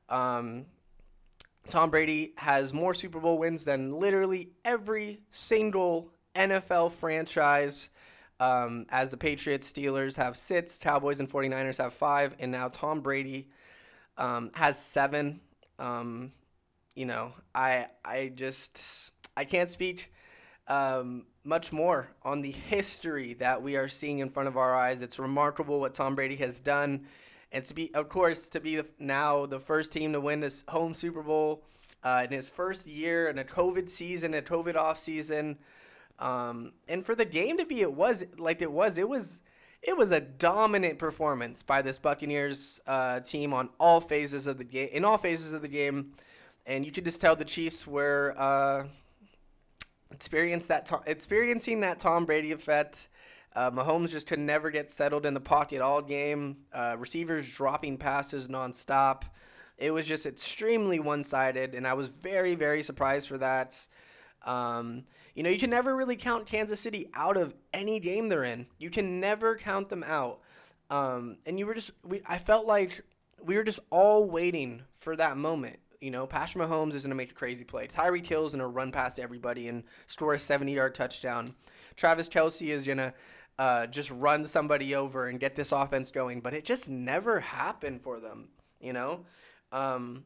Um, 0.08 0.66
Tom 1.70 1.90
Brady 1.90 2.34
has 2.38 2.72
more 2.72 2.94
Super 2.94 3.18
Bowl 3.18 3.36
wins 3.36 3.64
than 3.64 3.92
literally 3.92 4.50
every 4.64 5.18
single 5.32 6.12
NFL 6.36 6.92
franchise. 6.92 7.90
Um, 8.38 8.86
as 8.90 9.10
the 9.10 9.16
Patriots, 9.16 9.72
Steelers 9.72 10.16
have 10.18 10.36
six, 10.36 10.78
Cowboys 10.78 11.18
and 11.18 11.28
49ers 11.28 11.78
have 11.78 11.94
five, 11.94 12.36
and 12.38 12.52
now 12.52 12.68
Tom 12.68 13.00
Brady 13.00 13.48
um, 14.16 14.52
has 14.54 14.78
seven. 14.78 15.40
Um, 15.80 16.30
you 16.94 17.06
know, 17.06 17.32
I 17.54 17.86
I 18.04 18.32
just 18.34 19.12
I 19.36 19.44
can't 19.44 19.68
speak 19.68 20.12
um, 20.66 21.26
much 21.44 21.72
more 21.72 22.10
on 22.22 22.42
the 22.42 22.50
history 22.50 23.34
that 23.34 23.62
we 23.62 23.76
are 23.76 23.88
seeing 23.88 24.18
in 24.18 24.28
front 24.28 24.48
of 24.48 24.56
our 24.56 24.76
eyes. 24.76 25.00
It's 25.00 25.18
remarkable 25.18 25.80
what 25.80 25.94
Tom 25.94 26.14
Brady 26.14 26.36
has 26.36 26.60
done, 26.60 27.06
and 27.52 27.64
to 27.64 27.74
be, 27.74 27.94
of 27.94 28.08
course, 28.08 28.48
to 28.50 28.60
be 28.60 28.80
now 28.98 29.46
the 29.46 29.58
first 29.58 29.92
team 29.92 30.12
to 30.12 30.20
win 30.20 30.40
this 30.40 30.64
home 30.68 30.94
Super 30.94 31.22
Bowl 31.22 31.64
uh, 32.02 32.22
in 32.24 32.32
his 32.32 32.50
first 32.50 32.86
year 32.86 33.28
in 33.28 33.38
a 33.38 33.44
COVID 33.44 33.88
season, 33.88 34.34
a 34.34 34.42
COVID 34.42 34.76
off 34.76 34.98
season, 34.98 35.58
um, 36.18 36.72
and 36.88 37.06
for 37.06 37.14
the 37.14 37.24
game 37.24 37.56
to 37.58 37.64
be 37.64 37.80
it 37.80 37.94
was 37.94 38.26
like 38.36 38.60
it 38.60 38.72
was, 38.72 38.98
it 38.98 39.08
was. 39.08 39.40
It 39.80 39.96
was 39.96 40.10
a 40.10 40.20
dominant 40.20 40.98
performance 40.98 41.62
by 41.62 41.82
this 41.82 41.98
Buccaneers 41.98 42.80
uh, 42.88 43.20
team 43.20 43.54
on 43.54 43.68
all 43.78 44.00
phases 44.00 44.48
of 44.48 44.58
the 44.58 44.64
game. 44.64 44.88
In 44.90 45.04
all 45.04 45.18
phases 45.18 45.52
of 45.52 45.62
the 45.62 45.68
game, 45.68 46.14
and 46.68 46.84
you 46.84 46.92
could 46.92 47.04
just 47.06 47.20
tell 47.20 47.34
the 47.34 47.46
Chiefs 47.46 47.86
were 47.86 48.34
uh, 48.36 48.84
experience 50.12 50.66
that 50.66 50.86
to- 50.86 51.00
experiencing 51.06 51.80
that 51.80 51.98
Tom 51.98 52.26
Brady 52.26 52.52
effect. 52.52 53.08
Uh, 53.56 53.70
Mahomes 53.70 54.10
just 54.10 54.26
could 54.26 54.38
never 54.38 54.70
get 54.70 54.90
settled 54.90 55.24
in 55.24 55.32
the 55.32 55.40
pocket 55.40 55.80
all 55.80 56.02
game. 56.02 56.58
Uh, 56.72 56.94
receivers 56.98 57.50
dropping 57.50 57.96
passes 57.96 58.46
nonstop. 58.48 59.22
It 59.78 59.92
was 59.92 60.06
just 60.06 60.26
extremely 60.26 61.00
one 61.00 61.24
sided, 61.24 61.74
and 61.74 61.86
I 61.86 61.94
was 61.94 62.08
very, 62.08 62.54
very 62.54 62.82
surprised 62.82 63.28
for 63.28 63.38
that. 63.38 63.88
Um, 64.44 65.04
you 65.34 65.42
know, 65.42 65.50
you 65.50 65.58
can 65.58 65.70
never 65.70 65.96
really 65.96 66.16
count 66.16 66.46
Kansas 66.46 66.80
City 66.80 67.08
out 67.14 67.36
of 67.38 67.54
any 67.72 67.98
game 67.98 68.28
they're 68.28 68.44
in. 68.44 68.66
You 68.76 68.90
can 68.90 69.20
never 69.20 69.56
count 69.56 69.88
them 69.88 70.04
out. 70.06 70.40
Um, 70.90 71.38
and 71.46 71.58
you 71.58 71.66
were 71.66 71.74
just, 71.74 71.92
we, 72.04 72.20
I 72.26 72.38
felt 72.38 72.66
like 72.66 73.02
we 73.42 73.56
were 73.56 73.64
just 73.64 73.80
all 73.90 74.28
waiting 74.28 74.82
for 74.98 75.16
that 75.16 75.36
moment. 75.36 75.78
You 76.00 76.10
know, 76.10 76.26
Patrick 76.26 76.64
Mahomes 76.64 76.94
is 76.94 77.02
going 77.02 77.10
to 77.10 77.16
make 77.16 77.32
a 77.32 77.34
crazy 77.34 77.64
play. 77.64 77.86
Tyreek 77.86 78.26
Hill 78.26 78.46
is 78.46 78.52
going 78.52 78.60
to 78.60 78.66
run 78.66 78.92
past 78.92 79.18
everybody 79.18 79.68
and 79.68 79.84
score 80.06 80.34
a 80.34 80.38
70 80.38 80.72
yard 80.72 80.94
touchdown. 80.94 81.54
Travis 81.96 82.28
Kelce 82.28 82.68
is 82.68 82.86
going 82.86 82.98
to 82.98 83.14
uh, 83.58 83.86
just 83.86 84.10
run 84.10 84.44
somebody 84.44 84.94
over 84.94 85.26
and 85.26 85.40
get 85.40 85.56
this 85.56 85.72
offense 85.72 86.10
going. 86.10 86.40
But 86.40 86.54
it 86.54 86.64
just 86.64 86.88
never 86.88 87.40
happened 87.40 88.02
for 88.02 88.20
them, 88.20 88.48
you 88.80 88.92
know? 88.92 89.24
Um, 89.72 90.24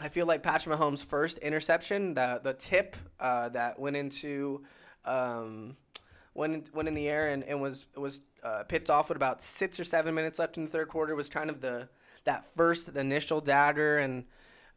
I 0.00 0.08
feel 0.08 0.26
like 0.26 0.42
Patrick 0.42 0.76
Mahomes' 0.76 1.04
first 1.04 1.38
interception, 1.38 2.14
the, 2.14 2.40
the 2.42 2.54
tip 2.54 2.96
uh, 3.20 3.50
that 3.50 3.78
went 3.78 3.96
into. 3.96 4.64
Um, 5.04 5.76
went 6.34 6.72
went 6.74 6.88
in 6.88 6.94
the 6.94 7.08
air 7.08 7.28
and, 7.28 7.44
and 7.44 7.60
was 7.60 7.86
was 7.96 8.22
uh, 8.42 8.64
picked 8.64 8.90
off 8.90 9.08
with 9.08 9.16
about 9.16 9.42
six 9.42 9.78
or 9.78 9.84
seven 9.84 10.14
minutes 10.14 10.38
left 10.38 10.56
in 10.56 10.64
the 10.64 10.70
third 10.70 10.88
quarter 10.88 11.14
was 11.14 11.28
kind 11.28 11.50
of 11.50 11.60
the 11.60 11.88
that 12.24 12.46
first 12.56 12.88
initial 12.96 13.40
dagger 13.40 13.98
and 13.98 14.24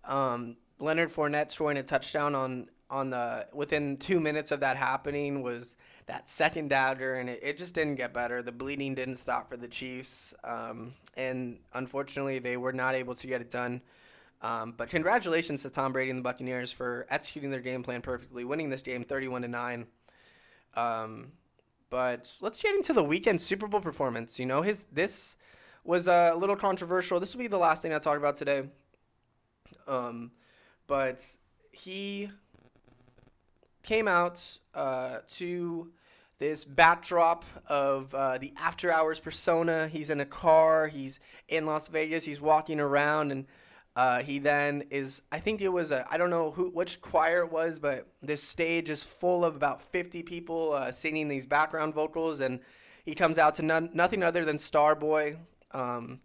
um, 0.07 0.57
Leonard 0.79 1.09
Fournette 1.09 1.51
scoring 1.51 1.77
a 1.77 1.83
touchdown 1.83 2.35
on 2.35 2.67
on 2.89 3.09
the 3.09 3.47
within 3.51 3.97
two 3.97 4.19
minutes 4.19 4.51
of 4.51 4.59
that 4.59 4.77
happening 4.77 5.41
was 5.41 5.75
that 6.05 6.29
second 6.29 6.69
dagger, 6.69 7.15
and 7.15 7.29
it, 7.29 7.39
it 7.41 7.57
just 7.57 7.73
didn't 7.73 7.95
get 7.95 8.13
better. 8.13 8.43
The 8.43 8.51
bleeding 8.51 8.93
didn't 8.93 9.15
stop 9.15 9.49
for 9.49 9.57
the 9.57 9.67
Chiefs, 9.67 10.35
um, 10.43 10.93
and 11.17 11.59
unfortunately, 11.73 12.39
they 12.39 12.57
were 12.57 12.73
not 12.73 12.93
able 12.93 13.15
to 13.15 13.27
get 13.27 13.41
it 13.41 13.49
done. 13.49 13.81
Um, 14.41 14.75
but 14.77 14.89
congratulations 14.89 15.63
to 15.63 15.71
Tom 15.71 15.93
Brady 15.93 16.11
and 16.11 16.19
the 16.19 16.23
Buccaneers 16.23 16.71
for 16.71 17.07
executing 17.09 17.49
their 17.49 17.61
game 17.61 17.81
plan 17.81 18.01
perfectly, 18.01 18.43
winning 18.43 18.69
this 18.69 18.83
game 18.83 19.03
thirty-one 19.03 19.41
to 19.41 19.47
nine. 19.47 19.87
Um, 20.75 21.31
but 21.89 22.37
let's 22.41 22.61
get 22.61 22.75
into 22.75 22.93
the 22.93 23.03
Weeknd 23.03 23.39
Super 23.39 23.67
Bowl 23.67 23.81
performance. 23.81 24.37
You 24.37 24.45
know, 24.45 24.61
his 24.61 24.85
this 24.91 25.37
was 25.83 26.07
a 26.07 26.35
little 26.35 26.55
controversial. 26.55 27.19
This 27.19 27.33
will 27.33 27.39
be 27.39 27.47
the 27.47 27.57
last 27.57 27.81
thing 27.81 27.93
I 27.93 27.99
talk 27.99 28.17
about 28.17 28.35
today. 28.35 28.69
Um, 29.87 30.31
but 30.87 31.37
he 31.71 32.29
came 33.83 34.07
out 34.07 34.59
uh, 34.73 35.19
to 35.35 35.91
this 36.37 36.65
backdrop 36.65 37.45
of 37.67 38.13
uh, 38.13 38.37
the 38.37 38.53
after 38.57 38.91
hours 38.91 39.19
persona. 39.19 39.87
He's 39.87 40.09
in 40.09 40.19
a 40.19 40.25
car. 40.25 40.87
He's 40.87 41.19
in 41.47 41.65
Las 41.65 41.87
Vegas. 41.87 42.25
He's 42.25 42.41
walking 42.41 42.79
around, 42.79 43.31
and 43.31 43.45
Uh, 43.95 44.21
he 44.21 44.39
then 44.39 44.83
is, 44.91 45.21
I 45.31 45.39
think 45.39 45.61
it 45.61 45.71
was 45.71 45.91
a, 45.91 46.05
I 46.11 46.17
don't 46.17 46.29
know 46.29 46.51
who, 46.51 46.69
which 46.69 46.99
choir 46.99 47.45
it 47.45 47.51
was, 47.51 47.79
but 47.79 48.07
this 48.21 48.43
stage 48.43 48.89
is 48.89 49.03
full 49.05 49.45
of 49.45 49.55
about 49.55 49.81
50 49.81 50.21
people 50.23 50.73
uh, 50.73 50.91
singing 50.91 51.29
these 51.29 51.45
background 51.45 51.93
vocals, 51.93 52.41
and 52.41 52.59
he 53.05 53.15
comes 53.15 53.37
out 53.37 53.55
to 53.55 53.63
none, 53.63 53.89
nothing 53.93 54.21
other 54.21 54.43
than 54.43 54.57
Starboy. 54.57 55.37
Um, 55.71 56.19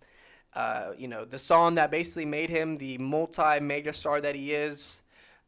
uh, 0.55 0.93
you 0.99 1.09
know, 1.09 1.25
the 1.25 1.39
song 1.39 1.77
that 1.77 1.91
basically 1.91 2.27
made 2.27 2.51
him 2.51 2.79
the 2.79 2.99
multi 2.99 3.61
mega 3.61 3.93
star 3.93 4.21
that 4.21 4.35
he 4.35 4.53
is. 4.53 5.03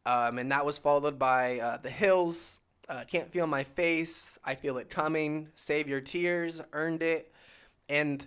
Um, 0.04 0.38
and 0.38 0.50
that 0.50 0.66
was 0.66 0.78
followed 0.78 1.18
by 1.18 1.60
uh, 1.60 1.76
The 1.78 1.90
Hills, 1.90 2.60
uh, 2.88 3.04
Can't 3.06 3.30
Feel 3.30 3.46
My 3.46 3.64
Face, 3.64 4.38
I 4.44 4.54
Feel 4.54 4.78
It 4.78 4.90
Coming, 4.90 5.48
Save 5.54 5.88
Your 5.88 6.00
Tears, 6.00 6.60
Earned 6.72 7.02
It, 7.02 7.32
and 7.88 8.26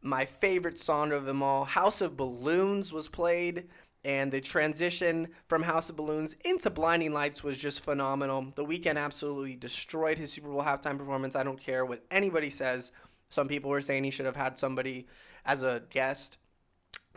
my 0.00 0.24
favorite 0.24 0.78
song 0.78 1.12
of 1.12 1.24
them 1.24 1.42
all, 1.42 1.64
House 1.64 2.00
of 2.00 2.16
Balloons, 2.16 2.92
was 2.92 3.08
played. 3.08 3.68
And 4.04 4.32
the 4.32 4.40
transition 4.40 5.28
from 5.46 5.62
House 5.62 5.88
of 5.88 5.94
Balloons 5.94 6.34
into 6.44 6.70
Blinding 6.70 7.12
Lights 7.12 7.44
was 7.44 7.56
just 7.56 7.84
phenomenal. 7.84 8.52
The 8.56 8.64
Weeknd 8.64 8.96
absolutely 8.96 9.54
destroyed 9.54 10.18
his 10.18 10.32
Super 10.32 10.48
Bowl 10.48 10.62
halftime 10.62 10.98
performance. 10.98 11.36
I 11.36 11.44
don't 11.44 11.60
care 11.60 11.86
what 11.86 12.04
anybody 12.10 12.50
says. 12.50 12.90
Some 13.32 13.48
people 13.48 13.70
were 13.70 13.80
saying 13.80 14.04
he 14.04 14.10
should 14.10 14.26
have 14.26 14.36
had 14.36 14.58
somebody 14.58 15.06
as 15.46 15.62
a 15.62 15.82
guest. 15.88 16.36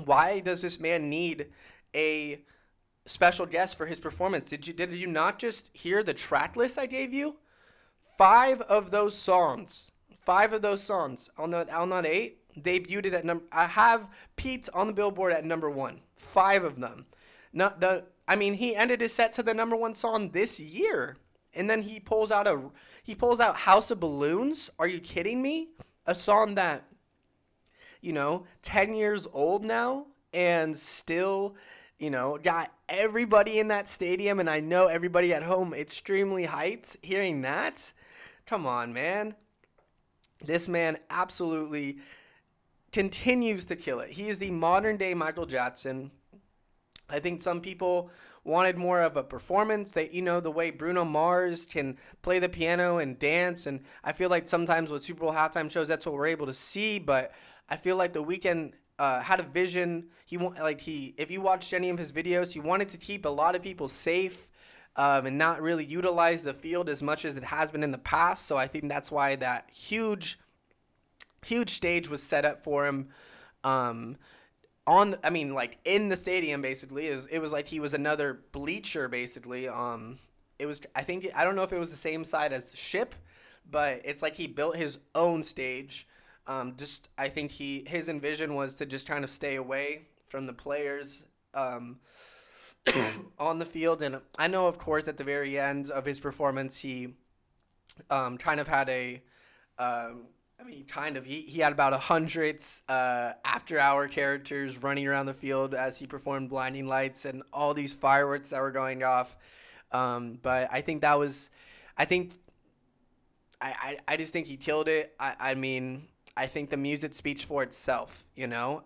Why 0.03 0.39
does 0.39 0.61
this 0.61 0.79
man 0.79 1.09
need 1.09 1.47
a 1.93 2.41
special 3.05 3.45
guest 3.45 3.77
for 3.77 3.85
his 3.85 3.99
performance? 3.99 4.45
Did 4.45 4.65
you 4.65 4.73
did 4.73 4.93
you 4.93 5.07
not 5.07 5.39
just 5.39 5.75
hear 5.75 6.03
the 6.03 6.13
track 6.13 6.55
list 6.55 6.79
I 6.79 6.85
gave 6.85 7.13
you? 7.13 7.35
Five 8.17 8.61
of 8.61 8.91
those 8.91 9.17
songs, 9.17 9.91
five 10.17 10.53
of 10.53 10.61
those 10.61 10.81
songs 10.81 11.29
on 11.37 11.49
the 11.49 11.73
on 11.75 11.89
that 11.89 12.05
eight 12.05 12.39
debuted 12.57 13.13
at 13.13 13.25
number. 13.25 13.43
I 13.51 13.65
have 13.65 14.09
Pete 14.37 14.69
on 14.73 14.87
the 14.87 14.93
Billboard 14.93 15.33
at 15.33 15.43
number 15.43 15.69
one. 15.69 15.99
Five 16.15 16.63
of 16.63 16.79
them. 16.79 17.07
Not 17.51 17.81
the. 17.81 18.05
I 18.25 18.37
mean, 18.37 18.53
he 18.53 18.73
ended 18.73 19.01
his 19.01 19.13
set 19.13 19.33
to 19.33 19.43
the 19.43 19.53
number 19.53 19.75
one 19.75 19.93
song 19.93 20.31
this 20.31 20.61
year, 20.61 21.17
and 21.53 21.69
then 21.69 21.81
he 21.83 21.99
pulls 21.99 22.31
out 22.31 22.47
a 22.47 22.71
he 23.03 23.15
pulls 23.15 23.41
out 23.41 23.57
House 23.57 23.91
of 23.91 23.99
Balloons. 23.99 24.69
Are 24.79 24.87
you 24.87 24.99
kidding 24.99 25.41
me? 25.41 25.69
A 26.07 26.13
song 26.15 26.55
that, 26.55 26.85
you 28.01 28.13
know, 28.13 28.45
ten 28.61 28.93
years 28.93 29.27
old 29.33 29.63
now 29.63 30.07
and 30.33 30.75
still, 30.75 31.55
you 31.97 32.09
know, 32.09 32.37
got 32.41 32.71
everybody 32.89 33.59
in 33.59 33.69
that 33.69 33.87
stadium, 33.87 34.39
and 34.39 34.49
I 34.49 34.59
know 34.59 34.87
everybody 34.87 35.33
at 35.33 35.43
home 35.43 35.73
extremely 35.73 36.45
hyped 36.45 36.97
hearing 37.01 37.41
that. 37.41 37.93
Come 38.45 38.67
on, 38.67 38.93
man. 38.93 39.35
This 40.43 40.67
man 40.67 40.97
absolutely 41.09 41.97
continues 42.91 43.65
to 43.65 43.75
kill 43.75 43.99
it. 43.99 44.11
He 44.11 44.29
is 44.29 44.37
the 44.37 44.51
modern 44.51 44.97
day 44.97 45.13
Michael 45.13 45.45
Jackson. 45.45 46.11
I 47.09 47.19
think 47.19 47.41
some 47.41 47.61
people 47.61 48.09
wanted 48.43 48.77
more 48.77 49.01
of 49.01 49.17
a 49.17 49.23
performance 49.23 49.91
that 49.91 50.13
you 50.13 50.21
know 50.21 50.39
the 50.39 50.51
way 50.51 50.71
Bruno 50.71 51.05
Mars 51.05 51.65
can 51.65 51.97
play 52.21 52.39
the 52.39 52.49
piano 52.49 52.97
and 52.97 53.17
dance 53.17 53.65
and 53.65 53.81
I 54.03 54.11
feel 54.11 54.29
like 54.29 54.47
sometimes 54.47 54.89
with 54.89 55.03
Super 55.03 55.21
Bowl 55.21 55.33
halftime 55.33 55.71
shows 55.71 55.87
that's 55.87 56.05
what 56.05 56.15
we're 56.15 56.27
able 56.27 56.45
to 56.45 56.53
see 56.53 56.99
but 56.99 57.31
I 57.69 57.77
feel 57.77 57.95
like 57.95 58.13
the 58.13 58.23
Weeknd 58.23 58.73
uh, 58.97 59.21
had 59.21 59.39
a 59.39 59.43
vision 59.43 60.07
he 60.25 60.37
like 60.37 60.81
he 60.81 61.13
if 61.17 61.31
you 61.31 61.41
watched 61.41 61.73
any 61.73 61.89
of 61.89 61.97
his 61.97 62.11
videos 62.11 62.53
he 62.53 62.59
wanted 62.59 62.89
to 62.89 62.97
keep 62.97 63.25
a 63.25 63.29
lot 63.29 63.55
of 63.55 63.61
people 63.61 63.87
safe 63.87 64.47
um, 64.95 65.25
and 65.25 65.37
not 65.37 65.61
really 65.61 65.85
utilize 65.85 66.43
the 66.43 66.53
field 66.53 66.87
as 66.87 67.03
much 67.03 67.25
as 67.25 67.35
it 67.35 67.43
has 67.43 67.71
been 67.71 67.83
in 67.83 67.91
the 67.91 67.97
past 67.97 68.45
so 68.45 68.57
I 68.57 68.67
think 68.67 68.89
that's 68.89 69.11
why 69.11 69.35
that 69.35 69.69
huge 69.73 70.39
huge 71.45 71.69
stage 71.69 72.09
was 72.09 72.21
set 72.21 72.43
up 72.45 72.63
for 72.63 72.85
him. 72.85 73.09
Um, 73.63 74.17
on, 74.87 75.15
I 75.23 75.29
mean, 75.29 75.53
like 75.53 75.79
in 75.85 76.09
the 76.09 76.17
stadium, 76.17 76.61
basically, 76.61 77.09
was, 77.09 77.25
it 77.27 77.39
was 77.39 77.51
like 77.51 77.67
he 77.67 77.79
was 77.79 77.93
another 77.93 78.41
bleacher, 78.51 79.07
basically. 79.07 79.67
Um, 79.67 80.19
it 80.59 80.65
was, 80.65 80.81
I 80.95 81.01
think, 81.01 81.27
I 81.35 81.43
don't 81.43 81.55
know 81.55 81.63
if 81.63 81.73
it 81.73 81.79
was 81.79 81.91
the 81.91 81.97
same 81.97 82.23
side 82.23 82.53
as 82.53 82.67
the 82.67 82.77
ship, 82.77 83.15
but 83.69 84.01
it's 84.05 84.21
like 84.21 84.35
he 84.35 84.47
built 84.47 84.75
his 84.75 84.99
own 85.13 85.43
stage. 85.43 86.07
Um, 86.47 86.75
just, 86.77 87.09
I 87.17 87.29
think 87.29 87.51
he, 87.51 87.83
his 87.87 88.09
envision 88.09 88.53
was 88.53 88.75
to 88.75 88.85
just 88.85 89.07
kind 89.07 89.23
of 89.23 89.29
stay 89.29 89.55
away 89.55 90.07
from 90.25 90.45
the 90.45 90.53
players. 90.53 91.25
Um, 91.53 91.99
on 93.39 93.59
the 93.59 93.65
field. 93.65 94.01
And 94.01 94.21
I 94.37 94.47
know, 94.47 94.67
of 94.67 94.77
course, 94.77 95.07
at 95.07 95.17
the 95.17 95.23
very 95.23 95.57
end 95.59 95.89
of 95.89 96.05
his 96.05 96.19
performance, 96.19 96.79
he 96.79 97.13
um, 98.09 98.37
kind 98.37 98.59
of 98.59 98.67
had 98.67 98.89
a 98.89 99.21
um, 99.77 100.27
I 100.59 100.63
mean, 100.63 100.85
kind 100.85 101.17
of. 101.17 101.25
He, 101.25 101.41
he 101.41 101.59
had 101.59 101.71
about 101.71 101.93
a 101.93 101.97
hundred 101.97 102.61
uh, 102.87 103.33
after 103.43 103.77
hour 103.77 104.07
characters 104.07 104.81
running 104.81 105.07
around 105.07 105.25
the 105.25 105.33
field 105.33 105.73
as 105.73 105.97
he 105.97 106.07
performed 106.07 106.49
blinding 106.49 106.87
lights 106.87 107.25
and 107.25 107.43
all 107.51 107.73
these 107.73 107.93
fireworks 107.93 108.49
that 108.49 108.61
were 108.61 108.71
going 108.71 109.03
off. 109.03 109.35
Um, 109.91 110.39
but 110.41 110.67
I 110.71 110.81
think 110.81 111.01
that 111.01 111.19
was, 111.19 111.49
I 111.97 112.05
think, 112.05 112.33
I, 113.61 113.97
I, 114.07 114.13
I 114.13 114.17
just 114.17 114.33
think 114.33 114.47
he 114.47 114.57
killed 114.57 114.87
it. 114.87 115.13
I, 115.19 115.35
I 115.39 115.53
mean, 115.55 116.07
I 116.37 116.47
think 116.47 116.69
the 116.69 116.77
music 116.77 117.13
speaks 117.13 117.43
for 117.43 117.63
itself, 117.63 118.25
you 118.35 118.47
know? 118.47 118.83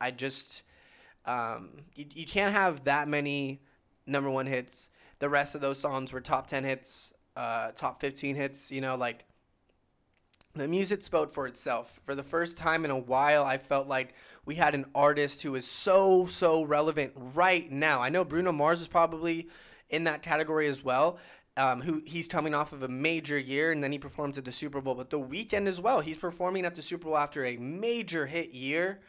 I 0.00 0.10
just, 0.10 0.62
um, 1.24 1.70
you, 1.94 2.06
you 2.14 2.26
can't 2.26 2.52
have 2.52 2.84
that 2.84 3.08
many 3.08 3.60
number 4.06 4.30
one 4.30 4.46
hits. 4.46 4.90
The 5.18 5.28
rest 5.28 5.54
of 5.54 5.60
those 5.60 5.78
songs 5.78 6.12
were 6.12 6.20
top 6.20 6.46
10 6.46 6.64
hits, 6.64 7.12
uh, 7.36 7.72
top 7.72 8.00
15 8.00 8.36
hits, 8.36 8.70
you 8.70 8.80
know, 8.80 8.96
like 8.96 9.24
the 10.58 10.68
music 10.68 11.02
spoke 11.02 11.30
for 11.30 11.46
itself. 11.46 12.00
For 12.04 12.14
the 12.14 12.22
first 12.22 12.58
time 12.58 12.84
in 12.84 12.90
a 12.90 12.98
while, 12.98 13.44
I 13.44 13.58
felt 13.58 13.86
like 13.86 14.14
we 14.44 14.56
had 14.56 14.74
an 14.74 14.86
artist 14.94 15.42
who 15.42 15.54
is 15.54 15.66
so, 15.66 16.26
so 16.26 16.62
relevant 16.62 17.12
right 17.34 17.70
now. 17.70 18.00
I 18.00 18.08
know 18.08 18.24
Bruno 18.24 18.52
Mars 18.52 18.80
is 18.80 18.88
probably 18.88 19.48
in 19.88 20.04
that 20.04 20.22
category 20.22 20.68
as 20.68 20.84
well. 20.84 21.18
Um, 21.56 21.80
who 21.80 22.02
he's 22.06 22.28
coming 22.28 22.54
off 22.54 22.72
of 22.72 22.84
a 22.84 22.88
major 22.88 23.36
year 23.36 23.72
and 23.72 23.82
then 23.82 23.90
he 23.90 23.98
performs 23.98 24.38
at 24.38 24.44
the 24.44 24.52
Super 24.52 24.80
Bowl. 24.80 24.94
But 24.94 25.10
the 25.10 25.18
Weeknd 25.18 25.66
as 25.66 25.80
well, 25.80 26.00
he's 26.00 26.16
performing 26.16 26.64
at 26.64 26.76
the 26.76 26.82
Super 26.82 27.06
Bowl 27.06 27.18
after 27.18 27.44
a 27.44 27.56
major 27.56 28.26
hit 28.26 28.52
year 28.52 29.00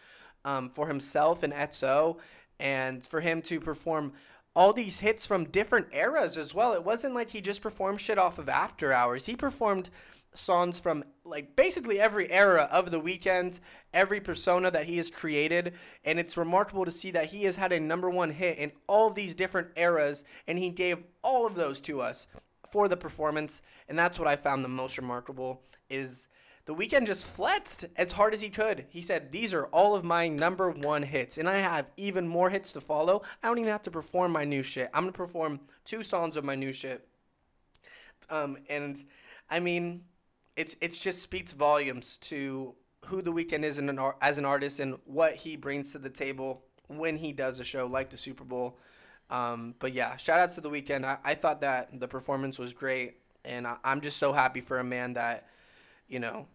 um, 0.43 0.69
for 0.69 0.87
himself 0.87 1.43
and 1.43 1.53
XO, 1.53 2.17
and 2.59 3.05
for 3.05 3.21
him 3.21 3.43
to 3.43 3.59
perform 3.59 4.13
all 4.55 4.73
these 4.73 4.99
hits 4.99 5.25
from 5.25 5.45
different 5.45 5.87
eras 5.93 6.37
as 6.37 6.53
well. 6.53 6.73
It 6.73 6.83
wasn't 6.83 7.13
like 7.13 7.29
he 7.29 7.41
just 7.41 7.61
performed 7.61 8.01
shit 8.01 8.17
off 8.17 8.39
of 8.39 8.49
After 8.49 8.91
Hours. 8.91 9.25
He 9.25 9.35
performed 9.35 9.89
songs 10.35 10.79
from 10.79 11.03
like 11.23 11.55
basically 11.55 11.99
every 11.99 12.29
era 12.31 12.67
of 12.71 12.91
the 12.91 12.99
Weeknd, 12.99 13.59
every 13.93 14.19
persona 14.19 14.71
that 14.71 14.85
he 14.85 14.97
has 14.97 15.09
created, 15.09 15.73
and 16.03 16.19
it's 16.19 16.37
remarkable 16.37 16.85
to 16.85 16.91
see 16.91 17.11
that 17.11 17.25
he 17.25 17.43
has 17.43 17.55
had 17.55 17.71
a 17.71 17.79
number 17.79 18.09
one 18.09 18.29
hit 18.29 18.57
in 18.57 18.71
all 18.87 19.07
of 19.07 19.15
these 19.15 19.35
different 19.35 19.69
eras, 19.75 20.23
and 20.47 20.57
he 20.57 20.69
gave 20.69 21.03
all 21.23 21.45
of 21.45 21.55
those 21.55 21.79
to 21.81 22.01
us 22.01 22.27
for 22.69 22.87
the 22.87 22.97
performance, 22.97 23.61
and 23.87 23.97
that's 23.97 24.19
what 24.19 24.27
I 24.27 24.35
found 24.35 24.63
the 24.63 24.69
most 24.69 24.97
remarkable 24.97 25.63
is 25.89 26.27
the 26.65 26.75
Weeknd 26.75 27.07
just 27.07 27.25
flexed 27.25 27.85
as 27.95 28.11
hard 28.11 28.31
as 28.31 28.41
he 28.41 28.49
could. 28.49 28.85
He 28.89 29.01
said, 29.01 29.31
These 29.31 29.55
are 29.55 29.65
all 29.67 29.95
of 29.95 30.03
my 30.03 30.27
number 30.27 30.69
one 30.69 31.01
hits, 31.01 31.39
and 31.39 31.49
I 31.49 31.57
have 31.57 31.87
even 31.97 32.27
more 32.27 32.51
hits 32.51 32.71
to 32.73 32.81
follow. 32.81 33.23
I 33.41 33.47
don't 33.47 33.57
even 33.57 33.71
have 33.71 33.81
to 33.83 33.91
perform 33.91 34.31
my 34.31 34.45
new 34.45 34.61
shit. 34.61 34.89
I'm 34.93 35.03
gonna 35.03 35.13
perform 35.13 35.61
two 35.83 36.03
songs 36.03 36.37
of 36.37 36.43
my 36.43 36.53
new 36.53 36.71
shit. 36.71 37.07
Um, 38.29 38.57
and 38.69 39.03
I 39.49 39.59
mean, 39.59 40.03
it's 40.59 40.75
it's 40.81 41.01
just 41.01 41.21
speaks 41.21 41.53
volumes 41.53 42.17
to 42.17 42.75
who 43.05 43.21
the 43.21 43.31
Weeknd 43.31 43.63
is 43.63 43.77
an, 43.77 43.97
as 44.21 44.37
an 44.37 44.43
artist 44.43 44.81
and 44.81 44.97
what 45.05 45.33
he 45.33 45.55
brings 45.55 45.93
to 45.93 45.99
the 45.99 46.09
table 46.09 46.61
when 46.87 47.15
he 47.15 47.31
does 47.31 47.61
a 47.61 47.63
show 47.63 47.87
like 47.87 48.09
the 48.09 48.17
Super 48.17 48.43
Bowl. 48.43 48.77
Um, 49.29 49.75
but 49.79 49.93
yeah, 49.93 50.17
shout 50.17 50.39
out 50.39 50.51
to 50.55 50.61
the 50.61 50.69
Weeknd. 50.69 51.05
I, 51.05 51.17
I 51.23 51.35
thought 51.35 51.61
that 51.61 51.97
the 51.97 52.09
performance 52.09 52.59
was 52.59 52.73
great, 52.73 53.19
and 53.45 53.65
I, 53.65 53.77
I'm 53.85 54.01
just 54.01 54.17
so 54.17 54.33
happy 54.33 54.59
for 54.59 54.79
a 54.79 54.83
man 54.83 55.13
that, 55.13 55.47
you 56.09 56.19
know, 56.19 56.45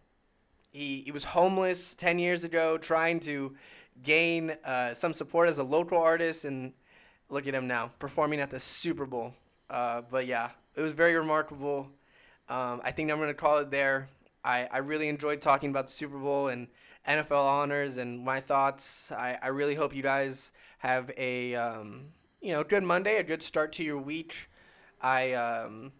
he 0.71 1.01
he 1.05 1.11
was 1.11 1.23
homeless 1.23 1.95
ten 1.95 2.19
years 2.19 2.43
ago, 2.43 2.77
trying 2.77 3.19
to 3.21 3.55
gain 4.03 4.51
uh, 4.63 4.93
some 4.93 5.13
support 5.13 5.49
as 5.49 5.57
a 5.57 5.63
local 5.63 5.97
artist, 5.97 6.45
and 6.45 6.73
look 7.29 7.47
at 7.47 7.55
him 7.55 7.65
now 7.67 7.91
performing 7.97 8.39
at 8.39 8.51
the 8.51 8.59
Super 8.59 9.07
Bowl. 9.07 9.33
Uh, 9.67 10.03
but 10.11 10.27
yeah, 10.27 10.49
it 10.75 10.81
was 10.81 10.93
very 10.93 11.15
remarkable. 11.15 11.89
Um, 12.49 12.81
I 12.83 12.91
think 12.91 13.11
I'm 13.11 13.17
going 13.17 13.29
to 13.29 13.33
call 13.33 13.57
it 13.59 13.71
there. 13.71 14.09
I, 14.43 14.67
I 14.71 14.77
really 14.79 15.09
enjoyed 15.09 15.41
talking 15.41 15.71
about 15.71 15.87
the 15.87 15.93
Super 15.93 16.17
Bowl 16.17 16.49
and 16.49 16.67
NFL 17.07 17.45
honors 17.45 17.97
and 17.97 18.23
my 18.23 18.39
thoughts. 18.39 19.11
I, 19.11 19.37
I 19.41 19.47
really 19.47 19.75
hope 19.75 19.95
you 19.95 20.03
guys 20.03 20.51
have 20.79 21.11
a 21.17 21.55
um, 21.55 22.07
you 22.41 22.51
know 22.51 22.63
good 22.63 22.83
Monday, 22.83 23.17
a 23.17 23.23
good 23.23 23.41
start 23.41 23.71
to 23.73 23.83
your 23.83 23.97
week. 23.97 24.49
I 25.01 25.33
um, 25.33 25.91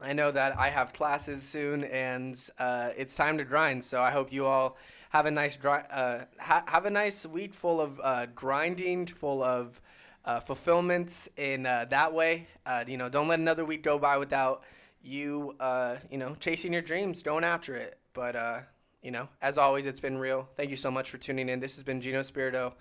I 0.00 0.12
know 0.12 0.30
that 0.30 0.58
I 0.58 0.68
have 0.68 0.92
classes 0.92 1.42
soon 1.42 1.84
and 1.84 2.36
uh, 2.58 2.90
it's 2.96 3.14
time 3.14 3.38
to 3.38 3.44
grind. 3.44 3.84
So 3.84 4.02
I 4.02 4.10
hope 4.10 4.32
you 4.32 4.46
all 4.46 4.76
have 5.10 5.26
a 5.26 5.30
nice 5.30 5.56
gri- 5.56 5.86
uh, 5.90 6.24
ha- 6.40 6.64
have 6.66 6.86
a 6.86 6.90
nice 6.90 7.24
week 7.24 7.54
full 7.54 7.80
of 7.80 8.00
uh, 8.02 8.26
grinding, 8.34 9.06
full 9.06 9.42
of 9.42 9.80
uh, 10.24 10.40
fulfillments 10.40 11.28
in 11.36 11.66
uh, 11.66 11.86
that 11.90 12.12
way. 12.12 12.48
Uh, 12.66 12.84
you 12.86 12.96
know, 12.96 13.08
don't 13.08 13.28
let 13.28 13.38
another 13.38 13.64
week 13.64 13.82
go 13.82 13.98
by 13.98 14.18
without 14.18 14.64
you, 15.02 15.54
uh, 15.60 15.96
you 16.10 16.18
know, 16.18 16.34
chasing 16.38 16.72
your 16.72 16.82
dreams, 16.82 17.22
going 17.22 17.44
after 17.44 17.74
it. 17.74 17.98
But, 18.14 18.36
uh, 18.36 18.60
you 19.02 19.10
know, 19.10 19.28
as 19.40 19.58
always, 19.58 19.86
it's 19.86 20.00
been 20.00 20.18
real. 20.18 20.48
Thank 20.56 20.70
you 20.70 20.76
so 20.76 20.90
much 20.90 21.10
for 21.10 21.18
tuning 21.18 21.48
in. 21.48 21.60
This 21.60 21.74
has 21.76 21.84
been 21.84 22.00
Gino 22.00 22.22
Spirito 22.22 22.74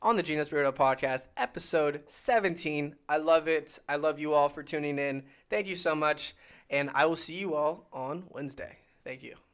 on 0.00 0.16
the 0.16 0.22
Gino 0.22 0.42
Spirito 0.42 0.72
podcast, 0.72 1.26
episode 1.36 2.02
17. 2.06 2.94
I 3.08 3.16
love 3.18 3.48
it. 3.48 3.78
I 3.88 3.96
love 3.96 4.20
you 4.20 4.32
all 4.34 4.48
for 4.48 4.62
tuning 4.62 4.98
in. 4.98 5.24
Thank 5.50 5.66
you 5.66 5.76
so 5.76 5.94
much. 5.94 6.34
And 6.70 6.90
I 6.94 7.06
will 7.06 7.16
see 7.16 7.38
you 7.38 7.54
all 7.54 7.88
on 7.92 8.24
Wednesday. 8.30 8.78
Thank 9.04 9.22
you. 9.22 9.47